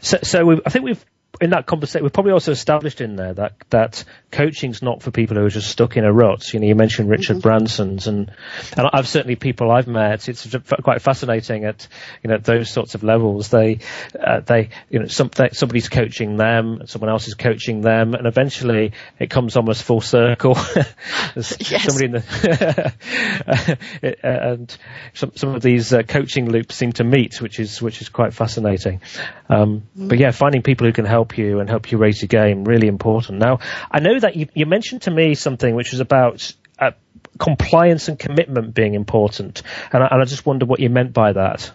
So, 0.00 0.18
so 0.22 0.60
I 0.64 0.70
think 0.70 0.84
we've 0.84 1.04
in 1.40 1.50
that 1.50 1.66
conversation, 1.66 2.02
we've 2.04 2.12
probably 2.12 2.32
also 2.32 2.52
established 2.52 3.00
in 3.00 3.16
there 3.16 3.34
that 3.34 3.54
that 3.70 4.04
coaching's 4.32 4.82
not 4.82 5.02
for 5.02 5.10
people 5.10 5.36
who 5.36 5.44
are 5.44 5.50
just 5.50 5.70
stuck 5.70 5.96
in 5.96 6.04
a 6.04 6.12
rut. 6.12 6.52
You 6.52 6.60
know, 6.60 6.66
you 6.66 6.74
mentioned 6.74 7.08
Richard 7.08 7.38
mm-hmm. 7.38 7.48
Branson's, 7.48 8.06
and 8.06 8.30
and 8.76 8.88
I've 8.92 9.08
certainly 9.08 9.36
people 9.36 9.70
I've 9.70 9.86
met. 9.86 10.28
It's 10.28 10.54
quite 10.82 11.02
fascinating 11.02 11.64
at 11.64 11.88
you 12.22 12.28
know 12.28 12.38
those 12.38 12.70
sorts 12.70 12.94
of 12.94 13.02
levels. 13.02 13.48
They 13.48 13.78
uh, 14.18 14.40
they 14.40 14.68
you 14.90 15.00
know 15.00 15.06
some, 15.06 15.30
somebody's 15.52 15.88
coaching 15.88 16.36
them, 16.36 16.82
someone 16.86 17.10
else 17.10 17.28
is 17.28 17.34
coaching 17.34 17.80
them, 17.80 18.14
and 18.14 18.26
eventually 18.26 18.92
it 19.18 19.30
comes 19.30 19.56
almost 19.56 19.82
full 19.82 20.00
circle. 20.00 20.54
yes. 21.36 21.84
Somebody 21.84 22.04
in 22.06 22.12
the 22.12 23.78
and 24.22 24.76
some 25.14 25.32
some 25.34 25.54
of 25.54 25.62
these 25.62 25.92
uh, 25.92 26.02
coaching 26.02 26.50
loops 26.50 26.74
seem 26.74 26.92
to 26.92 27.04
meet, 27.04 27.40
which 27.40 27.58
is 27.58 27.80
which 27.80 28.02
is 28.02 28.08
quite 28.08 28.34
fascinating. 28.34 29.00
Um, 29.48 29.82
mm-hmm. 29.96 30.08
But 30.08 30.18
yeah, 30.18 30.30
finding 30.30 30.62
people 30.62 30.86
who 30.86 30.92
can 30.92 31.04
help 31.04 31.22
help 31.22 31.38
you 31.38 31.60
and 31.60 31.70
help 31.70 31.92
you 31.92 31.98
raise 31.98 32.20
your 32.20 32.28
game. 32.28 32.64
Really 32.64 32.88
important. 32.88 33.38
Now, 33.38 33.60
I 33.90 34.00
know 34.00 34.18
that 34.22 34.36
you, 34.36 34.48
you 34.54 34.66
mentioned 34.66 35.02
to 35.02 35.10
me 35.10 35.34
something 35.34 35.74
which 35.74 35.92
was 35.92 36.00
about 36.00 36.52
uh, 36.78 36.92
compliance 37.38 38.08
and 38.08 38.18
commitment 38.18 38.74
being 38.74 38.94
important, 38.94 39.62
and 39.92 40.02
I, 40.02 40.08
and 40.08 40.22
I 40.22 40.24
just 40.24 40.44
wonder 40.44 40.66
what 40.66 40.80
you 40.80 40.90
meant 40.90 41.12
by 41.12 41.32
that. 41.32 41.70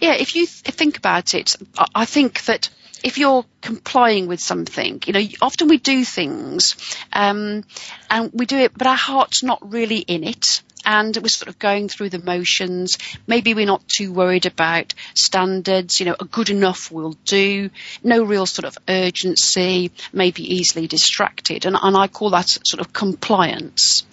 Yeah, 0.00 0.14
if 0.14 0.34
you 0.34 0.46
th- 0.46 0.74
think 0.74 0.96
about 0.96 1.34
it, 1.34 1.56
I 1.94 2.04
think 2.04 2.44
that 2.46 2.70
if 3.02 3.18
you're 3.18 3.44
complying 3.60 4.26
with 4.26 4.40
something, 4.40 5.02
you 5.06 5.12
know, 5.12 5.22
often 5.42 5.68
we 5.68 5.76
do 5.76 6.04
things 6.04 6.76
um, 7.12 7.64
and 8.10 8.30
we 8.32 8.46
do 8.46 8.56
it, 8.56 8.76
but 8.76 8.86
our 8.86 8.96
heart's 8.96 9.42
not 9.42 9.70
really 9.70 9.98
in 9.98 10.24
it 10.24 10.62
and 10.84 11.16
we're 11.16 11.28
sort 11.28 11.48
of 11.48 11.58
going 11.58 11.88
through 11.88 12.10
the 12.10 12.18
motions. 12.18 12.98
Maybe 13.26 13.54
we're 13.54 13.66
not 13.66 13.86
too 13.88 14.12
worried 14.12 14.46
about 14.46 14.94
standards, 15.14 16.00
you 16.00 16.06
know, 16.06 16.16
a 16.18 16.24
good 16.24 16.50
enough 16.50 16.90
will 16.90 17.14
do, 17.24 17.70
no 18.02 18.24
real 18.24 18.46
sort 18.46 18.66
of 18.66 18.76
urgency, 18.88 19.90
maybe 20.12 20.54
easily 20.54 20.86
distracted. 20.86 21.66
And, 21.66 21.76
and 21.80 21.96
I 21.96 22.08
call 22.08 22.30
that 22.30 22.48
sort 22.48 22.80
of 22.80 22.92
compliance. 22.92 24.04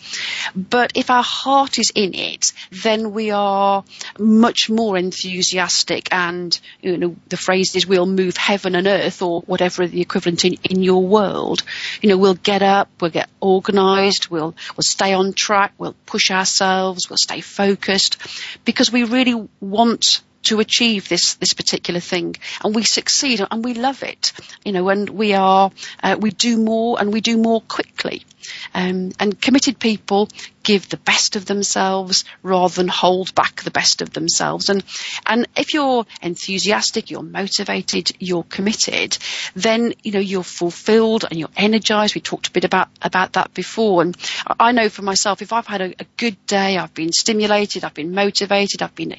But 0.56 0.92
if 0.96 1.10
our 1.10 1.24
heart 1.24 1.80
is 1.80 1.92
in 1.96 2.14
it, 2.14 2.52
then 2.72 3.14
we 3.14 3.32
are 3.32 3.84
much 4.20 4.70
more 4.70 4.98
enthusiastic 4.98 6.10
and, 6.12 6.58
you 6.82 6.98
know, 6.98 7.16
the 7.30 7.38
phrase 7.38 7.76
is 7.76 7.88
we'll 7.88 8.06
move 8.06 8.38
heaven 8.38 8.76
and 8.76 8.88
earth 8.88 9.22
or 9.22 9.42
whatever 9.42 9.88
the 9.88 10.02
equivalent 10.02 10.44
in, 10.46 10.56
in 10.70 10.84
your 10.84 11.04
world. 11.04 11.64
You 12.02 12.10
know, 12.10 12.18
we'll 12.18 12.34
get 12.34 12.62
up, 12.62 12.90
we'll 13.00 13.12
get 13.12 13.30
organized, 13.40 14.30
we'll, 14.30 14.56
we'll 14.76 14.84
stay 14.84 15.14
on 15.14 15.34
track, 15.34 15.74
we'll 15.78 15.96
push 16.06 16.32
ourselves, 16.32 16.61
we'll 16.62 17.18
stay 17.18 17.42
focused 17.42 18.18
because 18.66 18.92
we 18.92 19.04
really 19.04 19.48
want 19.60 20.22
to 20.44 20.60
achieve 20.60 21.08
this 21.08 21.36
this 21.36 21.54
particular 21.54 22.00
thing 22.00 22.36
and 22.64 22.74
we 22.76 22.84
succeed 22.84 23.46
and 23.50 23.64
we 23.64 23.74
love 23.74 24.04
it. 24.04 24.34
You 24.66 24.72
know 24.72 24.90
and 24.90 25.10
we 25.10 25.34
are 25.34 25.72
uh, 26.04 26.18
we 26.20 26.32
do 26.32 26.58
more 26.58 27.00
and 27.00 27.14
we 27.14 27.22
do 27.22 27.38
more 27.38 27.62
quickly 27.62 28.24
um, 28.74 29.12
and 29.20 29.40
committed 29.40 29.80
people 29.80 30.30
give 30.64 30.90
the 30.90 30.98
best 30.98 31.36
of 31.36 31.46
themselves 31.46 32.24
rather 32.44 32.74
than 32.76 32.88
hold 32.88 33.34
back 33.34 33.64
the 33.64 33.72
best 33.72 34.02
of 34.02 34.14
themselves. 34.14 34.70
And, 34.70 34.84
and 35.26 35.48
if 35.56 35.74
you're 35.74 36.06
enthusiastic, 36.22 37.10
you're 37.10 37.24
motivated, 37.24 38.12
you're 38.20 38.44
committed, 38.44 39.18
then, 39.56 39.94
you 40.04 40.12
know, 40.12 40.20
you're 40.20 40.44
fulfilled 40.44 41.26
and 41.30 41.40
you're 41.40 41.50
energized. 41.58 42.16
We 42.16 42.22
talked 42.22 42.48
a 42.48 42.52
bit 42.52 42.66
about, 42.66 42.90
about 43.02 43.34
that 43.34 43.54
before. 43.54 44.02
And 44.02 44.16
I 44.60 44.72
know 44.72 44.90
for 44.90 45.02
myself, 45.02 45.42
if 45.42 45.54
I've 45.54 45.68
had 45.68 45.82
a, 45.82 45.94
a 46.00 46.06
good 46.18 46.46
day, 46.46 46.78
I've 46.78 46.94
been 46.94 47.12
stimulated, 47.12 47.84
I've 47.84 47.94
been 47.94 48.14
motivated, 48.14 48.82
I've 48.82 48.96
been 48.96 49.16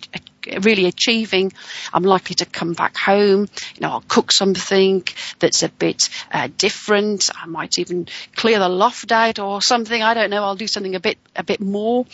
really 0.62 0.87
achieving, 0.87 1.52
I'm 1.92 2.02
likely 2.02 2.35
to 2.37 2.46
come 2.46 2.72
back 2.72 2.96
home. 2.96 3.48
You 3.74 3.81
know, 3.81 3.90
I'll 3.90 4.05
cook 4.07 4.33
something 4.33 5.07
that's 5.38 5.62
a 5.62 5.68
bit 5.68 6.09
uh, 6.31 6.48
different. 6.57 7.31
I 7.35 7.46
might 7.46 7.78
even 7.78 8.09
clear 8.35 8.59
the 8.59 8.68
loft 8.68 9.12
out 9.12 9.38
or 9.38 9.62
something. 9.62 10.02
I 10.02 10.14
don't 10.14 10.31
know. 10.31 10.42
I'll 10.42 10.57
do 10.57 10.66
something 10.66 10.94
a 10.94 11.00
bit 11.00 11.18
a 11.37 11.42
bit 11.42 11.61
more. 11.61 12.07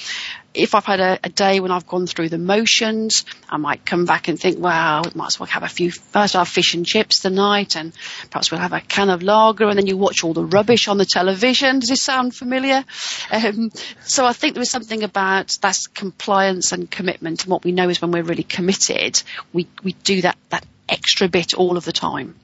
If 0.54 0.74
I've 0.74 0.84
had 0.84 1.00
a, 1.00 1.18
a, 1.22 1.28
day 1.28 1.60
when 1.60 1.70
I've 1.70 1.86
gone 1.86 2.06
through 2.06 2.30
the 2.30 2.38
motions, 2.38 3.24
I 3.48 3.58
might 3.58 3.84
come 3.84 4.06
back 4.06 4.28
and 4.28 4.40
think, 4.40 4.58
well, 4.58 5.02
we 5.04 5.10
might 5.14 5.26
as 5.26 5.38
well 5.38 5.46
have 5.46 5.62
a 5.62 5.68
few, 5.68 5.90
first 5.90 6.34
have 6.34 6.48
fish 6.48 6.74
and 6.74 6.86
chips 6.86 7.20
tonight 7.20 7.76
and 7.76 7.92
perhaps 8.30 8.50
we'll 8.50 8.60
have 8.60 8.72
a 8.72 8.80
can 8.80 9.10
of 9.10 9.22
lager 9.22 9.68
and 9.68 9.78
then 9.78 9.86
you 9.86 9.96
watch 9.96 10.24
all 10.24 10.32
the 10.32 10.44
rubbish 10.44 10.88
on 10.88 10.98
the 10.98 11.04
television. 11.04 11.80
Does 11.80 11.90
this 11.90 12.02
sound 12.02 12.34
familiar? 12.34 12.84
Um, 13.30 13.70
so 14.04 14.24
I 14.24 14.32
think 14.32 14.54
there 14.54 14.62
is 14.62 14.70
something 14.70 15.04
about 15.04 15.56
that's 15.60 15.86
compliance 15.86 16.72
and 16.72 16.90
commitment 16.90 17.42
and 17.42 17.50
what 17.50 17.64
we 17.64 17.72
know 17.72 17.88
is 17.88 18.00
when 18.00 18.10
we're 18.10 18.22
really 18.22 18.42
committed, 18.42 19.22
we, 19.52 19.68
we 19.82 19.92
do 19.92 20.22
that, 20.22 20.38
that 20.48 20.64
extra 20.88 21.28
bit 21.28 21.54
all 21.54 21.76
of 21.76 21.84
the 21.84 21.92
time. 21.92 22.34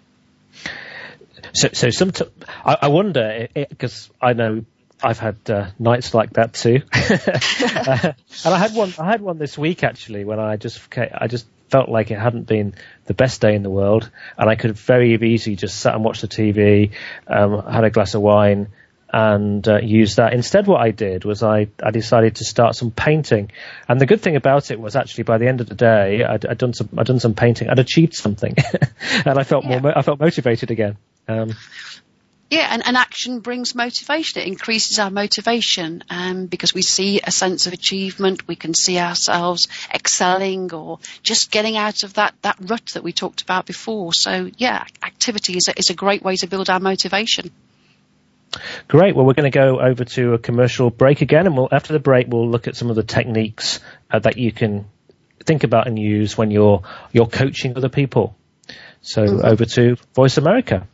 So, 1.54 1.68
so 1.72 1.90
some, 1.90 2.12
I, 2.64 2.76
I 2.82 2.88
wonder 2.88 3.48
because 3.54 4.10
I 4.20 4.32
know 4.32 4.64
I've 5.04 5.18
had 5.18 5.36
uh, 5.48 5.66
nights 5.78 6.14
like 6.14 6.32
that 6.34 6.54
too, 6.54 6.80
uh, 6.92 8.12
and 8.44 8.54
I 8.54 8.58
had 8.58 8.74
one. 8.74 8.92
I 8.98 9.04
had 9.04 9.20
one 9.20 9.38
this 9.38 9.58
week 9.58 9.84
actually 9.84 10.24
when 10.24 10.40
I 10.40 10.56
just 10.56 10.80
I 10.96 11.26
just 11.26 11.46
felt 11.70 11.88
like 11.88 12.10
it 12.10 12.18
hadn't 12.18 12.46
been 12.46 12.74
the 13.06 13.14
best 13.14 13.40
day 13.40 13.54
in 13.54 13.62
the 13.62 13.70
world, 13.70 14.10
and 14.38 14.48
I 14.48 14.54
could 14.54 14.72
very 14.76 15.14
easily 15.14 15.56
just 15.56 15.78
sat 15.78 15.94
and 15.94 16.04
watched 16.04 16.22
the 16.22 16.28
TV, 16.28 16.92
um, 17.26 17.64
had 17.66 17.84
a 17.84 17.90
glass 17.90 18.14
of 18.14 18.22
wine, 18.22 18.68
and 19.12 19.66
uh, 19.68 19.78
use 19.78 20.16
that. 20.16 20.32
Instead, 20.32 20.66
what 20.66 20.80
I 20.80 20.90
did 20.90 21.24
was 21.24 21.42
I, 21.42 21.68
I 21.82 21.90
decided 21.90 22.36
to 22.36 22.44
start 22.44 22.74
some 22.74 22.90
painting, 22.90 23.50
and 23.88 24.00
the 24.00 24.06
good 24.06 24.20
thing 24.20 24.36
about 24.36 24.70
it 24.70 24.80
was 24.80 24.96
actually 24.96 25.24
by 25.24 25.38
the 25.38 25.46
end 25.46 25.60
of 25.60 25.68
the 25.68 25.74
day, 25.74 26.24
I'd, 26.24 26.46
I'd 26.46 26.58
done 26.58 26.72
some 26.72 26.88
I'd 26.96 27.06
done 27.06 27.20
some 27.20 27.34
painting, 27.34 27.68
I'd 27.68 27.78
achieved 27.78 28.14
something, 28.14 28.56
and 29.26 29.38
I 29.38 29.44
felt 29.44 29.64
yeah. 29.64 29.80
more 29.80 29.98
I 29.98 30.02
felt 30.02 30.18
motivated 30.18 30.70
again. 30.70 30.96
Um, 31.28 31.54
yeah, 32.50 32.68
and, 32.70 32.86
and 32.86 32.96
action 32.96 33.40
brings 33.40 33.74
motivation. 33.74 34.42
It 34.42 34.48
increases 34.48 34.98
our 34.98 35.10
motivation 35.10 36.04
um, 36.10 36.46
because 36.46 36.74
we 36.74 36.82
see 36.82 37.20
a 37.24 37.30
sense 37.30 37.66
of 37.66 37.72
achievement. 37.72 38.46
We 38.46 38.54
can 38.54 38.74
see 38.74 38.98
ourselves 38.98 39.66
excelling 39.92 40.72
or 40.72 40.98
just 41.22 41.50
getting 41.50 41.76
out 41.76 42.02
of 42.02 42.14
that, 42.14 42.34
that 42.42 42.56
rut 42.60 42.86
that 42.94 43.02
we 43.02 43.12
talked 43.12 43.42
about 43.42 43.66
before. 43.66 44.12
So, 44.12 44.50
yeah, 44.56 44.84
activity 45.02 45.56
is 45.56 45.68
a, 45.68 45.78
is 45.78 45.90
a 45.90 45.94
great 45.94 46.22
way 46.22 46.36
to 46.36 46.46
build 46.46 46.68
our 46.68 46.80
motivation. 46.80 47.50
Great. 48.88 49.16
Well, 49.16 49.24
we're 49.24 49.34
going 49.34 49.50
to 49.50 49.58
go 49.58 49.80
over 49.80 50.04
to 50.04 50.34
a 50.34 50.38
commercial 50.38 50.90
break 50.90 51.22
again, 51.22 51.46
and 51.46 51.56
we'll, 51.56 51.68
after 51.72 51.92
the 51.92 51.98
break, 51.98 52.28
we'll 52.28 52.48
look 52.48 52.68
at 52.68 52.76
some 52.76 52.90
of 52.90 52.96
the 52.96 53.02
techniques 53.02 53.80
uh, 54.10 54.18
that 54.20 54.36
you 54.36 54.52
can 54.52 54.86
think 55.44 55.64
about 55.64 55.86
and 55.86 55.98
use 55.98 56.38
when 56.38 56.50
you're 56.50 56.82
you're 57.10 57.26
coaching 57.26 57.76
other 57.76 57.88
people. 57.88 58.36
So, 59.00 59.24
mm-hmm. 59.24 59.44
over 59.44 59.64
to 59.64 59.96
Voice 60.14 60.36
America. 60.36 60.86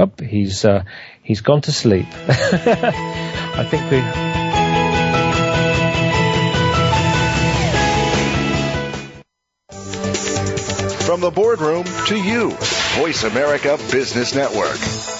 Oh, 0.00 0.10
he's 0.18 0.64
uh, 0.64 0.84
he's 1.22 1.42
gone 1.42 1.60
to 1.62 1.72
sleep. 1.72 2.06
I 2.28 3.66
think 3.68 3.90
we. 3.90 4.00
From 11.04 11.20
the 11.20 11.30
boardroom 11.30 11.84
to 12.06 12.16
you, 12.16 12.52
Voice 12.96 13.24
America 13.24 13.76
Business 13.90 14.34
Network. 14.34 15.19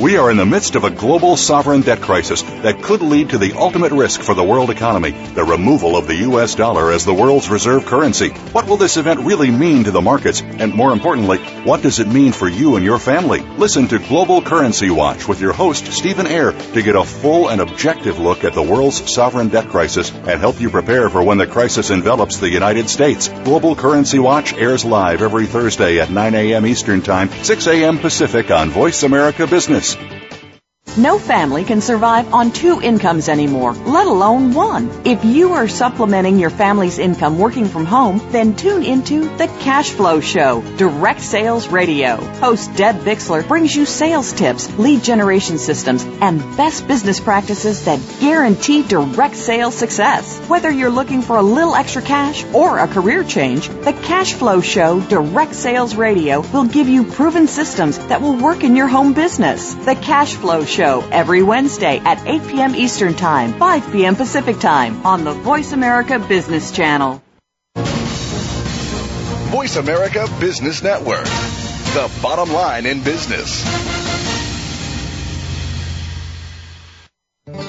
We 0.00 0.16
are 0.16 0.28
in 0.28 0.36
the 0.38 0.44
midst 0.44 0.74
of 0.74 0.82
a 0.82 0.90
global 0.90 1.36
sovereign 1.36 1.82
debt 1.82 2.00
crisis 2.00 2.42
that 2.42 2.82
could 2.82 3.00
lead 3.00 3.30
to 3.30 3.38
the 3.38 3.52
ultimate 3.52 3.92
risk 3.92 4.22
for 4.22 4.34
the 4.34 4.42
world 4.42 4.70
economy, 4.70 5.12
the 5.12 5.44
removal 5.44 5.96
of 5.96 6.08
the 6.08 6.16
US 6.28 6.56
dollar 6.56 6.90
as 6.90 7.04
the 7.04 7.14
world's 7.14 7.48
reserve 7.48 7.86
currency. 7.86 8.30
What 8.30 8.66
will 8.66 8.76
this 8.76 8.96
event 8.96 9.20
really 9.20 9.52
mean 9.52 9.84
to 9.84 9.92
the 9.92 10.00
markets? 10.00 10.42
And 10.42 10.74
more 10.74 10.92
importantly, 10.92 11.38
what 11.62 11.80
does 11.82 12.00
it 12.00 12.08
mean 12.08 12.32
for 12.32 12.48
you 12.48 12.74
and 12.74 12.84
your 12.84 12.98
family? 12.98 13.42
Listen 13.42 13.86
to 13.86 14.00
Global 14.00 14.42
Currency 14.42 14.90
Watch 14.90 15.28
with 15.28 15.40
your 15.40 15.52
host, 15.52 15.86
Stephen 15.92 16.26
Ayre, 16.26 16.52
to 16.72 16.82
get 16.82 16.96
a 16.96 17.04
full 17.04 17.48
and 17.48 17.60
objective 17.60 18.18
look 18.18 18.42
at 18.42 18.54
the 18.54 18.62
world's 18.62 19.12
sovereign 19.12 19.48
debt 19.48 19.68
crisis 19.68 20.10
and 20.10 20.40
help 20.40 20.60
you 20.60 20.70
prepare 20.70 21.08
for 21.08 21.22
when 21.22 21.38
the 21.38 21.46
crisis 21.46 21.90
envelops 21.90 22.38
the 22.38 22.50
United 22.50 22.90
States. 22.90 23.28
Global 23.28 23.76
Currency 23.76 24.18
Watch 24.18 24.54
airs 24.54 24.84
live 24.84 25.22
every 25.22 25.46
Thursday 25.46 26.00
at 26.00 26.10
9 26.10 26.34
a.m. 26.34 26.66
Eastern 26.66 27.00
Time, 27.00 27.28
6 27.28 27.66
a.m. 27.68 27.98
Pacific 27.98 28.50
on 28.50 28.70
Voice 28.70 29.04
America 29.04 29.46
Business 29.46 29.73
business. 29.74 30.23
No 30.96 31.18
family 31.18 31.64
can 31.64 31.80
survive 31.80 32.32
on 32.32 32.52
two 32.52 32.80
incomes 32.80 33.28
anymore, 33.28 33.72
let 33.72 34.06
alone 34.06 34.54
one. 34.54 34.88
If 35.04 35.24
you 35.24 35.54
are 35.54 35.66
supplementing 35.66 36.38
your 36.38 36.50
family's 36.50 37.00
income 37.00 37.36
working 37.36 37.66
from 37.66 37.84
home, 37.84 38.20
then 38.30 38.54
tune 38.54 38.84
into 38.84 39.22
The 39.36 39.48
Cash 39.58 39.90
Flow 39.90 40.20
Show, 40.20 40.62
Direct 40.76 41.20
Sales 41.20 41.66
Radio. 41.66 42.14
Host 42.34 42.76
Deb 42.76 43.00
Bixler 43.00 43.46
brings 43.46 43.74
you 43.74 43.86
sales 43.86 44.32
tips, 44.32 44.72
lead 44.78 45.02
generation 45.02 45.58
systems, 45.58 46.04
and 46.20 46.38
best 46.56 46.86
business 46.86 47.18
practices 47.18 47.86
that 47.86 47.98
guarantee 48.20 48.86
direct 48.86 49.34
sales 49.34 49.74
success. 49.74 50.38
Whether 50.46 50.70
you're 50.70 50.90
looking 50.90 51.22
for 51.22 51.38
a 51.38 51.42
little 51.42 51.74
extra 51.74 52.02
cash 52.02 52.44
or 52.54 52.78
a 52.78 52.86
career 52.86 53.24
change, 53.24 53.66
The 53.66 53.98
Cash 54.04 54.34
Flow 54.34 54.60
Show, 54.60 55.00
Direct 55.00 55.56
Sales 55.56 55.96
Radio 55.96 56.42
will 56.52 56.66
give 56.66 56.88
you 56.88 57.02
proven 57.02 57.48
systems 57.48 57.98
that 58.06 58.22
will 58.22 58.36
work 58.36 58.62
in 58.62 58.76
your 58.76 58.86
home 58.86 59.12
business. 59.12 59.74
The 59.74 59.96
Cash 59.96 60.34
Flow 60.34 60.64
Show 60.64 60.83
Show 60.84 61.00
every 61.10 61.42
Wednesday 61.42 61.98
at 62.00 62.26
8 62.26 62.46
p.m. 62.46 62.74
Eastern 62.74 63.14
Time, 63.14 63.54
5 63.54 63.90
p.m. 63.90 64.16
Pacific 64.16 64.58
Time 64.58 65.06
on 65.06 65.24
the 65.24 65.32
Voice 65.32 65.72
America 65.72 66.18
Business 66.18 66.70
Channel. 66.72 67.22
Voice 69.48 69.76
America 69.76 70.28
Business 70.38 70.82
Network, 70.82 71.24
the 71.24 72.10
bottom 72.20 72.52
line 72.52 72.84
in 72.84 73.02
business. 73.02 73.64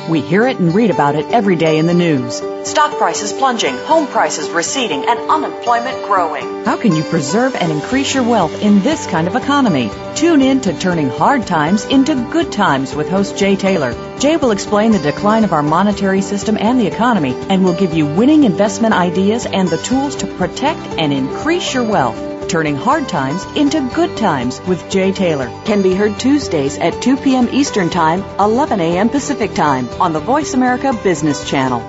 We 0.10 0.22
hear 0.22 0.48
it 0.48 0.60
and 0.60 0.74
read 0.74 0.92
about 0.92 1.16
it 1.16 1.26
every 1.32 1.56
day 1.56 1.78
in 1.78 1.88
the 1.88 1.94
news. 1.94 2.42
Stock 2.70 2.98
prices 2.98 3.32
plunging, 3.34 3.76
home 3.86 4.08
prices 4.08 4.50
receding, 4.50 5.06
and 5.08 5.20
unemployment 5.30 6.06
growing. 6.06 6.66
How 6.66 6.78
can 6.78 6.96
you 6.96 7.04
preserve 7.04 7.56
and 7.56 7.72
increase 7.72 8.14
your 8.14 8.24
wealth 8.24 8.62
in 8.62 8.82
this 8.82 9.06
kind 9.08 9.28
of 9.28 9.36
economy? 9.36 9.92
Tune 10.16 10.42
in 10.42 10.62
to 10.62 10.78
Turning 10.78 11.10
Hard 11.10 11.46
Times 11.46 11.86
into 11.86 12.16
Good 12.32 12.52
Times 12.52 12.96
with 12.96 13.10
host 13.10 13.38
Jay 13.38 13.56
Taylor. 13.56 13.94
Jay 14.20 14.38
will 14.38 14.52
explain 14.52 14.92
the 14.92 15.00
decline 15.00 15.44
of 15.44 15.54
our 15.54 15.64
monetary 15.64 16.22
system 16.22 16.58
and 16.60 16.80
the 16.80 16.88
economy 16.88 17.34
and 17.50 17.64
will 17.64 17.76
give 17.76 17.94
you 17.94 18.06
winning 18.06 18.44
investment 18.44 18.94
ideas 18.94 19.46
and 19.46 19.70
the 19.70 19.78
tools 19.78 20.16
to 20.18 20.28
protect 20.28 20.82
and 20.98 21.14
increase 21.14 21.74
your 21.74 21.84
wealth. 21.84 22.35
Turning 22.48 22.76
Hard 22.76 23.10
Times 23.10 23.44
into 23.56 23.90
Good 23.94 24.16
Times 24.18 24.62
with 24.62 24.90
Jay 24.90 25.12
Taylor 25.12 25.48
can 25.66 25.82
be 25.82 25.94
heard 25.94 26.20
Tuesdays 26.20 26.78
at 26.78 27.02
2 27.02 27.18
p.m. 27.18 27.50
Eastern 27.52 27.90
Time, 27.90 28.24
11 28.40 28.80
a.m. 28.80 29.10
Pacific 29.10 29.54
Time 29.54 29.90
on 30.02 30.14
the 30.14 30.20
Voice 30.20 30.54
America 30.54 30.94
Business 31.04 31.50
Channel. 31.50 31.80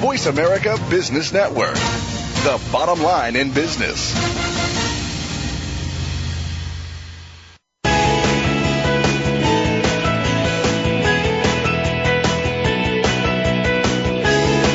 Voice 0.00 0.26
America 0.26 0.76
Business 0.90 1.32
Network, 1.32 1.74
the 1.74 2.60
bottom 2.70 3.02
line 3.02 3.36
in 3.36 3.50
business. 3.50 4.43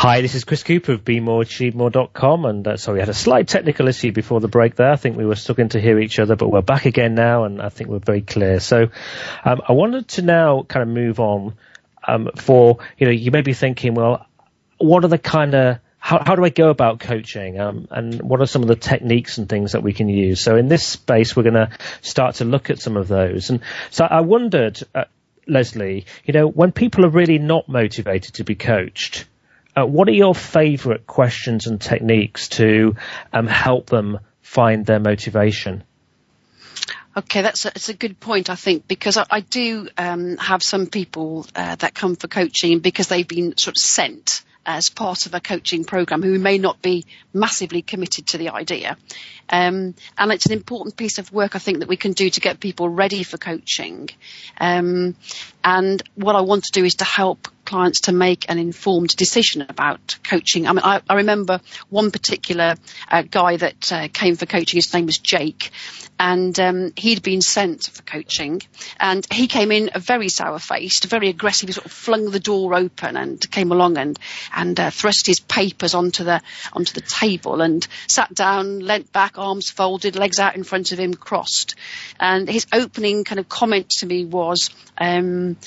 Hi, 0.00 0.20
this 0.20 0.36
is 0.36 0.44
Chris 0.44 0.62
Cooper 0.62 0.92
of 0.92 1.02
BeMoreAchieveMore.com, 1.02 2.44
and 2.44 2.68
uh, 2.68 2.76
sorry, 2.76 2.98
we 2.98 3.00
had 3.00 3.08
a 3.08 3.14
slight 3.14 3.48
technical 3.48 3.88
issue 3.88 4.12
before 4.12 4.38
the 4.38 4.46
break 4.46 4.76
there. 4.76 4.92
I 4.92 4.94
think 4.94 5.16
we 5.16 5.26
were 5.26 5.34
struggling 5.34 5.70
to 5.70 5.80
hear 5.80 5.98
each 5.98 6.20
other, 6.20 6.36
but 6.36 6.50
we're 6.50 6.62
back 6.62 6.86
again 6.86 7.16
now, 7.16 7.42
and 7.42 7.60
I 7.60 7.68
think 7.68 7.90
we're 7.90 7.98
very 7.98 8.22
clear. 8.22 8.60
So, 8.60 8.90
um, 9.44 9.60
I 9.68 9.72
wanted 9.72 10.06
to 10.10 10.22
now 10.22 10.62
kind 10.62 10.84
of 10.84 10.88
move 10.94 11.18
on 11.18 11.56
um, 12.06 12.30
for 12.36 12.78
you 12.96 13.06
know 13.08 13.12
you 13.12 13.32
may 13.32 13.40
be 13.40 13.54
thinking, 13.54 13.94
well, 13.94 14.24
what 14.76 15.04
are 15.04 15.08
the 15.08 15.18
kind 15.18 15.56
of 15.56 15.78
how, 15.98 16.22
how 16.24 16.36
do 16.36 16.44
I 16.44 16.50
go 16.50 16.70
about 16.70 17.00
coaching? 17.00 17.58
Um, 17.58 17.88
and 17.90 18.22
what 18.22 18.40
are 18.40 18.46
some 18.46 18.62
of 18.62 18.68
the 18.68 18.76
techniques 18.76 19.38
and 19.38 19.48
things 19.48 19.72
that 19.72 19.82
we 19.82 19.92
can 19.92 20.08
use? 20.08 20.40
So 20.40 20.54
in 20.54 20.68
this 20.68 20.86
space, 20.86 21.34
we're 21.34 21.42
going 21.42 21.54
to 21.54 21.70
start 22.02 22.36
to 22.36 22.44
look 22.44 22.70
at 22.70 22.78
some 22.78 22.96
of 22.96 23.08
those. 23.08 23.50
And 23.50 23.62
so 23.90 24.04
I 24.04 24.20
wondered, 24.20 24.80
uh, 24.94 25.06
Lesley, 25.48 26.06
you 26.24 26.34
know, 26.34 26.46
when 26.46 26.70
people 26.70 27.04
are 27.04 27.10
really 27.10 27.38
not 27.38 27.68
motivated 27.68 28.34
to 28.34 28.44
be 28.44 28.54
coached, 28.54 29.24
uh, 29.78 29.86
what 29.86 30.08
are 30.08 30.12
your 30.12 30.34
favourite 30.34 31.06
questions 31.06 31.66
and 31.66 31.80
techniques 31.80 32.48
to 32.48 32.96
um, 33.32 33.46
help 33.46 33.86
them 33.86 34.18
find 34.42 34.84
their 34.86 35.00
motivation? 35.00 35.84
Okay, 37.16 37.42
that's 37.42 37.64
a, 37.64 37.68
it's 37.68 37.88
a 37.88 37.94
good 37.94 38.20
point, 38.20 38.48
I 38.50 38.54
think, 38.54 38.86
because 38.86 39.16
I, 39.16 39.26
I 39.30 39.40
do 39.40 39.88
um, 39.96 40.36
have 40.36 40.62
some 40.62 40.86
people 40.86 41.46
uh, 41.54 41.74
that 41.76 41.94
come 41.94 42.16
for 42.16 42.28
coaching 42.28 42.78
because 42.78 43.08
they've 43.08 43.26
been 43.26 43.56
sort 43.56 43.76
of 43.76 43.82
sent 43.82 44.42
as 44.68 44.90
part 44.90 45.24
of 45.24 45.34
a 45.34 45.40
coaching 45.40 45.84
program 45.84 46.22
who 46.22 46.38
may 46.38 46.58
not 46.58 46.82
be 46.82 47.06
massively 47.32 47.80
committed 47.80 48.26
to 48.26 48.38
the 48.38 48.50
idea. 48.50 48.98
Um, 49.48 49.94
and 50.18 50.30
it's 50.30 50.44
an 50.44 50.52
important 50.52 50.94
piece 50.94 51.18
of 51.18 51.32
work 51.32 51.56
I 51.56 51.58
think 51.58 51.78
that 51.78 51.88
we 51.88 51.96
can 51.96 52.12
do 52.12 52.28
to 52.28 52.40
get 52.40 52.60
people 52.60 52.88
ready 52.90 53.22
for 53.22 53.38
coaching. 53.38 54.10
Um, 54.60 55.16
and 55.68 56.02
what 56.14 56.34
I 56.34 56.40
want 56.40 56.64
to 56.64 56.72
do 56.72 56.82
is 56.82 56.94
to 56.94 57.04
help 57.04 57.48
clients 57.66 58.00
to 58.00 58.12
make 58.12 58.48
an 58.48 58.58
informed 58.58 59.14
decision 59.14 59.66
about 59.68 60.16
coaching. 60.24 60.66
I 60.66 60.72
mean, 60.72 60.82
I, 60.82 61.02
I 61.06 61.16
remember 61.16 61.60
one 61.90 62.10
particular 62.10 62.76
uh, 63.10 63.22
guy 63.30 63.58
that 63.58 63.92
uh, 63.92 64.08
came 64.10 64.36
for 64.36 64.46
coaching. 64.46 64.78
His 64.78 64.94
name 64.94 65.04
was 65.04 65.18
Jake, 65.18 65.70
and 66.18 66.58
um, 66.58 66.92
he'd 66.96 67.22
been 67.22 67.42
sent 67.42 67.84
for 67.84 68.02
coaching, 68.02 68.62
and 68.98 69.26
he 69.30 69.46
came 69.46 69.70
in 69.70 69.90
very 69.94 70.30
sour-faced, 70.30 71.04
very 71.04 71.28
aggressive. 71.28 71.68
He 71.68 71.74
sort 71.74 71.84
of 71.84 71.92
flung 71.92 72.30
the 72.30 72.40
door 72.40 72.74
open 72.74 73.18
and 73.18 73.50
came 73.50 73.70
along 73.70 73.98
and 73.98 74.18
and 74.54 74.80
uh, 74.80 74.90
thrust 74.90 75.26
his 75.26 75.40
papers 75.40 75.94
onto 75.94 76.24
the 76.24 76.40
onto 76.72 76.94
the 76.94 77.02
table 77.02 77.60
and 77.60 77.86
sat 78.06 78.34
down, 78.34 78.80
leant 78.80 79.12
back, 79.12 79.36
arms 79.36 79.68
folded, 79.68 80.16
legs 80.16 80.38
out 80.38 80.56
in 80.56 80.64
front 80.64 80.92
of 80.92 80.98
him, 80.98 81.12
crossed. 81.12 81.74
And 82.18 82.48
his 82.48 82.66
opening 82.72 83.24
kind 83.24 83.38
of 83.38 83.50
comment 83.50 83.90
to 83.98 84.06
me 84.06 84.24
was, 84.24 84.70
um, 84.96 85.57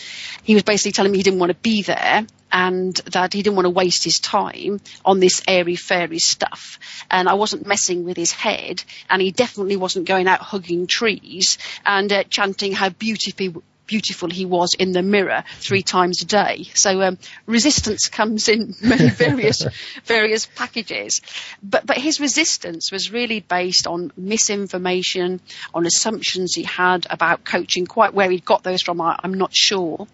he 0.44 0.54
was 0.54 0.64
basically 0.64 0.92
telling 0.92 1.12
me 1.12 1.20
he 1.20 1.24
didn't 1.24 1.40
want 1.40 1.52
to 1.52 1.58
be 1.58 1.82
there 1.82 2.26
and 2.52 2.96
that 3.12 3.34
he 3.34 3.42
didn't 3.42 3.56
want 3.56 3.66
to 3.66 3.70
waste 3.70 4.04
his 4.04 4.20
time 4.20 4.80
on 5.06 5.20
this 5.20 5.42
airy 5.48 5.76
fairy 5.76 6.20
stuff. 6.20 6.80
And 7.10 7.30
I 7.30 7.36
wasn't 7.36 7.66
messing 7.66 8.04
with 8.04 8.18
his 8.18 8.32
head, 8.32 8.84
and 9.10 9.22
he 9.22 9.32
definitely 9.32 9.78
wasn't 9.78 10.08
going 10.08 10.28
out 10.28 10.42
hugging 10.42 10.88
trees 10.88 11.58
and 11.86 12.12
uh, 12.12 12.24
chanting 12.26 12.74
how 12.74 12.90
beautiful 12.90 13.64
beautiful 13.92 14.30
he 14.30 14.46
was 14.46 14.74
in 14.80 14.94
the 14.94 15.02
mirror 15.02 15.44
three 15.60 15.82
times 15.82 16.22
a 16.22 16.26
day. 16.26 16.64
So 16.76 17.02
um, 17.02 17.18
resistance 17.46 18.08
comes 18.08 18.48
in 18.48 18.74
many 18.82 19.10
various 19.10 19.66
various 20.06 20.46
packages, 20.46 21.20
but 21.62 21.86
but 21.86 21.98
his 21.98 22.22
resistance 22.22 22.90
was 22.90 23.12
really 23.12 23.42
based 23.42 23.88
on 23.88 24.14
misinformation, 24.16 25.42
on 25.74 25.86
assumptions 25.86 26.54
he 26.56 26.64
had 26.64 27.06
about 27.10 27.44
coaching. 27.44 27.86
Quite 27.86 28.14
where 28.14 28.32
he 28.32 28.40
got 28.40 28.64
those 28.64 28.82
from, 28.82 29.02
I, 29.02 29.20
I'm 29.22 29.34
not 29.34 29.54
sure. 29.54 30.08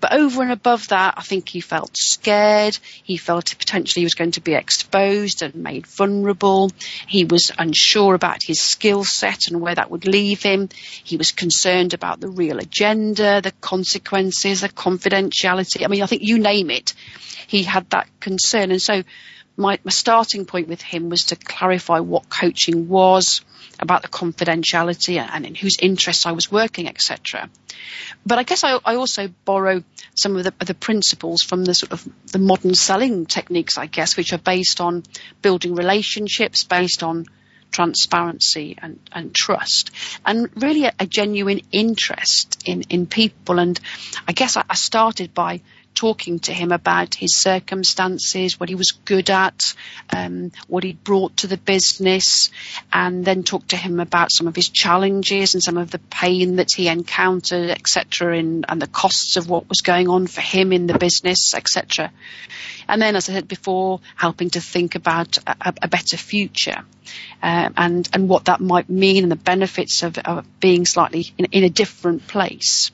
But 0.00 0.14
over 0.14 0.40
and 0.40 0.52
above 0.52 0.88
that, 0.88 1.14
I 1.18 1.22
think 1.22 1.50
he 1.50 1.60
felt 1.60 1.90
scared. 1.94 2.78
He 3.02 3.18
felt 3.18 3.54
potentially 3.58 4.00
he 4.00 4.06
was 4.06 4.14
going 4.14 4.32
to 4.32 4.40
be 4.40 4.54
exposed 4.54 5.42
and 5.42 5.54
made 5.56 5.86
vulnerable. 5.86 6.70
He 7.06 7.24
was 7.26 7.52
unsure 7.58 8.14
about 8.14 8.38
his 8.42 8.62
skill 8.62 9.04
set 9.04 9.48
and 9.48 9.60
where 9.60 9.74
that 9.74 9.90
would 9.90 10.06
leave 10.06 10.42
him. 10.42 10.70
He 11.04 11.18
was 11.18 11.32
concerned 11.32 11.92
about 11.92 12.20
the 12.20 12.28
real 12.28 12.60
agenda 12.60 13.09
the 13.14 13.52
consequences, 13.60 14.60
the 14.60 14.68
confidentiality. 14.68 15.84
I 15.84 15.88
mean, 15.88 16.02
I 16.02 16.06
think 16.06 16.22
you 16.22 16.38
name 16.38 16.70
it, 16.70 16.94
he 17.46 17.62
had 17.62 17.88
that 17.90 18.08
concern. 18.20 18.70
And 18.70 18.80
so 18.80 19.02
my, 19.56 19.78
my 19.84 19.90
starting 19.90 20.46
point 20.46 20.68
with 20.68 20.82
him 20.82 21.08
was 21.08 21.26
to 21.26 21.36
clarify 21.36 22.00
what 22.00 22.28
coaching 22.28 22.88
was, 22.88 23.42
about 23.80 24.02
the 24.02 24.08
confidentiality 24.08 25.18
and 25.18 25.46
in 25.46 25.54
whose 25.54 25.78
interests 25.80 26.26
I 26.26 26.32
was 26.32 26.52
working, 26.52 26.86
etc. 26.86 27.48
But 28.24 28.38
I 28.38 28.42
guess 28.42 28.62
I, 28.62 28.78
I, 28.84 28.96
also 28.96 29.28
borrow 29.44 29.82
some 30.14 30.36
of 30.36 30.44
the, 30.44 30.52
the, 30.64 30.74
principles 30.74 31.42
from 31.42 31.64
the 31.64 31.74
sort 31.74 31.92
of 31.92 32.06
the 32.26 32.38
modern 32.38 32.74
selling 32.74 33.24
techniques, 33.24 33.78
I 33.78 33.86
guess, 33.86 34.16
which 34.16 34.32
are 34.32 34.38
based 34.38 34.80
on 34.80 35.02
building 35.40 35.74
relationships, 35.74 36.64
based 36.64 37.02
on 37.02 37.26
transparency 37.70 38.76
and, 38.80 38.98
and 39.12 39.34
trust 39.34 39.90
and 40.24 40.50
really 40.60 40.84
a, 40.84 40.92
a, 40.98 41.06
genuine 41.06 41.60
interest 41.72 42.62
in, 42.66 42.82
in 42.90 43.06
people. 43.06 43.58
And 43.58 43.78
I 44.26 44.32
guess 44.32 44.56
I, 44.56 44.64
I 44.68 44.74
started 44.74 45.34
by 45.34 45.60
talking 45.94 46.38
to 46.40 46.52
him 46.52 46.72
about 46.72 47.14
his 47.14 47.38
circumstances, 47.38 48.58
what 48.58 48.68
he 48.68 48.74
was 48.74 48.92
good 48.92 49.30
at, 49.30 49.74
um, 50.10 50.52
what 50.66 50.84
he 50.84 50.92
brought 50.92 51.36
to 51.38 51.46
the 51.46 51.56
business, 51.56 52.50
and 52.92 53.24
then 53.24 53.42
talk 53.42 53.66
to 53.68 53.76
him 53.76 54.00
about 54.00 54.32
some 54.32 54.46
of 54.46 54.56
his 54.56 54.68
challenges 54.68 55.54
and 55.54 55.62
some 55.62 55.76
of 55.76 55.90
the 55.90 55.98
pain 55.98 56.56
that 56.56 56.72
he 56.74 56.88
encountered, 56.88 57.70
etc., 57.70 58.38
and 58.38 58.64
the 58.80 58.86
costs 58.86 59.36
of 59.36 59.48
what 59.48 59.68
was 59.68 59.80
going 59.80 60.08
on 60.08 60.26
for 60.26 60.40
him 60.40 60.72
in 60.72 60.86
the 60.86 60.98
business, 60.98 61.54
etc. 61.54 62.10
And 62.88 63.00
then, 63.00 63.16
as 63.16 63.28
I 63.28 63.34
said 63.34 63.48
before, 63.48 64.00
helping 64.16 64.50
to 64.50 64.60
think 64.60 64.94
about 64.94 65.38
a, 65.46 65.74
a 65.82 65.88
better 65.88 66.16
future. 66.16 66.84
Uh, 67.42 67.70
and 67.76 68.08
and 68.12 68.28
what 68.28 68.44
that 68.44 68.60
might 68.60 68.88
mean 68.88 69.24
and 69.24 69.32
the 69.32 69.36
benefits 69.36 70.02
of, 70.02 70.18
of 70.18 70.46
being 70.60 70.86
slightly 70.86 71.32
in, 71.38 71.46
in, 71.46 71.64
a 71.64 71.70
different 71.70 72.26
place. 72.28 72.90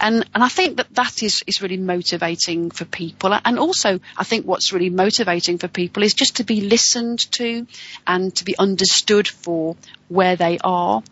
And, 0.00 0.28
and 0.34 0.42
I 0.42 0.48
think 0.48 0.76
that 0.76 0.94
that 0.94 1.22
is, 1.22 1.42
is 1.46 1.62
really 1.62 1.76
motivating 1.76 2.70
for 2.70 2.84
people. 2.84 3.38
And 3.44 3.58
also, 3.58 4.00
I 4.16 4.24
think 4.24 4.46
what's 4.46 4.72
really 4.72 4.90
motivating 4.90 5.58
for 5.58 5.68
people 5.68 6.02
is 6.02 6.14
just 6.14 6.36
to 6.36 6.44
be 6.44 6.62
listened 6.62 7.30
to 7.32 7.66
and 8.06 8.34
to 8.36 8.44
be 8.44 8.56
understood 8.58 9.28
for 9.28 9.76
where 10.08 10.36
they 10.36 10.58
are. 10.62 11.02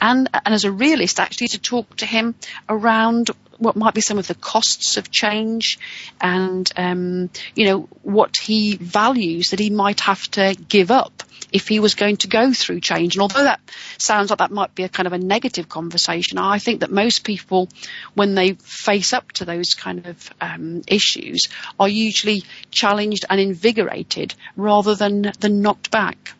And, 0.00 0.28
and 0.32 0.54
as 0.54 0.64
a 0.64 0.72
realist, 0.72 1.20
actually 1.20 1.48
to 1.48 1.60
talk 1.60 1.96
to 1.96 2.06
him 2.06 2.34
around 2.68 3.30
what 3.58 3.76
might 3.76 3.94
be 3.94 4.00
some 4.00 4.18
of 4.18 4.26
the 4.26 4.34
costs 4.34 4.96
of 4.96 5.10
change 5.10 5.78
and, 6.20 6.70
um, 6.76 7.30
you 7.54 7.66
know, 7.66 7.88
what 8.02 8.34
he 8.40 8.76
values 8.76 9.50
that 9.50 9.60
he 9.60 9.70
might 9.70 10.00
have 10.00 10.30
to 10.30 10.56
give 10.68 10.90
up 10.90 11.24
if 11.52 11.68
he 11.68 11.80
was 11.80 11.94
going 11.94 12.16
to 12.18 12.28
go 12.28 12.52
through 12.52 12.80
change. 12.80 13.14
And 13.14 13.22
although 13.22 13.44
that 13.44 13.60
sounds 13.98 14.30
like 14.30 14.38
that 14.38 14.50
might 14.50 14.74
be 14.74 14.84
a 14.84 14.88
kind 14.88 15.06
of 15.06 15.12
a 15.12 15.18
negative 15.18 15.68
conversation, 15.68 16.38
I 16.38 16.58
think 16.58 16.80
that 16.80 16.90
most 16.90 17.24
people, 17.24 17.68
when 18.14 18.34
they 18.34 18.54
face 18.54 19.12
up 19.12 19.32
to 19.32 19.44
those 19.44 19.74
kind 19.74 20.06
of 20.06 20.30
um, 20.40 20.82
issues, 20.86 21.48
are 21.78 21.88
usually 21.88 22.44
challenged 22.70 23.24
and 23.28 23.40
invigorated 23.40 24.34
rather 24.56 24.94
than, 24.94 25.32
than 25.40 25.62
knocked 25.62 25.90
back. 25.90 26.34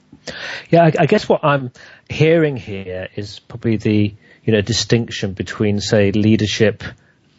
Yeah, 0.70 0.84
I, 0.84 0.92
I 1.00 1.06
guess 1.06 1.28
what 1.28 1.44
I'm 1.44 1.72
hearing 2.08 2.56
here 2.56 3.08
is 3.16 3.38
probably 3.38 3.76
the 3.76 4.14
you 4.44 4.52
know 4.52 4.60
distinction 4.60 5.32
between 5.32 5.80
say 5.80 6.10
leadership 6.12 6.82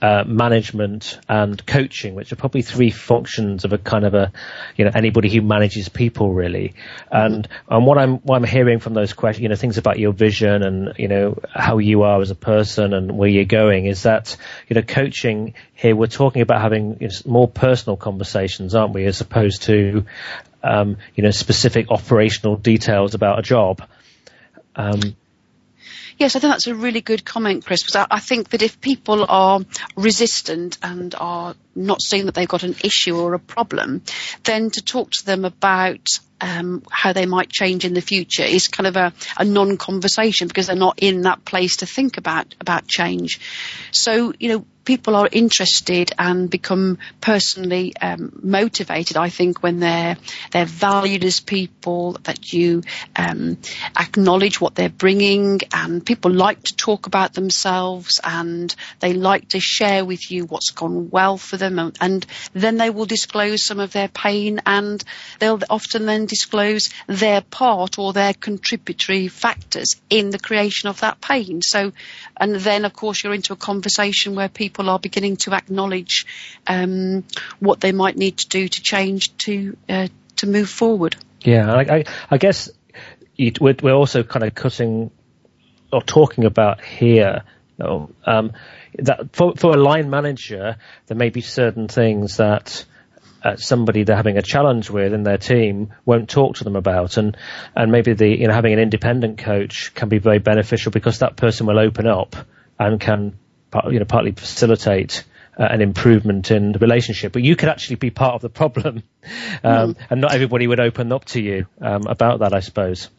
uh, 0.02 0.24
management 0.26 1.20
and 1.28 1.66
coaching, 1.66 2.16
which 2.16 2.32
are 2.32 2.38
probably 2.38 2.62
three 2.62 2.90
functions 2.90 3.66
of 3.66 3.74
a 3.74 3.78
kind 3.78 4.06
of 4.06 4.14
a, 4.14 4.32
you 4.78 4.86
know, 4.86 4.92
anybody 4.94 5.30
who 5.30 5.42
manages 5.42 5.90
people 5.90 6.34
really. 6.34 6.74
And, 7.12 7.48
mm-hmm. 7.48 7.74
and 7.74 7.86
what 7.86 7.98
I'm, 7.98 8.18
what 8.20 8.38
I'm 8.38 8.46
hearing 8.46 8.80
from 8.80 8.94
those 8.94 9.14
questions, 9.14 9.44
you 9.44 9.50
know, 9.50 9.56
things 9.56 9.78
about 9.78 10.00
your 10.00 10.14
vision 10.14 10.64
and, 10.64 10.94
you 10.98 11.10
know, 11.10 11.38
how 11.54 11.80
you 11.80 12.04
are 12.04 12.22
as 12.22 12.32
a 12.32 12.36
person 12.36 12.94
and 12.94 13.18
where 13.18 13.30
you're 13.30 13.46
going 13.46 13.88
is 13.88 14.04
that, 14.04 14.38
you 14.70 14.76
know, 14.76 14.84
coaching 14.84 15.54
here, 15.74 15.96
we're 15.96 16.08
talking 16.08 16.42
about 16.42 16.62
having 16.62 16.98
you 17.02 17.08
know, 17.08 17.14
more 17.26 17.48
personal 17.48 17.98
conversations, 17.98 18.76
aren't 18.76 18.94
we, 18.94 19.06
as 19.06 19.20
opposed 19.20 19.64
to, 19.64 20.06
um, 20.64 20.98
you 21.16 21.24
know, 21.24 21.32
specific 21.32 21.92
operational 21.92 22.56
details 22.56 23.16
about 23.16 23.40
a 23.40 23.42
job. 23.42 23.86
Um, 24.76 25.16
Yes, 26.20 26.36
I 26.36 26.40
think 26.40 26.52
that's 26.52 26.68
a 26.68 26.76
really 26.76 27.00
good 27.00 27.24
comment, 27.24 27.66
Chris, 27.66 27.82
because 27.82 27.96
I, 27.96 28.06
I 28.12 28.20
think 28.20 28.50
that 28.50 28.62
if 28.62 28.82
people 28.82 29.26
are 29.30 29.62
resistant 29.96 30.78
and 30.84 31.16
are 31.18 31.56
not 31.76 32.02
seeing 32.02 32.26
that 32.26 32.36
they've 32.36 32.46
got 32.46 32.64
an 32.64 32.76
issue 32.84 33.18
or 33.18 33.34
a 33.34 33.40
problem, 33.40 34.02
then 34.44 34.70
to 34.70 34.82
talk 34.82 35.12
to 35.12 35.26
them 35.26 35.46
about 35.46 36.06
um, 36.42 36.84
how 36.90 37.14
they 37.14 37.26
might 37.26 37.50
change 37.50 37.86
in 37.86 37.94
the 37.94 38.02
future 38.02 38.44
is 38.44 38.68
kind 38.68 38.88
of 38.88 38.96
a, 38.96 39.14
a, 39.38 39.46
non-conversation 39.46 40.48
because 40.48 40.68
they're 40.68 40.76
not 40.76 41.00
in 41.00 41.22
that 41.22 41.44
place 41.46 41.78
to 41.78 41.86
think 41.86 42.18
about 42.18 42.56
about 42.60 42.88
change. 42.88 43.40
So 43.92 44.34
you 44.40 44.50
know, 44.50 44.66
people 44.90 45.16
are 45.16 45.30
interested 45.32 46.12
and 46.18 46.50
become 46.50 46.98
personally 47.22 47.94
um, 48.02 48.32
motivated. 48.42 49.18
I 49.18 49.30
think 49.30 49.62
when 49.62 49.80
they're 49.80 50.18
they're 50.52 50.66
valued 50.66 51.24
as 51.26 51.40
people, 51.40 52.14
that 52.24 52.52
you 52.54 52.82
um, 53.16 53.58
acknowledge 53.96 54.60
what 54.60 54.74
they're 54.74 54.90
bringing, 54.90 55.60
and 55.72 56.04
people 56.04 56.32
like 56.32 56.64
to 56.64 56.76
talk 56.76 57.06
about 57.06 57.34
themselves, 57.34 58.20
and 58.24 58.74
they 59.00 59.14
like 59.14 59.50
to 59.50 59.60
share 59.60 60.04
with 60.04 60.32
you 60.32 60.46
what's 60.46 60.72
gone 60.72 61.12
well 61.12 61.38
for 61.38 61.58
them, 61.58 61.78
and, 61.78 61.96
and 62.02 62.26
then 62.54 62.78
they 62.78 62.90
will 62.90 63.06
disclose 63.06 63.66
some 63.66 63.80
of 63.80 63.92
their 63.92 64.08
pain, 64.08 64.60
and 64.66 65.04
they'll 65.40 65.60
often 65.70 66.08
then 66.08 66.26
disclose 66.30 66.90
their 67.08 67.42
part 67.42 68.00
or 68.00 68.14
their 68.14 68.34
contributory 68.34 69.28
factors 69.28 69.96
in 70.10 70.30
the 70.30 70.40
creation 70.40 70.90
of 70.90 71.02
that 71.02 71.20
pain. 71.20 71.62
So, 71.62 71.92
and 72.38 72.56
then 72.56 72.86
of 72.86 72.94
course 72.94 73.24
you're 73.24 73.34
into 73.34 73.54
a 73.54 73.58
conversation 73.58 74.36
where 74.36 74.50
people 74.50 74.90
are 74.90 75.00
beginning 75.00 75.38
to 75.38 75.54
acknowledge 75.54 76.26
um, 76.68 77.26
what 77.60 77.82
they 77.82 77.92
might 77.92 78.16
need 78.16 78.38
to 78.38 78.48
do 78.48 78.68
to 78.68 78.82
change 78.82 79.36
to 79.38 79.76
uh, 79.90 80.08
to 80.38 80.48
move 80.48 80.70
forward. 80.70 81.16
Yeah, 81.42 81.72
I, 81.72 81.82
I, 81.82 82.04
I 82.32 82.38
guess 82.38 82.70
we're, 83.38 83.76
we're, 83.82 83.94
also 83.94 84.24
kind 84.24 84.44
of 84.44 84.56
cutting 84.56 85.12
or 85.92 86.02
talking 86.02 86.46
about 86.46 86.84
here. 86.84 87.44
Um, 87.80 88.54
that 88.98 89.34
for, 89.34 89.54
for 89.56 89.74
a 89.74 89.78
line 89.78 90.10
manager, 90.10 90.76
there 91.08 91.18
may 91.18 91.30
be 91.30 91.42
certain 91.42 91.88
things 91.88 92.38
that 92.38 92.86
uh, 93.44 93.56
somebody 93.56 94.04
they're 94.04 94.16
having 94.16 94.38
a 94.38 94.42
challenge 94.42 94.90
with 94.90 95.14
in 95.14 95.24
their 95.24 95.38
team 95.38 95.94
won't 96.06 96.30
talk 96.30 96.58
to 96.58 96.64
them 96.64 96.76
about, 96.76 97.18
and 97.18 97.38
and 97.76 97.92
maybe 97.92 98.14
the 98.14 98.28
you 98.28 98.48
know 98.48 98.54
having 98.54 98.74
an 98.74 98.80
independent 98.80 99.38
coach 99.38 99.94
can 99.94 100.10
be 100.10 100.20
very 100.20 100.40
beneficial 100.40 100.92
because 100.92 101.20
that 101.20 101.36
person 101.36 101.68
will 101.68 101.80
open 101.80 102.08
up 102.08 102.36
and 102.78 103.00
can 103.00 103.38
you 103.90 104.00
know, 104.00 104.06
partly 104.06 104.32
facilitate 104.32 105.24
uh, 105.60 105.68
an 105.70 105.82
improvement 105.82 106.52
in 106.52 106.72
the 106.72 106.80
relationship, 106.80 107.34
but 107.34 107.44
you 107.44 107.56
could 107.56 107.70
actually 107.70 107.98
be 107.98 108.10
part 108.10 108.36
of 108.36 108.42
the 108.42 108.50
problem, 108.50 109.04
um, 109.64 109.94
mm. 109.94 109.98
and 110.10 110.22
not 110.22 110.34
everybody 110.34 110.68
would 110.68 110.80
open 110.80 111.12
up 111.12 111.26
to 111.26 111.42
you 111.42 111.66
um, 111.82 112.08
about 112.08 112.40
that, 112.40 112.54
I 112.54 112.62
suppose. 112.62 113.10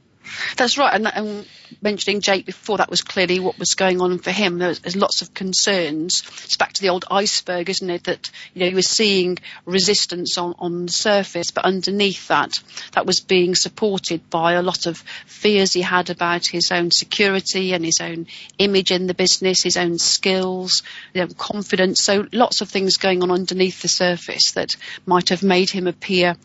That's 0.56 0.78
right, 0.78 0.94
and, 0.94 1.06
and, 1.06 1.46
mentioning 1.80 2.20
Jake 2.20 2.46
before, 2.46 2.78
that 2.78 2.90
was 2.90 3.02
clearly 3.02 3.40
what 3.40 3.58
was 3.58 3.74
going 3.74 4.00
on 4.00 4.18
for 4.18 4.30
him. 4.30 4.58
There's, 4.58 4.80
there's, 4.80 4.96
lots 4.96 5.22
of 5.22 5.32
concerns. 5.34 6.22
It's 6.44 6.56
back 6.56 6.72
to 6.74 6.82
the 6.82 6.90
old 6.90 7.04
iceberg, 7.10 7.70
isn't 7.70 7.90
it? 7.90 8.04
That 8.04 8.30
you 8.54 8.60
know 8.60 8.68
he 8.68 8.74
was 8.74 8.88
seeing 8.88 9.38
resistance 9.64 10.36
on 10.38 10.54
on 10.58 10.86
the 10.86 10.92
surface, 10.92 11.50
but 11.50 11.64
underneath 11.64 12.28
that, 12.28 12.52
that 12.92 13.06
was 13.06 13.20
being 13.20 13.54
supported 13.54 14.28
by 14.30 14.52
a 14.52 14.62
lot 14.62 14.86
of 14.86 14.98
fears 15.26 15.72
he 15.72 15.82
had 15.82 16.10
about 16.10 16.46
his 16.46 16.70
own 16.70 16.90
security 16.90 17.72
and 17.72 17.84
his 17.84 17.98
own 18.00 18.26
image 18.58 18.90
in 18.90 19.06
the 19.06 19.14
business, 19.14 19.62
his 19.62 19.76
own 19.76 19.98
skills, 19.98 20.82
you 21.14 21.22
know, 21.22 21.28
confidence. 21.38 22.02
So 22.02 22.26
lots 22.32 22.60
of 22.60 22.68
things 22.68 22.96
going 22.96 23.22
on 23.22 23.30
underneath 23.30 23.82
the 23.82 23.88
surface 23.88 24.52
that 24.52 24.74
might 25.06 25.30
have 25.30 25.42
made 25.42 25.70
him 25.70 25.86
appear 25.86 26.36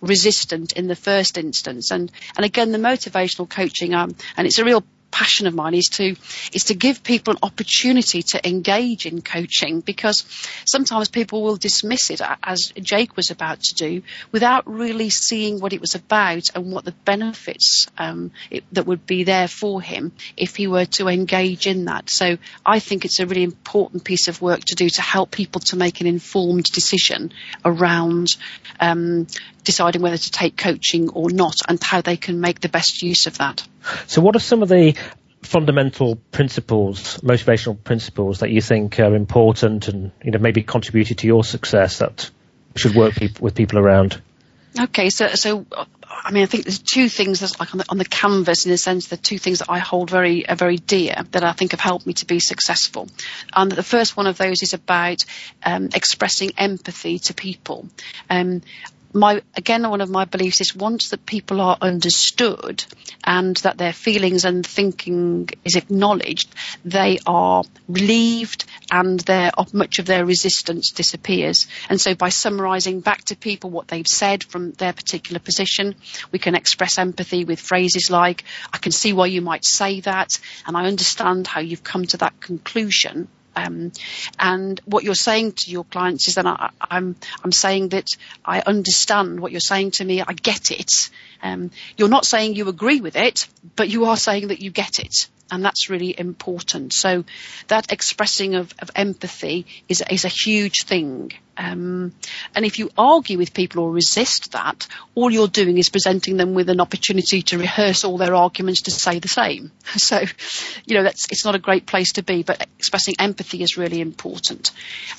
resistant 0.00 0.72
in 0.72 0.86
the 0.86 0.96
first 0.96 1.38
instance. 1.38 1.90
And 1.90 2.10
and 2.36 2.44
again, 2.44 2.72
the 2.72 2.78
motivational 2.78 3.48
coaching, 3.48 3.94
um, 3.94 4.14
and 4.36 4.46
it's 4.46 4.58
a 4.58 4.64
real 4.64 4.73
passion 5.14 5.46
of 5.46 5.54
mine 5.54 5.74
is 5.74 5.84
to 5.84 6.16
is 6.52 6.64
to 6.64 6.74
give 6.74 7.04
people 7.04 7.34
an 7.34 7.38
opportunity 7.44 8.20
to 8.20 8.44
engage 8.46 9.06
in 9.06 9.22
coaching 9.22 9.80
because 9.80 10.24
sometimes 10.66 11.08
people 11.08 11.40
will 11.44 11.54
dismiss 11.54 12.10
it 12.10 12.20
as 12.42 12.72
Jake 12.82 13.16
was 13.16 13.30
about 13.30 13.60
to 13.60 13.74
do 13.76 14.02
without 14.32 14.66
really 14.66 15.10
seeing 15.10 15.60
what 15.60 15.72
it 15.72 15.80
was 15.80 15.94
about 15.94 16.48
and 16.56 16.72
what 16.72 16.84
the 16.84 16.90
benefits 17.04 17.86
um, 17.96 18.32
it, 18.50 18.64
that 18.72 18.86
would 18.86 19.06
be 19.06 19.22
there 19.22 19.46
for 19.46 19.80
him 19.80 20.10
if 20.36 20.56
he 20.56 20.66
were 20.66 20.86
to 20.86 21.06
engage 21.06 21.68
in 21.68 21.84
that. 21.84 22.10
So 22.10 22.36
I 22.66 22.80
think 22.80 23.04
it's 23.04 23.20
a 23.20 23.26
really 23.26 23.44
important 23.44 24.02
piece 24.02 24.26
of 24.26 24.42
work 24.42 24.64
to 24.64 24.74
do 24.74 24.88
to 24.88 25.02
help 25.02 25.30
people 25.30 25.60
to 25.60 25.76
make 25.76 26.00
an 26.00 26.08
informed 26.08 26.64
decision 26.64 27.32
around 27.64 28.26
um, 28.80 29.28
deciding 29.62 30.02
whether 30.02 30.16
to 30.16 30.30
take 30.32 30.56
coaching 30.56 31.08
or 31.10 31.30
not 31.30 31.54
and 31.68 31.78
how 31.80 32.00
they 32.00 32.16
can 32.16 32.40
make 32.40 32.58
the 32.58 32.68
best 32.68 33.00
use 33.02 33.26
of 33.26 33.38
that. 33.38 33.64
So 34.06 34.20
what 34.22 34.36
are 34.36 34.40
some 34.40 34.62
of 34.62 34.68
the 34.68 34.94
fundamental 35.42 36.16
principles, 36.16 37.18
motivational 37.18 37.82
principles 37.82 38.40
that 38.40 38.50
you 38.50 38.60
think 38.60 38.98
are 38.98 39.14
important 39.14 39.88
and, 39.88 40.10
you 40.22 40.30
know, 40.30 40.38
maybe 40.38 40.62
contributed 40.62 41.18
to 41.18 41.26
your 41.26 41.44
success 41.44 41.98
that 41.98 42.30
should 42.76 42.94
work 42.94 43.14
with 43.40 43.54
people 43.54 43.78
around? 43.78 44.20
Okay, 44.78 45.08
so 45.08 45.28
so 45.34 45.66
I 46.24 46.32
mean, 46.32 46.42
I 46.42 46.46
think 46.46 46.64
there's 46.64 46.80
two 46.80 47.08
things 47.08 47.40
that's 47.40 47.60
like 47.60 47.72
on 47.74 47.78
the, 47.78 47.84
on 47.88 47.98
the 47.98 48.04
canvas 48.04 48.66
in 48.66 48.72
a 48.72 48.78
sense. 48.78 49.06
The 49.08 49.16
two 49.16 49.38
things 49.38 49.60
that 49.60 49.70
I 49.70 49.78
hold 49.78 50.10
very 50.10 50.46
uh, 50.46 50.54
very 50.54 50.78
dear 50.78 51.14
that 51.30 51.44
I 51.44 51.52
think 51.52 51.70
have 51.70 51.80
helped 51.80 52.06
me 52.06 52.14
to 52.14 52.26
be 52.26 52.40
successful. 52.40 53.08
And 53.52 53.70
the 53.70 53.82
first 53.82 54.16
one 54.16 54.26
of 54.26 54.36
those 54.36 54.62
is 54.62 54.72
about 54.72 55.24
um, 55.62 55.90
expressing 55.94 56.52
empathy 56.56 57.20
to 57.20 57.34
people. 57.34 57.88
Um, 58.28 58.62
my 59.14 59.42
again 59.56 59.88
one 59.88 60.00
of 60.00 60.10
my 60.10 60.24
beliefs 60.24 60.60
is 60.60 60.74
once 60.74 61.10
that 61.10 61.24
people 61.24 61.60
are 61.60 61.78
understood 61.80 62.84
and 63.22 63.56
that 63.58 63.78
their 63.78 63.92
feelings 63.92 64.44
and 64.44 64.66
thinking 64.66 65.48
is 65.64 65.76
acknowledged, 65.76 66.52
they 66.84 67.18
are 67.26 67.64
relieved 67.88 68.64
and 68.90 69.20
their 69.20 69.50
much 69.72 69.98
of 69.98 70.06
their 70.06 70.26
resistance 70.26 70.90
disappears. 70.90 71.66
And 71.88 72.00
so 72.00 72.14
by 72.14 72.28
summarising 72.28 73.00
back 73.00 73.24
to 73.26 73.36
people 73.36 73.70
what 73.70 73.88
they've 73.88 74.06
said 74.06 74.44
from 74.44 74.72
their 74.72 74.92
particular 74.92 75.38
position, 75.38 75.94
we 76.32 76.38
can 76.38 76.54
express 76.54 76.98
empathy 76.98 77.44
with 77.44 77.60
phrases 77.60 78.10
like, 78.10 78.44
I 78.72 78.78
can 78.78 78.92
see 78.92 79.12
why 79.12 79.26
you 79.26 79.40
might 79.40 79.64
say 79.64 80.00
that 80.00 80.38
and 80.66 80.76
I 80.76 80.86
understand 80.86 81.46
how 81.46 81.60
you've 81.60 81.84
come 81.84 82.04
to 82.06 82.18
that 82.18 82.40
conclusion 82.40 83.28
Um, 83.56 83.92
and 84.38 84.80
what 84.84 85.04
you're 85.04 85.14
saying 85.14 85.52
to 85.52 85.70
your 85.70 85.84
clients 85.84 86.28
is 86.28 86.34
that 86.34 86.46
I, 86.46 86.70
I'm, 86.90 87.16
I'm 87.42 87.52
saying 87.52 87.90
that 87.90 88.08
I 88.44 88.60
understand 88.60 89.40
what 89.40 89.52
you're 89.52 89.60
saying 89.60 89.92
to 89.92 90.04
me. 90.04 90.20
I 90.20 90.32
get 90.32 90.70
it. 90.70 91.10
Um, 91.44 91.70
you're 91.96 92.08
not 92.08 92.24
saying 92.24 92.56
you 92.56 92.68
agree 92.68 93.00
with 93.00 93.14
it, 93.14 93.46
but 93.76 93.88
you 93.88 94.06
are 94.06 94.16
saying 94.16 94.48
that 94.48 94.60
you 94.60 94.70
get 94.70 94.98
it 94.98 95.28
and 95.50 95.64
that's 95.64 95.90
really 95.90 96.18
important. 96.18 96.92
So 96.92 97.24
that 97.68 97.92
expressing 97.92 98.54
of, 98.54 98.72
of 98.78 98.90
empathy 98.96 99.66
is, 99.88 100.02
is 100.10 100.24
a 100.24 100.28
huge 100.28 100.84
thing. 100.84 101.32
Um, 101.56 102.12
and 102.54 102.64
if 102.64 102.78
you 102.78 102.90
argue 102.98 103.38
with 103.38 103.54
people 103.54 103.84
or 103.84 103.92
resist 103.92 104.52
that, 104.52 104.88
all 105.14 105.30
you're 105.30 105.46
doing 105.46 105.78
is 105.78 105.90
presenting 105.90 106.36
them 106.36 106.54
with 106.54 106.68
an 106.70 106.80
opportunity 106.80 107.42
to 107.42 107.58
rehearse 107.58 108.04
all 108.04 108.18
their 108.18 108.34
arguments 108.34 108.82
to 108.82 108.90
say 108.90 109.18
the 109.18 109.28
same. 109.28 109.70
So, 109.96 110.22
you 110.86 110.96
know, 110.96 111.04
that's, 111.04 111.30
it's 111.30 111.44
not 111.44 111.54
a 111.54 111.60
great 111.60 111.86
place 111.86 112.12
to 112.14 112.22
be, 112.22 112.42
but 112.42 112.66
expressing 112.78 113.14
empathy 113.18 113.62
is 113.62 113.76
really 113.76 114.00
important. 114.00 114.72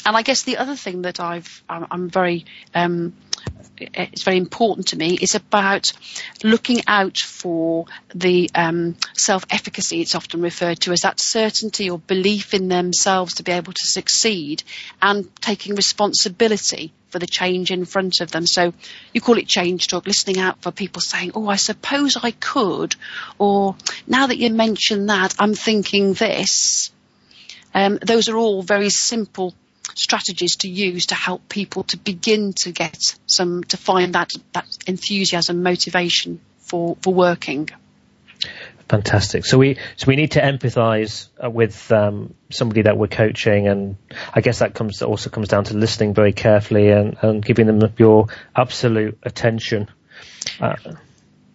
And 0.05 0.17
I 0.17 0.21
guess 0.21 0.43
the 0.43 0.57
other 0.57 0.75
thing 0.75 1.03
that 1.03 1.19
I've, 1.19 1.63
I'm, 1.69 1.87
I'm 1.89 2.09
very, 2.09 2.45
um, 2.73 3.13
it's 3.77 4.23
very 4.23 4.37
important 4.37 4.87
to 4.87 4.97
me 4.97 5.17
is 5.19 5.35
about 5.35 5.93
looking 6.43 6.81
out 6.87 7.17
for 7.17 7.85
the 8.13 8.49
um, 8.55 8.95
self-efficacy. 9.13 10.01
It's 10.01 10.15
often 10.15 10.41
referred 10.41 10.79
to 10.81 10.91
as 10.91 11.01
that 11.01 11.19
certainty 11.19 11.89
or 11.89 11.99
belief 11.99 12.53
in 12.53 12.67
themselves 12.67 13.35
to 13.35 13.43
be 13.43 13.51
able 13.51 13.73
to 13.73 13.85
succeed, 13.85 14.63
and 15.01 15.29
taking 15.41 15.75
responsibility 15.75 16.93
for 17.09 17.19
the 17.19 17.27
change 17.27 17.71
in 17.71 17.85
front 17.85 18.19
of 18.21 18.31
them. 18.31 18.45
So 18.45 18.73
you 19.13 19.21
call 19.21 19.37
it 19.37 19.47
change 19.47 19.87
talk, 19.87 20.05
listening 20.05 20.39
out 20.39 20.61
for 20.61 20.71
people 20.71 21.01
saying, 21.01 21.31
"Oh, 21.35 21.47
I 21.47 21.55
suppose 21.55 22.17
I 22.21 22.31
could," 22.31 22.95
or 23.37 23.75
"Now 24.07 24.27
that 24.27 24.37
you 24.37 24.49
mention 24.49 25.05
that, 25.07 25.35
I'm 25.39 25.53
thinking 25.53 26.13
this." 26.13 26.91
Um, 27.73 27.99
those 28.01 28.29
are 28.29 28.37
all 28.37 28.63
very 28.63 28.89
simple 28.89 29.53
strategies 29.95 30.57
to 30.57 30.69
use 30.69 31.07
to 31.07 31.15
help 31.15 31.47
people 31.49 31.83
to 31.83 31.97
begin 31.97 32.53
to 32.53 32.71
get 32.71 32.97
some, 33.27 33.63
to 33.65 33.77
find 33.77 34.15
that, 34.15 34.29
that 34.53 34.65
enthusiasm, 34.87 35.63
motivation 35.63 36.41
for, 36.59 36.97
for 37.01 37.13
working. 37.13 37.69
Fantastic. 38.89 39.45
So 39.45 39.57
we 39.57 39.77
so 39.95 40.05
we 40.05 40.15
need 40.15 40.31
to 40.31 40.41
empathise 40.41 41.29
uh, 41.43 41.49
with 41.49 41.91
um, 41.91 42.35
somebody 42.51 42.83
that 42.83 42.95
we're 42.97 43.07
coaching, 43.07 43.67
and 43.67 43.97
I 44.31 44.41
guess 44.41 44.59
that 44.59 44.75
comes 44.75 45.01
also 45.01 45.31
comes 45.31 45.47
down 45.47 45.63
to 45.65 45.73
listening 45.75 46.13
very 46.13 46.33
carefully 46.33 46.89
and, 46.91 47.17
and 47.23 47.43
giving 47.43 47.65
them 47.65 47.81
your 47.97 48.27
absolute 48.55 49.17
attention. 49.23 49.89
Uh, 50.59 50.75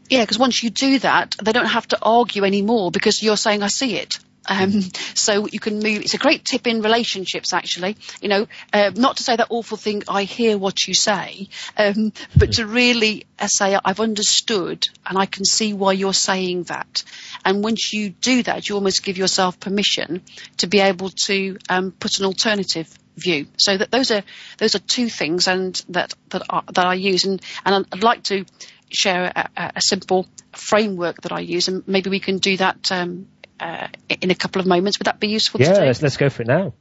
yeah, 0.09 0.22
because 0.22 0.41
once 0.41 0.61
you 0.61 0.70
do 0.70 0.99
that, 1.01 1.37
they 1.41 1.53
don't 1.53 1.66
have 1.66 1.87
to 1.89 1.99
argue 2.03 2.45
anymore 2.45 2.91
because 2.91 3.22
you're 3.22 3.37
saying, 3.37 3.62
"I 3.62 3.68
see 3.68 3.95
it." 3.97 4.18
Um, 4.49 4.82
so 5.14 5.47
you 5.47 5.61
can 5.61 5.74
move. 5.80 6.03
It's 6.03 6.14
a 6.14 6.18
great 6.18 6.45
tip 6.45 6.66
in 6.66 6.82
relationships, 6.82 7.53
actually. 7.53 7.97
You 8.20 8.28
know, 8.28 8.47
uh, 8.72 8.91
not 8.95 9.18
to 9.18 9.22
say 9.22 9.36
that 9.36 9.49
awful 9.51 9.76
thing. 9.76 10.03
I 10.09 10.24
hear 10.24 10.57
what 10.59 10.86
you 10.86 10.95
say, 10.95 11.49
um, 11.76 12.12
but 12.36 12.53
to 12.53 12.66
really 12.66 13.26
say 13.47 13.78
I've 13.84 14.01
understood 14.01 14.88
and 15.07 15.18
I 15.18 15.26
can 15.26 15.45
see 15.45 15.72
why 15.72 15.93
you're 15.93 16.12
saying 16.12 16.64
that. 16.64 17.05
And 17.45 17.62
once 17.62 17.93
you 17.93 18.11
do 18.11 18.43
that, 18.45 18.68
you 18.68 18.74
almost 18.74 19.05
give 19.05 19.18
yourself 19.18 19.61
permission 19.61 20.22
to 20.59 20.66
be 20.66 20.80
able 20.80 21.11
to 21.26 21.59
um, 21.68 21.93
put 21.93 22.18
an 22.18 22.26
alternative 22.26 22.93
view. 23.16 23.47
So 23.57 23.76
that 23.76 23.91
those 23.91 24.11
are 24.11 24.22
those 24.59 24.74
are 24.74 24.80
two 24.80 25.09
things, 25.09 25.47
and 25.49 25.74
that 25.91 26.14
that 26.30 26.43
are, 26.49 26.64
that 26.74 26.86
I 26.86 26.95
use, 26.95 27.24
and 27.24 27.41
and 27.64 27.86
I'd 27.93 28.03
like 28.03 28.24
to 28.24 28.45
share 28.91 29.32
a, 29.34 29.72
a 29.76 29.80
simple 29.80 30.26
framework 30.53 31.22
that 31.22 31.32
I 31.32 31.41
use, 31.41 31.68
and 31.68 31.86
maybe 31.86 32.11
we 32.11 32.20
can 32.20 32.38
do 32.38 32.57
that 32.57 32.91
um, 32.91 33.28
uh, 33.61 33.89
in 34.21 34.31
a 34.31 34.35
couple 34.35 34.61
of 34.61 34.67
moments. 34.67 34.99
Would 34.99 35.07
that 35.07 35.21
be 35.21 35.29
useful? 35.29 35.61
Yeah, 35.61 35.73
let's, 35.73 36.03
let's 36.03 36.17
go 36.17 36.29
for 36.31 36.43
it 36.43 36.49
now. 36.49 36.73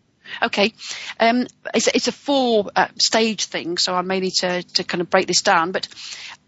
Okay, 0.44 0.74
um, 1.20 1.48
it's, 1.74 1.88
it's, 1.88 2.08
a 2.08 2.12
four 2.12 2.70
uh, 2.76 2.88
stage 2.98 3.46
thing, 3.46 3.78
so 3.78 3.96
I 3.96 4.02
may 4.02 4.20
need 4.20 4.34
to, 4.40 4.62
to 4.62 4.84
kind 4.84 5.02
of 5.02 5.10
break 5.10 5.28
this 5.28 5.42
down. 5.42 5.72
But 5.72 5.88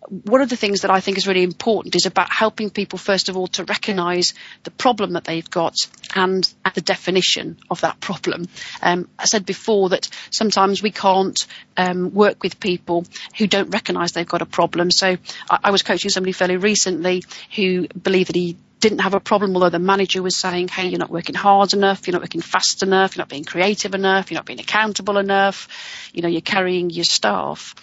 one 0.10 0.42
of 0.42 0.50
the 0.50 0.56
things 0.56 0.82
that 0.82 0.92
I 0.92 1.00
think 1.00 1.18
is 1.18 1.28
really 1.28 1.44
important 1.44 1.96
is 1.96 2.06
about 2.06 2.32
helping 2.32 2.70
people, 2.70 2.98
first 3.00 3.30
of 3.30 3.38
all, 3.38 3.48
to 3.48 3.64
recognise 3.64 4.34
the 4.64 4.72
problem 4.72 5.14
that 5.14 5.24
they've 5.24 5.50
got 5.50 5.76
and 6.16 6.44
the 6.74 6.82
definition 6.82 7.58
of 7.70 7.82
that 7.82 8.00
problem. 8.00 8.48
Um, 8.82 9.08
I 9.18 9.26
said 9.26 9.46
before 9.46 9.90
that 9.90 10.10
sometimes 10.32 10.82
we 10.82 10.92
can't 10.92 11.46
um, 11.78 12.14
work 12.14 12.44
with 12.44 12.60
people 12.60 13.06
who 13.38 13.48
don't 13.48 13.70
recognise 13.70 14.12
they've 14.12 14.28
got 14.28 14.42
a 14.42 14.48
problem. 14.48 14.92
So 14.92 15.18
I, 15.50 15.60
I 15.66 15.72
was 15.72 15.84
coaching 15.84 16.10
somebody 16.10 16.34
fairly 16.34 16.58
recently 16.58 17.24
who 17.56 17.88
believed 17.88 18.30
that 18.30 18.36
he 18.36 18.58
didn't 18.82 19.00
have 19.00 19.14
a 19.14 19.20
problem, 19.20 19.56
although 19.56 19.70
the 19.70 19.80
manager 19.80 20.22
was 20.22 20.36
saying, 20.36 20.68
hey, 20.68 20.88
you're 20.88 21.00
not 21.00 21.12
working 21.12 21.36
hard 21.36 21.74
enough, 21.74 22.08
you're 22.08 22.14
not 22.14 22.24
working 22.24 22.42
fast 22.42 22.82
enough, 22.82 23.16
you're 23.16 23.22
not 23.22 23.30
being 23.30 23.46
creative 23.46 23.94
enough, 23.94 24.32
you're 24.32 24.40
not 24.40 24.46
being 24.46 24.60
accountable 24.60 25.18
enough, 25.18 25.68
you 26.14 26.24
know, 26.24 26.28
you're 26.28 26.42
carrying 26.42 26.90
your 26.90 27.06
staff. 27.06 27.76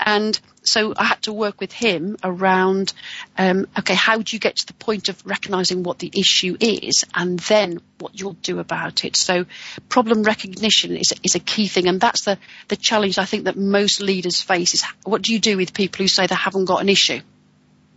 And 0.00 0.40
so 0.62 0.94
I 0.96 1.04
had 1.04 1.22
to 1.22 1.32
work 1.32 1.60
with 1.60 1.72
him 1.72 2.16
around, 2.24 2.94
um, 3.36 3.66
okay, 3.78 3.94
how 3.94 4.18
do 4.18 4.34
you 4.34 4.40
get 4.40 4.56
to 4.56 4.66
the 4.66 4.72
point 4.74 5.10
of 5.10 5.24
recognizing 5.26 5.82
what 5.82 5.98
the 5.98 6.10
issue 6.18 6.56
is 6.58 7.04
and 7.14 7.38
then 7.40 7.80
what 7.98 8.18
you'll 8.18 8.32
do 8.32 8.58
about 8.58 9.04
it? 9.04 9.16
So 9.16 9.44
problem 9.90 10.22
recognition 10.22 10.96
is, 10.96 11.12
is 11.22 11.34
a 11.34 11.40
key 11.40 11.68
thing. 11.68 11.88
And 11.88 12.00
that's 12.00 12.24
the, 12.24 12.38
the 12.68 12.76
challenge 12.76 13.18
I 13.18 13.26
think 13.26 13.44
that 13.44 13.56
most 13.56 14.00
leaders 14.00 14.40
face 14.40 14.74
is 14.74 14.84
what 15.04 15.22
do 15.22 15.32
you 15.32 15.40
do 15.40 15.58
with 15.58 15.74
people 15.74 16.04
who 16.04 16.08
say 16.08 16.26
they 16.26 16.34
haven't 16.34 16.64
got 16.64 16.80
an 16.80 16.88
issue? 16.88 17.20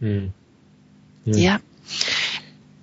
Mm. 0.02 0.32
Mm. 1.26 1.38
Yeah. 1.38 1.60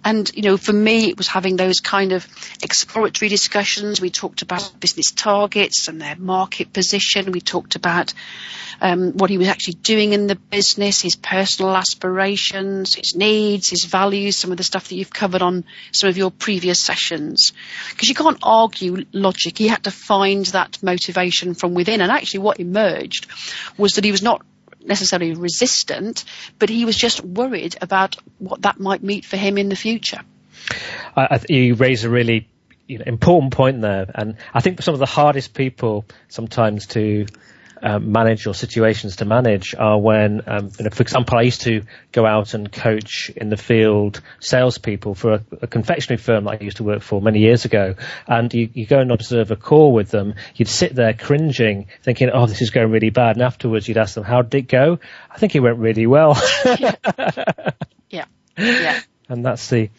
And, 0.04 0.30
you 0.34 0.42
know, 0.42 0.56
for 0.56 0.72
me, 0.72 1.10
it 1.10 1.18
was 1.18 1.28
having 1.28 1.56
those 1.56 1.80
kind 1.80 2.12
of 2.12 2.26
exploratory 2.62 3.28
discussions. 3.28 4.00
We 4.00 4.10
talked 4.10 4.42
about 4.42 4.80
business 4.80 5.10
targets 5.10 5.86
and 5.88 6.00
their 6.00 6.16
market 6.16 6.72
position. 6.72 7.32
We 7.32 7.40
talked 7.40 7.74
about 7.74 8.14
um, 8.80 9.12
what 9.12 9.28
he 9.28 9.38
was 9.38 9.48
actually 9.48 9.74
doing 9.74 10.12
in 10.12 10.26
the 10.26 10.36
business, 10.36 11.02
his 11.02 11.16
personal 11.16 11.76
aspirations, 11.76 12.94
his 12.94 13.16
needs, 13.16 13.68
his 13.68 13.84
values, 13.84 14.38
some 14.38 14.52
of 14.52 14.56
the 14.56 14.64
stuff 14.64 14.88
that 14.88 14.94
you've 14.94 15.12
covered 15.12 15.42
on 15.42 15.64
some 15.92 16.08
of 16.08 16.16
your 16.16 16.30
previous 16.30 16.80
sessions. 16.80 17.52
Because 17.90 18.08
you 18.08 18.14
can't 18.14 18.38
argue 18.42 19.04
logic. 19.12 19.58
He 19.58 19.68
had 19.68 19.84
to 19.84 19.90
find 19.90 20.46
that 20.46 20.82
motivation 20.82 21.54
from 21.54 21.74
within. 21.74 22.00
And 22.00 22.10
actually 22.10 22.40
what 22.40 22.60
emerged 22.60 23.26
was 23.76 23.94
that 23.94 24.04
he 24.04 24.12
was 24.12 24.22
not 24.22 24.42
necessarily 24.88 25.34
resistant, 25.34 26.24
but 26.58 26.68
he 26.68 26.84
was 26.84 26.96
just 26.96 27.24
worried 27.24 27.76
about 27.80 28.16
what 28.38 28.62
that 28.62 28.80
might 28.80 29.02
mean 29.02 29.22
for 29.22 29.36
him 29.36 29.58
in 29.58 29.68
the 29.68 29.76
future. 29.76 30.20
I, 31.16 31.40
you 31.48 31.74
raise 31.74 32.04
a 32.04 32.10
really 32.10 32.48
you 32.86 32.98
know, 32.98 33.04
important 33.06 33.52
point 33.52 33.80
there, 33.82 34.10
and 34.14 34.36
I 34.52 34.60
think 34.60 34.82
some 34.82 34.94
of 34.94 35.00
the 35.00 35.06
hardest 35.06 35.54
people 35.54 36.04
sometimes 36.28 36.86
to 36.88 37.26
um, 37.82 38.12
manage 38.12 38.46
or 38.46 38.54
situations 38.54 39.16
to 39.16 39.24
manage 39.24 39.74
are 39.74 39.98
when, 39.98 40.42
um, 40.46 40.70
you 40.78 40.84
know, 40.84 40.90
for 40.90 41.02
example, 41.02 41.38
I 41.38 41.42
used 41.42 41.62
to 41.62 41.82
go 42.12 42.26
out 42.26 42.54
and 42.54 42.70
coach 42.70 43.30
in 43.36 43.48
the 43.48 43.56
field 43.56 44.20
salespeople 44.40 45.14
for 45.14 45.34
a, 45.34 45.44
a 45.62 45.66
confectionery 45.66 46.18
firm 46.18 46.44
that 46.44 46.60
I 46.60 46.64
used 46.64 46.78
to 46.78 46.84
work 46.84 47.02
for 47.02 47.20
many 47.20 47.40
years 47.40 47.64
ago. 47.64 47.94
And 48.26 48.52
you, 48.52 48.70
you 48.72 48.86
go 48.86 49.00
and 49.00 49.10
observe 49.10 49.50
a 49.50 49.56
call 49.56 49.92
with 49.92 50.10
them. 50.10 50.34
You'd 50.54 50.68
sit 50.68 50.94
there 50.94 51.14
cringing, 51.14 51.86
thinking, 52.02 52.30
"Oh, 52.32 52.46
this 52.46 52.62
is 52.62 52.70
going 52.70 52.90
really 52.90 53.10
bad." 53.10 53.36
And 53.36 53.42
afterwards, 53.42 53.88
you'd 53.88 53.98
ask 53.98 54.14
them, 54.14 54.24
"How 54.24 54.42
did 54.42 54.54
it 54.58 54.68
go?" 54.68 54.98
I 55.30 55.38
think 55.38 55.54
it 55.54 55.60
went 55.60 55.78
really 55.78 56.06
well. 56.06 56.40
yeah. 56.64 56.94
yeah. 58.10 58.24
yeah 58.56 59.00
and 59.28 59.44
that's 59.44 59.68
the 59.68 59.90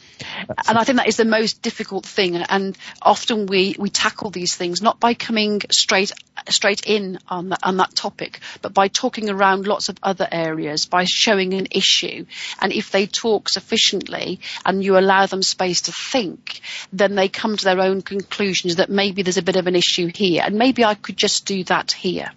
that's 0.48 0.70
and 0.70 0.78
I 0.78 0.84
think 0.84 0.98
that 0.98 1.08
is 1.08 1.18
the 1.18 1.26
most 1.26 1.62
difficult 1.62 2.06
thing. 2.06 2.36
And 2.36 2.78
often 3.02 3.46
we 3.46 3.76
we 3.78 3.90
tackle 3.90 4.32
these 4.32 4.56
things 4.56 4.82
not 4.82 5.00
by 5.00 5.14
coming 5.14 5.62
straight 5.70 6.12
straight 6.50 6.82
in 6.86 7.20
on 7.28 7.50
that 7.50 7.60
on 7.64 7.78
that 7.78 7.96
topic 7.96 8.40
but 8.62 8.74
by 8.74 8.88
talking 8.88 9.30
around 9.30 9.68
lots 9.68 9.90
of 9.90 9.98
other 10.02 10.28
areas 10.32 10.86
by 10.86 11.06
showing 11.06 11.54
an 11.54 11.68
issue. 11.72 12.26
And 12.60 12.74
if 12.74 12.92
they 12.92 13.06
talk 13.06 13.50
sufficiently 13.50 14.40
and 14.66 14.84
you 14.84 14.98
allow 14.98 15.26
them 15.28 15.44
space 15.44 15.82
to 15.82 15.92
think 15.92 16.62
then 16.92 17.16
they 17.16 17.30
come 17.30 17.56
to 17.56 17.66
their 17.66 17.82
own 17.82 18.02
conclusions 18.02 18.78
that 18.78 18.90
maybe 18.90 19.22
there's 19.22 19.38
a 19.38 19.44
bit 19.44 19.56
of 19.56 19.68
an 19.68 19.76
issue 19.76 20.10
here. 20.14 20.42
And 20.44 20.56
maybe 20.56 20.84
I 20.84 20.96
could 20.96 21.18
just 21.18 21.46
do 21.46 21.64
that 21.66 21.92
here 21.92 22.32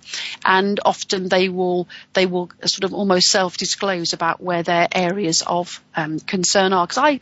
and 0.44 0.78
often 0.84 1.28
they 1.28 1.48
will 1.48 1.88
they 2.12 2.26
will 2.26 2.50
sort 2.66 2.84
of 2.84 2.92
almost 2.92 3.28
self 3.28 3.56
disclose 3.56 4.12
about 4.12 4.42
where 4.42 4.62
their 4.62 4.88
areas 4.92 5.42
of 5.46 5.82
um, 5.96 6.20
concern 6.20 6.72
are 6.72 6.82
are. 6.82 6.86
Because 6.86 6.98
I, 6.98 7.20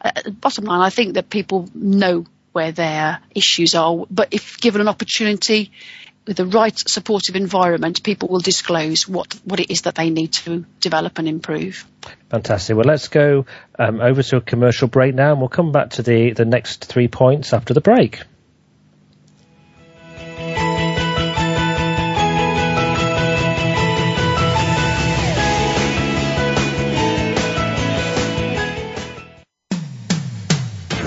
uh, 0.00 0.30
bottom 0.30 0.64
line, 0.64 0.80
I 0.80 0.90
think 0.90 1.14
that 1.14 1.28
people 1.28 1.68
know 1.74 2.24
where 2.52 2.72
their 2.72 3.20
issues 3.34 3.74
are, 3.74 4.06
but 4.10 4.28
if 4.32 4.60
given 4.60 4.80
an 4.80 4.88
opportunity 4.88 5.70
with 6.26 6.36
the 6.36 6.46
right 6.46 6.76
supportive 6.76 7.36
environment, 7.36 8.02
people 8.02 8.28
will 8.28 8.40
disclose 8.40 9.08
what, 9.08 9.32
what 9.44 9.58
it 9.58 9.70
is 9.70 9.82
that 9.82 9.94
they 9.94 10.10
need 10.10 10.32
to 10.32 10.64
develop 10.80 11.18
and 11.18 11.28
improve. 11.28 11.86
Fantastic. 12.28 12.76
Well, 12.76 12.84
let's 12.84 13.08
go 13.08 13.46
um, 13.78 14.00
over 14.00 14.22
to 14.22 14.36
a 14.36 14.40
commercial 14.40 14.88
break 14.88 15.14
now, 15.14 15.32
and 15.32 15.40
we'll 15.40 15.48
come 15.48 15.72
back 15.72 15.90
to 15.90 16.02
the, 16.02 16.32
the 16.32 16.44
next 16.44 16.84
three 16.84 17.08
points 17.08 17.52
after 17.52 17.72
the 17.72 17.80
break. 17.80 18.20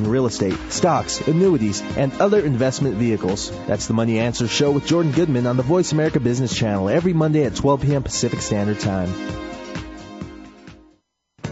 in 0.00 0.10
real 0.10 0.26
estate, 0.26 0.56
stocks, 0.70 1.20
annuities, 1.26 1.82
and 1.96 2.12
other 2.20 2.40
investment 2.40 2.96
vehicles. 2.96 3.50
That's 3.66 3.86
the 3.86 3.94
Money 3.94 4.18
Answer 4.18 4.48
Show 4.48 4.72
with 4.72 4.86
Jordan 4.86 5.12
Goodman 5.12 5.46
on 5.46 5.56
the 5.56 5.62
Voice 5.62 5.92
America 5.92 6.20
Business 6.20 6.54
Channel 6.54 6.88
every 6.88 7.12
Monday 7.12 7.44
at 7.44 7.54
12 7.54 7.82
p.m. 7.82 8.02
Pacific 8.02 8.40
Standard 8.40 8.80
Time. 8.80 9.12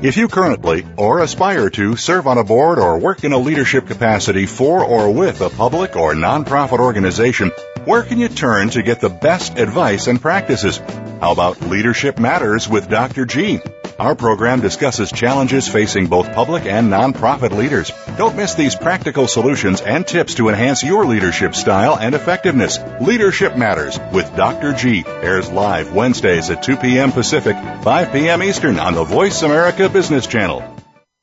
If 0.01 0.17
you 0.17 0.29
currently 0.29 0.87
or 0.97 1.19
aspire 1.21 1.71
to 1.71 1.97
serve 1.97 2.29
on 2.29 2.39
a 2.39 2.45
board 2.45 2.79
or 2.79 2.99
work 2.99 3.25
in 3.25 3.33
a 3.33 3.39
leadership 3.39 3.89
capacity 3.89 4.47
for 4.47 4.85
or 4.85 5.13
with 5.13 5.41
a 5.41 5.51
public 5.51 5.97
or 5.97 6.15
nonprofit 6.15 6.79
organization, 6.79 7.51
where 7.85 8.05
can 8.05 8.19
you 8.19 8.29
turn 8.29 8.71
to 8.71 8.83
get 8.83 9.01
the 9.01 9.09
best 9.09 9.59
advice 9.59 10.07
and 10.07 10.21
practices? 10.21 10.77
How 11.21 11.33
about 11.33 11.61
Leadership 11.63 12.21
Matters 12.21 12.69
with 12.69 12.89
Dr. 12.89 13.27
G? 13.27 13.61
Our 13.99 14.15
program 14.15 14.61
discusses 14.61 15.11
challenges 15.11 15.67
facing 15.67 16.07
both 16.07 16.33
public 16.33 16.67
and 16.67 16.89
nonprofit 16.89 17.51
leaders. 17.51 17.91
Don't 18.17 18.37
miss 18.37 18.55
these 18.55 18.77
practical 18.77 19.27
solutions 19.27 19.81
and 19.81 20.07
tips 20.07 20.37
to 20.37 20.49
enhance 20.49 20.85
your 20.85 21.05
leadership 21.05 21.53
style 21.53 21.99
and 21.99 22.15
effectiveness. 22.15 22.79
Leadership 23.01 23.57
Matters 23.57 23.99
with 24.13 24.37
Dr. 24.37 24.73
G 24.75 25.03
airs 25.05 25.51
live 25.51 25.93
Wednesdays 25.93 26.49
at 26.49 26.63
2 26.63 26.77
p.m. 26.77 27.11
Pacific, 27.11 27.57
5 27.83 28.13
p.m. 28.13 28.41
Eastern 28.41 28.79
on 28.79 28.95
the 28.95 29.03
Voice 29.03 29.43
America 29.43 29.89
Business 29.89 30.29
Channel. 30.29 30.61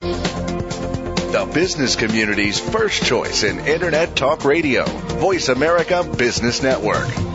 The 0.01 1.49
business 1.53 1.95
community's 1.95 2.59
first 2.59 3.05
choice 3.05 3.43
in 3.43 3.59
Internet 3.59 4.17
Talk 4.17 4.43
Radio, 4.43 4.83
Voice 4.83 5.47
America 5.47 6.03
Business 6.03 6.61
Network. 6.61 7.34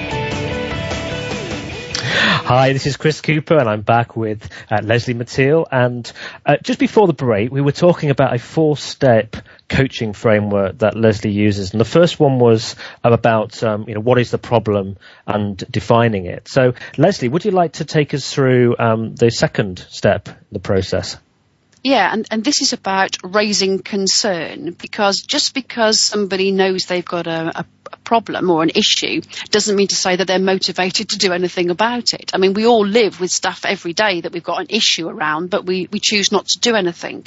Hi, 2.53 2.73
this 2.73 2.85
is 2.85 2.97
Chris 2.97 3.21
Cooper, 3.21 3.57
and 3.57 3.69
I'm 3.69 3.79
back 3.79 4.17
with 4.17 4.49
uh, 4.69 4.81
Lesley 4.83 5.13
Matile. 5.13 5.65
And 5.71 6.11
uh, 6.45 6.57
just 6.61 6.79
before 6.79 7.07
the 7.07 7.13
break, 7.13 7.49
we 7.49 7.61
were 7.61 7.71
talking 7.71 8.09
about 8.09 8.35
a 8.35 8.39
four-step 8.39 9.37
coaching 9.69 10.11
framework 10.11 10.79
that 10.79 10.97
Lesley 10.97 11.31
uses. 11.31 11.71
And 11.71 11.79
the 11.79 11.85
first 11.85 12.19
one 12.19 12.39
was 12.39 12.75
about, 13.05 13.63
um, 13.63 13.85
you 13.87 13.95
know, 13.95 14.01
what 14.01 14.19
is 14.19 14.31
the 14.31 14.37
problem 14.37 14.97
and 15.25 15.63
defining 15.71 16.25
it. 16.25 16.49
So, 16.49 16.73
Lesley, 16.97 17.29
would 17.29 17.45
you 17.45 17.51
like 17.51 17.71
to 17.75 17.85
take 17.85 18.13
us 18.13 18.33
through 18.33 18.75
um, 18.77 19.15
the 19.15 19.31
second 19.31 19.85
step 19.87 20.27
in 20.27 20.35
the 20.51 20.59
process? 20.59 21.15
Yeah, 21.85 22.11
and, 22.11 22.27
and 22.31 22.43
this 22.43 22.61
is 22.61 22.73
about 22.73 23.15
raising 23.23 23.79
concern 23.79 24.71
because 24.71 25.21
just 25.21 25.53
because 25.53 26.05
somebody 26.05 26.51
knows 26.51 26.81
they've 26.83 27.05
got 27.05 27.27
a, 27.27 27.61
a 27.61 27.65
problem 28.03 28.49
or 28.49 28.63
an 28.63 28.71
issue 28.75 29.21
doesn't 29.49 29.75
mean 29.75 29.87
to 29.87 29.95
say 29.95 30.15
that 30.15 30.27
they're 30.27 30.39
motivated 30.39 31.09
to 31.09 31.17
do 31.17 31.31
anything 31.31 31.69
about 31.69 32.13
it. 32.13 32.31
I 32.33 32.37
mean, 32.37 32.53
we 32.53 32.65
all 32.65 32.85
live 32.85 33.19
with 33.19 33.31
stuff 33.31 33.65
every 33.65 33.93
day 33.93 34.21
that 34.21 34.31
we've 34.31 34.43
got 34.43 34.59
an 34.59 34.67
issue 34.69 35.07
around, 35.07 35.49
but 35.49 35.65
we, 35.65 35.87
we 35.91 35.99
choose 36.01 36.31
not 36.31 36.47
to 36.47 36.59
do 36.59 36.75
anything. 36.75 37.25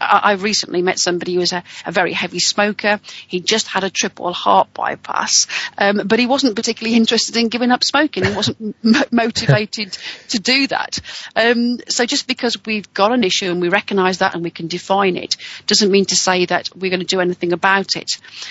I, 0.00 0.20
I 0.24 0.32
recently 0.32 0.82
met 0.82 0.98
somebody 0.98 1.34
who 1.34 1.40
was 1.40 1.52
a, 1.52 1.62
a, 1.84 1.92
very 1.92 2.12
heavy 2.12 2.38
smoker. 2.38 3.00
He 3.28 3.40
just 3.40 3.66
had 3.68 3.84
a 3.84 3.90
triple 3.90 4.32
heart 4.32 4.72
bypass, 4.72 5.46
um, 5.76 6.02
but 6.06 6.18
he 6.18 6.26
wasn't 6.26 6.56
particularly 6.56 6.96
interested 6.96 7.36
in 7.36 7.48
giving 7.48 7.70
up 7.70 7.84
smoking. 7.84 8.24
He 8.24 8.32
wasn't 8.32 8.74
m- 8.84 9.04
motivated 9.10 9.96
to 10.30 10.38
do 10.38 10.66
that. 10.68 10.98
Um, 11.36 11.78
so 11.88 12.06
just 12.06 12.26
because 12.26 12.56
we've 12.64 12.92
got 12.94 13.12
an 13.12 13.24
issue 13.24 13.50
and 13.50 13.60
we 13.60 13.68
recognise 13.68 14.18
that 14.18 14.34
and 14.34 14.42
we 14.42 14.50
can 14.50 14.68
define 14.68 15.16
it, 15.16 15.36
doesn't 15.66 15.90
mean 15.90 16.06
to 16.06 16.16
say 16.16 16.46
that 16.46 16.70
we're 16.74 16.90
going 16.90 17.00
to 17.00 17.06
do 17.06 17.20
anything 17.20 17.52
about 17.52 17.96
it. 17.96 18.10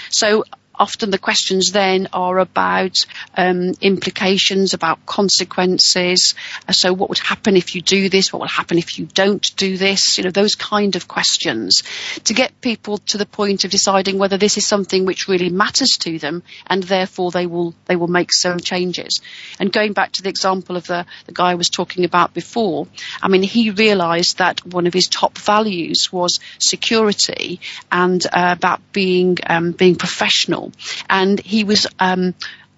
So 0.09 0.43
often 0.81 1.11
the 1.11 1.19
questions 1.19 1.71
then 1.71 2.07
are 2.11 2.39
about 2.39 2.97
um, 3.37 3.73
implications, 3.81 4.73
about 4.73 5.05
consequences. 5.05 6.33
Uh, 6.67 6.71
so 6.71 6.91
what 6.91 7.07
would 7.07 7.19
happen 7.19 7.55
if 7.55 7.75
you 7.75 7.81
do 7.81 8.09
this? 8.09 8.33
What 8.33 8.39
will 8.39 8.47
happen 8.47 8.79
if 8.79 8.97
you 8.97 9.05
don't 9.05 9.55
do 9.57 9.77
this? 9.77 10.17
You 10.17 10.23
know, 10.23 10.31
those 10.31 10.55
kind 10.55 10.95
of 10.95 11.07
questions 11.07 11.83
to 12.23 12.33
get 12.33 12.59
people 12.61 12.97
to 12.97 13.19
the 13.19 13.27
point 13.27 13.63
of 13.63 13.69
deciding 13.69 14.17
whether 14.17 14.37
this 14.37 14.57
is 14.57 14.65
something 14.65 15.05
which 15.05 15.27
really 15.27 15.49
matters 15.49 15.97
to 15.99 16.17
them 16.17 16.41
and 16.65 16.81
therefore 16.81 17.29
they 17.29 17.45
will, 17.45 17.75
they 17.85 17.95
will 17.95 18.07
make 18.07 18.33
some 18.33 18.59
changes. 18.59 19.21
And 19.59 19.71
going 19.71 19.93
back 19.93 20.13
to 20.13 20.23
the 20.23 20.29
example 20.29 20.77
of 20.77 20.87
the, 20.87 21.05
the 21.27 21.33
guy 21.33 21.51
I 21.51 21.55
was 21.55 21.69
talking 21.69 22.05
about 22.05 22.33
before, 22.33 22.87
I 23.21 23.27
mean, 23.27 23.43
he 23.43 23.69
realized 23.69 24.39
that 24.39 24.65
one 24.65 24.87
of 24.87 24.95
his 24.95 25.07
top 25.07 25.37
values 25.37 26.09
was 26.11 26.39
security 26.57 27.59
and 27.91 28.25
uh, 28.25 28.55
about 28.57 28.81
being, 28.91 29.37
um, 29.45 29.73
being 29.73 29.95
professional 29.95 30.70
and 31.09 31.39
he 31.39 31.63
was 31.63 31.87
um, 31.99 32.33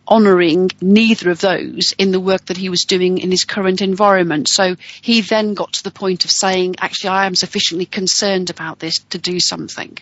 honouring 0.08 0.70
neither 0.82 1.30
of 1.30 1.40
those 1.40 1.94
in 1.98 2.12
the 2.12 2.20
work 2.20 2.46
that 2.46 2.58
he 2.58 2.70
was 2.70 2.82
doing 2.82 3.18
in 3.18 3.32
his 3.32 3.46
current 3.46 3.82
environment. 3.82 4.48
So 4.50 4.76
he 5.02 5.22
then 5.22 5.54
got 5.54 5.74
to 5.74 5.84
the 5.84 5.92
point 5.92 6.26
of 6.26 6.32
saying, 6.32 6.76
actually, 6.80 7.12
I 7.12 7.26
am 7.26 7.36
sufficiently 7.36 7.86
concerned 7.86 8.50
about 8.50 8.80
this 8.80 9.00
to 9.12 9.18
do 9.18 9.40
something. 9.40 9.98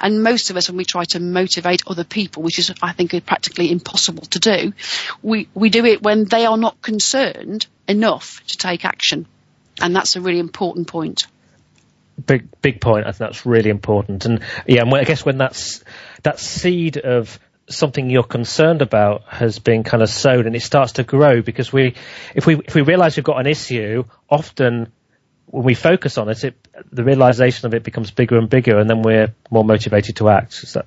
And 0.00 0.22
most 0.22 0.50
of 0.50 0.56
us, 0.56 0.68
when 0.68 0.76
we 0.76 0.84
try 0.84 1.04
to 1.06 1.20
motivate 1.20 1.82
other 1.86 2.04
people, 2.04 2.42
which 2.42 2.58
is, 2.58 2.72
I 2.82 2.92
think, 2.92 3.14
practically 3.24 3.70
impossible 3.70 4.24
to 4.26 4.38
do, 4.38 4.72
we, 5.22 5.48
we 5.54 5.70
do 5.70 5.84
it 5.84 6.02
when 6.02 6.24
they 6.24 6.44
are 6.44 6.58
not 6.58 6.82
concerned 6.82 7.66
enough 7.86 8.42
to 8.48 8.58
take 8.58 8.84
action. 8.84 9.26
And 9.80 9.94
that's 9.94 10.16
a 10.16 10.20
really 10.20 10.40
important 10.40 10.88
point 10.88 11.26
big 12.26 12.48
big 12.60 12.80
point. 12.80 13.06
I 13.06 13.12
think 13.12 13.18
that's 13.18 13.46
really 13.46 13.70
important. 13.70 14.24
And 14.24 14.40
yeah, 14.66 14.84
I 14.84 15.04
guess 15.04 15.24
when 15.24 15.38
that's 15.38 15.84
that 16.22 16.38
seed 16.38 16.96
of 16.98 17.38
something 17.68 18.08
you're 18.08 18.22
concerned 18.22 18.82
about 18.82 19.24
has 19.28 19.58
been 19.58 19.84
kind 19.84 20.02
of 20.02 20.08
sown 20.08 20.46
and 20.46 20.56
it 20.56 20.62
starts 20.62 20.92
to 20.92 21.04
grow 21.04 21.42
because 21.42 21.72
we, 21.72 21.94
if 22.34 22.46
we, 22.46 22.56
if 22.56 22.74
we 22.74 22.82
realize 22.82 23.16
we've 23.16 23.24
got 23.24 23.38
an 23.38 23.46
issue, 23.46 24.04
often 24.28 24.90
when 25.46 25.64
we 25.64 25.74
focus 25.74 26.18
on 26.18 26.28
it, 26.28 26.44
it, 26.44 26.68
the 26.90 27.04
realization 27.04 27.66
of 27.66 27.74
it 27.74 27.82
becomes 27.82 28.10
bigger 28.10 28.38
and 28.38 28.48
bigger 28.48 28.78
and 28.78 28.88
then 28.88 29.02
we're 29.02 29.34
more 29.50 29.64
motivated 29.64 30.16
to 30.16 30.28
act. 30.28 30.62
Is 30.62 30.72
that? 30.74 30.86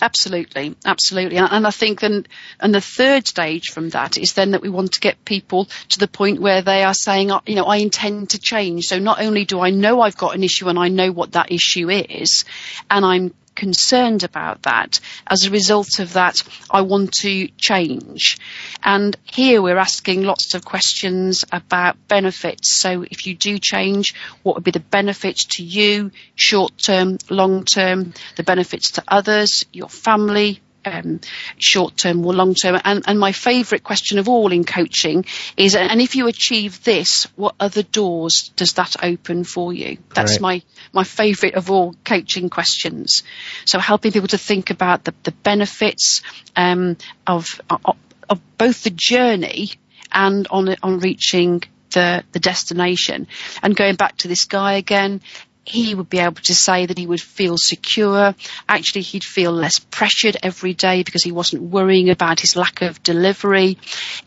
Absolutely, 0.00 0.76
absolutely. 0.84 1.38
And, 1.38 1.48
and 1.50 1.66
I 1.66 1.70
think 1.70 2.00
then, 2.00 2.26
and 2.60 2.74
the 2.74 2.80
third 2.80 3.26
stage 3.26 3.70
from 3.70 3.90
that 3.90 4.18
is 4.18 4.32
then 4.32 4.50
that 4.50 4.60
we 4.60 4.68
want 4.68 4.92
to 4.92 5.00
get 5.00 5.24
people 5.24 5.66
to 5.90 5.98
the 5.98 6.08
point 6.08 6.40
where 6.40 6.62
they 6.62 6.82
are 6.82 6.94
saying, 6.94 7.30
oh, 7.30 7.40
you 7.46 7.54
know, 7.54 7.64
I 7.64 7.76
intend 7.76 8.30
to 8.30 8.38
change. 8.38 8.86
So 8.86 8.98
not 8.98 9.20
only 9.20 9.44
do 9.44 9.60
I 9.60 9.70
know 9.70 10.00
I've 10.00 10.16
got 10.16 10.34
an 10.34 10.42
issue 10.42 10.68
and 10.68 10.78
I 10.78 10.88
know 10.88 11.12
what 11.12 11.32
that 11.32 11.52
issue 11.52 11.88
is, 11.90 12.44
and 12.90 13.04
I'm 13.04 13.34
concerned 13.56 14.22
about 14.22 14.62
that. 14.62 15.00
As 15.26 15.44
a 15.44 15.50
result 15.50 15.98
of 15.98 16.12
that, 16.12 16.42
I 16.70 16.82
want 16.82 17.12
to 17.22 17.48
change. 17.58 18.38
And 18.82 19.16
here 19.24 19.60
we're 19.60 19.78
asking 19.78 20.22
lots 20.22 20.54
of 20.54 20.64
questions 20.64 21.44
about 21.50 21.96
benefits. 22.06 22.78
So 22.80 23.02
if 23.02 23.26
you 23.26 23.34
do 23.34 23.58
change, 23.58 24.14
what 24.42 24.54
would 24.54 24.64
be 24.64 24.70
the 24.70 24.80
benefits 24.80 25.44
to 25.56 25.64
you, 25.64 26.12
short 26.34 26.78
term, 26.78 27.18
long 27.28 27.64
term, 27.64 28.12
the 28.36 28.44
benefits 28.44 28.92
to 28.92 29.04
others, 29.08 29.64
your 29.72 29.88
family, 29.88 30.60
um, 30.86 31.20
short 31.58 31.96
term 31.96 32.24
or 32.24 32.32
long 32.32 32.54
term. 32.54 32.80
And, 32.84 33.02
and 33.06 33.18
my 33.18 33.32
favourite 33.32 33.84
question 33.84 34.18
of 34.18 34.28
all 34.28 34.52
in 34.52 34.64
coaching 34.64 35.24
is, 35.56 35.74
and 35.74 36.00
if 36.00 36.14
you 36.14 36.28
achieve 36.28 36.82
this, 36.84 37.26
what 37.36 37.54
other 37.60 37.82
doors 37.82 38.52
does 38.56 38.74
that 38.74 38.94
open 39.02 39.44
for 39.44 39.72
you? 39.72 39.98
That's 40.14 40.40
my 40.40 40.62
my 40.92 41.04
favourite 41.04 41.54
of 41.54 41.70
all 41.70 41.94
coaching 42.04 42.48
questions. 42.48 43.22
So 43.64 43.78
helping 43.78 44.12
people 44.12 44.28
to 44.28 44.38
think 44.38 44.70
about 44.70 45.04
the, 45.04 45.14
the 45.24 45.32
benefits 45.32 46.22
um, 46.54 46.96
of, 47.26 47.60
of 47.68 47.96
of 48.28 48.40
both 48.58 48.82
the 48.82 48.92
journey 48.94 49.72
and 50.12 50.46
on 50.48 50.74
on 50.82 51.00
reaching 51.00 51.62
the, 51.96 52.24
the 52.32 52.38
destination. 52.38 53.26
And 53.62 53.74
going 53.74 53.96
back 53.96 54.18
to 54.18 54.28
this 54.28 54.44
guy 54.44 54.74
again, 54.74 55.22
he 55.66 55.94
would 55.94 56.08
be 56.08 56.20
able 56.20 56.40
to 56.42 56.54
say 56.54 56.86
that 56.86 56.96
he 56.96 57.06
would 57.06 57.20
feel 57.20 57.56
secure. 57.58 58.34
Actually, 58.68 59.02
he'd 59.02 59.24
feel 59.24 59.52
less 59.52 59.78
pressured 59.78 60.36
every 60.42 60.74
day 60.74 61.02
because 61.02 61.24
he 61.24 61.32
wasn't 61.32 61.62
worrying 61.62 62.08
about 62.08 62.40
his 62.40 62.56
lack 62.56 62.82
of 62.82 63.02
delivery. 63.02 63.76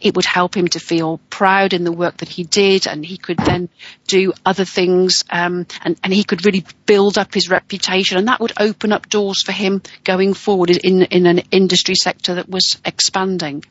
It 0.01 0.15
would 0.15 0.25
help 0.25 0.55
him 0.55 0.67
to 0.69 0.79
feel 0.79 1.19
proud 1.29 1.73
in 1.73 1.85
the 1.85 1.91
work 1.91 2.17
that 2.17 2.29
he 2.29 2.43
did, 2.43 2.87
and 2.87 3.05
he 3.05 3.17
could 3.17 3.37
then 3.37 3.69
do 4.05 4.33
other 4.45 4.65
things, 4.65 5.23
um, 5.29 5.65
and, 5.81 5.97
and 6.03 6.13
he 6.13 6.25
could 6.25 6.45
really 6.45 6.65
build 6.85 7.17
up 7.17 7.33
his 7.33 7.49
reputation, 7.49 8.17
and 8.17 8.27
that 8.27 8.41
would 8.41 8.53
open 8.59 8.91
up 8.91 9.07
doors 9.07 9.41
for 9.41 9.53
him 9.53 9.81
going 10.03 10.33
forward 10.33 10.69
in 10.69 11.03
in 11.03 11.25
an 11.25 11.39
industry 11.51 11.95
sector 11.95 12.35
that 12.35 12.49
was 12.49 12.77
expanding. 12.83 13.63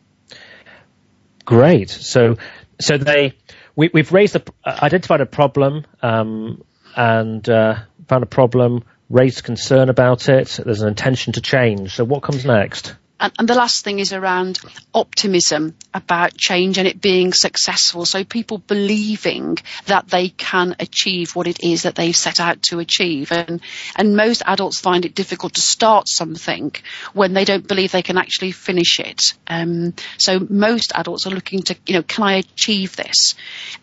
Great. 1.45 1.91
So, 1.91 2.37
so 2.81 2.99
they 2.99 3.35
we, 3.77 3.91
have 3.95 4.13
raised 4.13 4.37
a, 4.37 4.43
identified 4.67 5.21
a 5.21 5.27
problem 5.27 5.85
um, 6.03 6.63
and 6.99 7.49
uh, 7.49 7.77
found 8.09 8.25
a 8.25 8.27
problem, 8.27 8.83
raised 9.09 9.45
concern 9.45 9.89
about 9.89 10.29
it. 10.29 10.59
There's 10.63 10.83
an 10.83 10.89
intention 10.89 11.35
to 11.35 11.41
change. 11.41 11.95
So, 11.95 12.05
what 12.05 12.25
comes 12.25 12.45
next? 12.45 12.95
And, 13.21 13.33
and, 13.39 13.49
the 13.49 13.55
last 13.55 13.83
thing 13.83 13.99
is 13.99 14.13
around 14.13 14.61
optimism 14.95 15.75
about 15.93 16.37
change 16.37 16.79
and 16.79 16.87
it 16.87 17.01
being 17.01 17.33
successful. 17.33 18.05
So 18.05 18.23
people 18.25 18.59
believing 18.59 19.59
that 19.87 20.09
they 20.09 20.29
can 20.29 20.77
achieve 20.79 21.35
what 21.35 21.49
it 21.49 21.65
is 21.65 21.83
that 21.83 21.97
they've 21.97 22.17
set 22.17 22.39
out 22.39 22.63
to 22.65 22.79
achieve. 22.79 23.33
And, 23.33 23.61
and 23.97 24.17
most 24.17 24.43
adults 24.47 24.81
find 24.81 25.05
it 25.05 25.15
difficult 25.15 25.55
to 25.55 25.61
start 25.61 26.09
something 26.09 26.73
when 27.13 27.33
they 27.33 27.45
don't 27.45 27.67
believe 27.67 27.91
they 27.91 28.03
can 28.03 28.19
actually 28.19 28.53
finish 28.53 29.01
it. 29.01 29.35
Um, 29.49 29.95
so 30.17 30.39
most 30.49 30.93
adults 30.95 31.27
are 31.27 31.31
looking 31.31 31.63
to, 31.63 31.77
you 31.87 31.95
know, 31.95 32.03
can 32.03 32.25
I 32.25 32.35
achieve 32.35 32.95
this? 32.95 33.35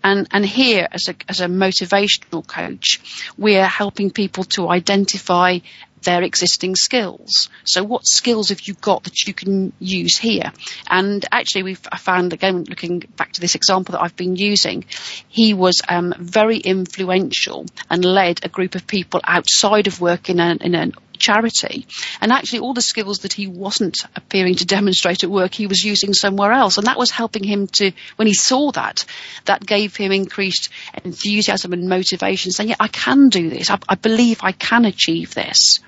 And, 0.03 0.27
and 0.31 0.45
here 0.45 0.87
as 0.91 1.09
a, 1.09 1.15
as 1.27 1.41
a 1.41 1.47
motivational 1.47 2.45
coach, 2.45 3.01
we're 3.37 3.65
helping 3.65 4.11
people 4.11 4.45
to 4.45 4.69
identify 4.69 5.59
their 6.05 6.23
existing 6.23 6.75
skills. 6.75 7.49
So 7.65 7.83
what 7.83 8.07
skills 8.07 8.49
have 8.49 8.61
you 8.61 8.73
got 8.75 9.03
that 9.03 9.27
you 9.27 9.33
can 9.33 9.73
use 9.79 10.17
here? 10.17 10.51
And 10.89 11.25
actually 11.31 11.63
we've 11.63 11.87
I 11.91 11.97
found 11.97 12.33
again 12.33 12.63
looking 12.63 12.99
back 12.99 13.33
to 13.33 13.41
this 13.41 13.55
example 13.55 13.93
that 13.93 14.01
I've 14.01 14.15
been 14.15 14.35
using, 14.35 14.85
he 15.27 15.53
was 15.53 15.81
um, 15.89 16.13
very 16.17 16.57
influential 16.57 17.65
and 17.89 18.05
led 18.05 18.39
a 18.43 18.49
group 18.49 18.75
of 18.75 18.87
people 18.87 19.19
outside 19.23 19.87
of 19.87 19.99
work 19.99 20.29
in, 20.29 20.39
a, 20.39 20.57
in 20.61 20.75
an 20.75 20.93
charity. 21.25 21.87
And 22.21 22.31
actually, 22.31 22.59
all 22.59 22.73
the 22.73 22.81
skills 22.81 23.19
that 23.19 23.33
he 23.33 23.47
wasn't 23.47 23.97
appearing 24.15 24.55
to 24.55 24.65
demonstrate 24.65 25.23
at 25.23 25.29
work, 25.29 25.53
he 25.53 25.67
was 25.67 25.83
using 25.83 26.13
somewhere 26.13 26.51
else. 26.51 26.77
And 26.77 26.87
that 26.87 26.99
was 26.99 27.09
helping 27.09 27.43
him 27.43 27.67
to, 27.77 27.91
when 28.15 28.27
he 28.27 28.33
saw 28.33 28.71
that, 28.71 29.05
that 29.45 29.65
gave 29.65 29.95
him 29.95 30.11
increased 30.11 30.69
enthusiasm 31.03 31.73
and 31.73 31.89
motivation, 31.89 32.51
saying, 32.51 32.69
yeah, 32.69 32.75
I 32.79 32.87
can 32.87 33.29
do 33.29 33.49
this. 33.49 33.69
I, 33.69 33.79
I 33.89 33.95
believe 33.95 34.39
I 34.41 34.51
can 34.51 34.85
achieve 34.85 35.33
this. 35.33 35.79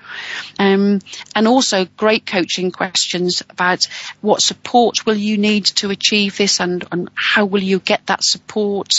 Um, 0.58 1.00
and 1.34 1.46
also 1.46 1.84
great 1.96 2.26
coaching 2.26 2.72
questions 2.72 3.42
about 3.48 3.86
what 4.20 4.42
support 4.42 5.06
will 5.06 5.16
you 5.16 5.38
need 5.38 5.66
to 5.66 5.90
achieve 5.90 6.36
this 6.36 6.60
and, 6.60 6.84
and 6.90 7.10
how 7.14 7.44
will 7.44 7.62
you 7.62 7.78
get 7.78 8.06
that 8.06 8.24
support. 8.24 8.90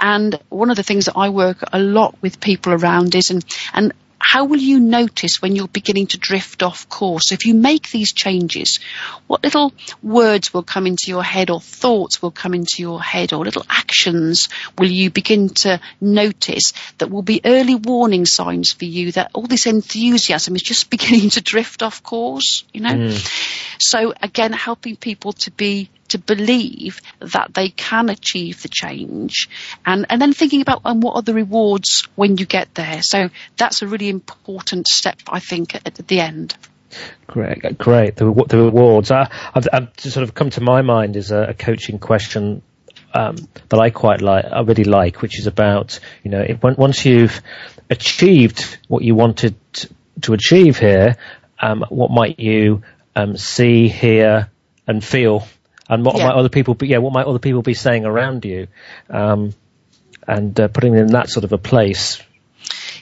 And 0.00 0.38
one 0.48 0.70
of 0.70 0.76
the 0.76 0.82
things 0.82 1.06
that 1.06 1.16
I 1.16 1.28
work 1.28 1.58
a 1.72 1.78
lot 1.78 2.16
with 2.22 2.40
people 2.40 2.72
around 2.72 3.14
is, 3.14 3.30
and, 3.30 3.44
and 3.74 3.92
how 4.26 4.46
will 4.46 4.58
you 4.58 4.80
notice 4.80 5.42
when 5.42 5.54
you're 5.54 5.68
beginning 5.68 6.06
to 6.08 6.18
drift 6.18 6.62
off 6.62 6.88
course? 6.88 7.30
If 7.30 7.44
you 7.44 7.54
make 7.54 7.90
these 7.90 8.12
changes, 8.12 8.80
what 9.26 9.44
little 9.44 9.74
words 10.02 10.54
will 10.54 10.62
come 10.62 10.86
into 10.86 11.08
your 11.08 11.22
head 11.22 11.50
or 11.50 11.60
thoughts 11.60 12.22
will 12.22 12.30
come 12.30 12.54
into 12.54 12.76
your 12.78 13.02
head 13.02 13.34
or 13.34 13.44
little 13.44 13.66
actions 13.68 14.48
will 14.78 14.90
you 14.90 15.10
begin 15.10 15.50
to 15.50 15.78
notice 16.00 16.72
that 16.98 17.10
will 17.10 17.22
be 17.22 17.42
early 17.44 17.74
warning 17.74 18.24
signs 18.24 18.72
for 18.72 18.86
you 18.86 19.12
that 19.12 19.30
all 19.34 19.46
this 19.46 19.66
enthusiasm 19.66 20.56
is 20.56 20.62
just 20.62 20.88
beginning 20.94 21.28
to 21.30 21.42
drift 21.42 21.82
off 21.82 22.02
course, 22.02 22.64
you 22.72 22.80
know? 22.80 22.94
Mm. 22.94 23.76
So 23.78 24.14
again, 24.22 24.52
helping 24.52 24.96
people 24.96 25.34
to 25.34 25.50
be 25.50 25.90
to 26.14 26.18
believe 26.18 27.00
that 27.18 27.52
they 27.54 27.68
can 27.68 28.08
achieve 28.08 28.62
the 28.62 28.68
change 28.68 29.48
and, 29.84 30.06
and 30.08 30.22
then 30.22 30.32
thinking 30.32 30.60
about 30.60 30.80
um, 30.84 31.00
what 31.00 31.16
are 31.16 31.22
the 31.22 31.34
rewards 31.34 32.06
when 32.14 32.36
you 32.36 32.46
get 32.46 32.72
there. 32.74 33.00
So 33.02 33.30
that's 33.56 33.82
a 33.82 33.88
really 33.88 34.08
important 34.08 34.86
step, 34.86 35.18
I 35.28 35.40
think, 35.40 35.74
at, 35.74 35.86
at 35.86 36.06
the 36.06 36.20
end. 36.20 36.56
Great, 37.26 37.76
great. 37.76 38.14
The, 38.14 38.26
the 38.48 38.58
rewards. 38.58 39.10
I, 39.10 39.28
have 39.54 39.66
I've 39.72 39.88
sort 39.98 40.22
of 40.22 40.34
come 40.34 40.50
to 40.50 40.60
my 40.60 40.82
mind 40.82 41.16
is 41.16 41.32
a, 41.32 41.48
a 41.48 41.54
coaching 41.54 41.98
question 41.98 42.62
um, 43.12 43.36
that 43.68 43.80
I 43.80 43.90
quite 43.90 44.20
like, 44.20 44.44
I 44.44 44.60
really 44.60 44.84
like, 44.84 45.20
which 45.20 45.40
is 45.40 45.48
about, 45.48 45.98
you 46.22 46.30
know, 46.30 46.40
if, 46.40 46.62
once 46.62 47.04
you've 47.04 47.42
achieved 47.90 48.78
what 48.86 49.02
you 49.02 49.16
wanted 49.16 49.56
to 50.22 50.32
achieve 50.32 50.78
here, 50.78 51.16
um, 51.60 51.84
what 51.88 52.12
might 52.12 52.38
you 52.38 52.82
um, 53.16 53.36
see, 53.36 53.88
hear, 53.88 54.50
and 54.86 55.02
feel 55.02 55.46
and 55.88 56.04
what 56.04 56.16
yeah. 56.16 56.28
might 56.28 56.34
other 56.34 56.48
people 56.48 56.74
be, 56.74 56.88
yeah, 56.88 56.98
what 56.98 57.12
might 57.12 57.26
other 57.26 57.38
people 57.38 57.62
be 57.62 57.74
saying 57.74 58.04
around 58.04 58.44
you, 58.44 58.68
um, 59.10 59.54
and 60.26 60.58
uh, 60.58 60.68
putting 60.68 60.92
them 60.94 61.06
in 61.06 61.12
that 61.12 61.28
sort 61.28 61.44
of 61.44 61.52
a 61.52 61.58
place. 61.58 62.22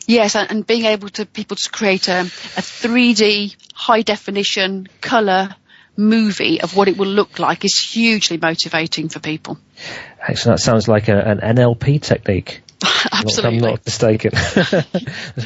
Yes, 0.06 0.34
and, 0.34 0.50
and 0.50 0.66
being 0.66 0.84
able 0.84 1.08
to 1.10 1.26
people 1.26 1.56
to 1.56 1.70
create 1.70 2.08
a, 2.08 2.20
a 2.20 2.62
3D 2.62 3.56
high 3.74 4.02
definition 4.02 4.88
color 5.00 5.54
movie 5.96 6.60
of 6.60 6.74
what 6.76 6.88
it 6.88 6.96
will 6.96 7.08
look 7.08 7.38
like 7.38 7.64
is 7.64 7.78
hugely 7.78 8.38
motivating 8.38 9.08
for 9.08 9.20
people. 9.20 9.58
Excellent. 10.26 10.58
That 10.58 10.64
sounds 10.64 10.88
like 10.88 11.08
a, 11.08 11.16
an 11.16 11.38
NLP 11.38 12.02
technique. 12.02 12.62
Absolutely. 13.12 13.58
I'm 13.58 13.62
not 13.62 13.84
mistaken. 13.84 14.32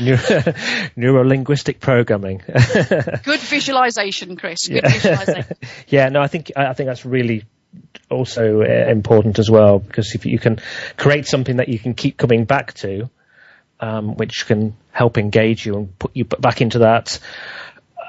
Neuro, 0.96 1.24
linguistic 1.28 1.80
programming. 1.80 2.42
Good 2.46 3.40
visualization, 3.40 4.36
Chris. 4.36 4.68
Good 4.68 4.82
yeah. 4.82 4.88
visualization. 4.88 5.56
yeah, 5.88 6.08
no, 6.08 6.20
I 6.20 6.28
think, 6.28 6.52
I 6.56 6.72
think 6.72 6.86
that's 6.88 7.04
really 7.04 7.44
also 8.10 8.62
uh, 8.62 8.90
important 8.90 9.38
as 9.38 9.50
well 9.50 9.78
because 9.78 10.14
if 10.14 10.24
you 10.24 10.38
can 10.38 10.60
create 10.96 11.26
something 11.26 11.56
that 11.56 11.68
you 11.68 11.78
can 11.78 11.94
keep 11.94 12.16
coming 12.16 12.44
back 12.44 12.72
to, 12.74 13.10
um, 13.80 14.16
which 14.16 14.46
can 14.46 14.74
help 14.90 15.18
engage 15.18 15.66
you 15.66 15.76
and 15.76 15.98
put 15.98 16.12
you 16.14 16.24
back 16.24 16.62
into 16.62 16.78
that 16.80 17.18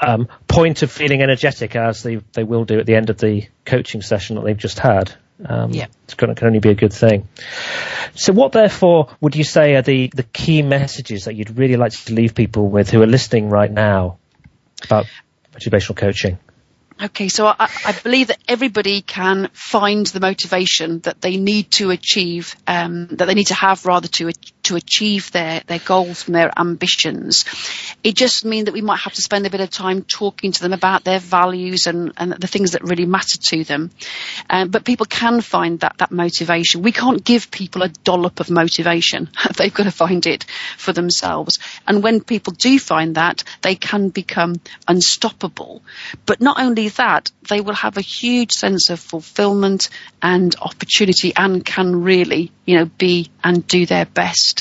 um, 0.01 0.27
point 0.47 0.83
of 0.83 0.91
feeling 0.91 1.21
energetic 1.21 1.75
as 1.75 2.03
they, 2.03 2.17
they 2.33 2.43
will 2.43 2.65
do 2.65 2.79
at 2.79 2.85
the 2.85 2.95
end 2.95 3.09
of 3.09 3.17
the 3.17 3.47
coaching 3.65 4.01
session 4.01 4.35
that 4.35 4.45
they've 4.45 4.57
just 4.57 4.79
had. 4.79 5.13
Um, 5.45 5.71
yeah. 5.71 5.87
It's 6.05 6.15
going 6.15 6.33
to, 6.33 6.35
can 6.35 6.47
only 6.47 6.59
be 6.59 6.69
a 6.69 6.75
good 6.75 6.93
thing. 6.93 7.27
So 8.15 8.33
what 8.33 8.51
therefore 8.51 9.15
would 9.21 9.35
you 9.35 9.43
say 9.43 9.75
are 9.75 9.81
the, 9.81 10.07
the 10.13 10.23
key 10.23 10.61
messages 10.61 11.25
that 11.25 11.35
you'd 11.35 11.57
really 11.57 11.75
like 11.75 11.91
to 11.91 12.13
leave 12.13 12.33
people 12.33 12.69
with 12.69 12.89
who 12.89 13.01
are 13.01 13.07
listening 13.07 13.49
right 13.49 13.71
now 13.71 14.17
about 14.83 15.05
motivational 15.53 15.95
coaching? 15.95 16.39
Okay, 16.99 17.29
so 17.29 17.45
I, 17.45 17.69
I, 17.85 17.95
believe 18.03 18.27
that 18.27 18.39
everybody 18.47 19.01
can 19.01 19.49
find 19.53 20.07
the 20.07 20.19
motivation 20.19 20.99
that 21.01 21.21
they 21.21 21.37
need 21.37 21.69
to 21.73 21.91
achieve, 21.91 22.55
um, 22.65 23.07
that 23.11 23.25
they 23.25 23.35
need 23.35 23.47
to 23.47 23.53
have 23.53 23.85
rather 23.85 24.07
to 24.07 24.29
to 24.67 24.75
achieve 24.75 25.31
their, 25.31 25.61
their 25.67 25.79
goals 25.79 26.27
and 26.27 26.35
their 26.35 26.51
ambitions. 26.57 27.45
It 28.03 28.15
just 28.15 28.45
means 28.45 28.65
that 28.65 28.73
we 28.73 28.81
might 28.81 28.99
have 28.99 29.13
to 29.13 29.21
spend 29.21 29.45
a 29.45 29.49
bit 29.49 29.61
of 29.61 29.69
time 29.69 30.03
talking 30.03 30.51
to 30.51 30.61
them 30.61 30.73
about 30.73 31.03
their 31.03 31.19
values 31.19 31.87
and, 31.87 32.13
and 32.17 32.33
the 32.33 32.47
things 32.47 32.71
that 32.71 32.83
really 32.83 33.05
matter 33.05 33.37
to 33.49 33.63
them. 33.63 33.91
Um, 34.49 34.69
but 34.69 34.85
people 34.85 35.05
can 35.05 35.41
find 35.41 35.79
that, 35.81 35.97
that 35.97 36.11
motivation. 36.11 36.81
We 36.81 36.91
can't 36.91 37.23
give 37.23 37.51
people 37.51 37.81
a 37.81 37.89
dollop 37.89 38.39
of 38.39 38.49
motivation. 38.49 39.29
They've 39.57 39.73
got 39.73 39.83
to 39.83 39.91
find 39.91 40.25
it 40.25 40.45
for 40.77 40.93
themselves. 40.93 41.59
And 41.87 42.03
when 42.03 42.21
people 42.21 42.53
do 42.53 42.79
find 42.79 43.15
that, 43.15 43.43
they 43.61 43.75
can 43.75 44.09
become 44.09 44.55
unstoppable. 44.87 45.81
But 46.25 46.41
not 46.41 46.59
only 46.59 46.89
that, 46.89 47.31
they 47.49 47.61
will 47.61 47.75
have 47.75 47.97
a 47.97 48.01
huge 48.01 48.51
sense 48.51 48.89
of 48.89 48.99
fulfillment 48.99 49.89
and 50.21 50.55
opportunity 50.61 51.33
and 51.35 51.63
can 51.65 52.03
really, 52.03 52.51
you 52.65 52.77
know, 52.77 52.85
be 52.85 53.29
and 53.43 53.65
do 53.67 53.85
their 53.85 54.05
best. 54.05 54.56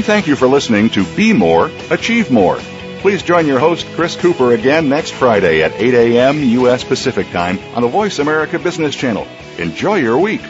We 0.00 0.04
thank 0.04 0.26
you 0.26 0.34
for 0.34 0.48
listening 0.48 0.88
to 0.90 1.04
Be 1.14 1.34
More, 1.34 1.70
Achieve 1.90 2.30
More. 2.30 2.56
Please 3.00 3.22
join 3.22 3.46
your 3.46 3.58
host, 3.58 3.86
Chris 3.96 4.16
Cooper, 4.16 4.54
again 4.54 4.88
next 4.88 5.10
Friday 5.10 5.62
at 5.62 5.72
8 5.72 5.92
a.m. 5.92 6.42
U.S. 6.42 6.84
Pacific 6.84 7.30
Time 7.32 7.58
on 7.74 7.82
the 7.82 7.88
Voice 7.88 8.18
America 8.18 8.58
Business 8.58 8.96
Channel. 8.96 9.28
Enjoy 9.58 9.96
your 9.96 10.16
week. 10.16 10.40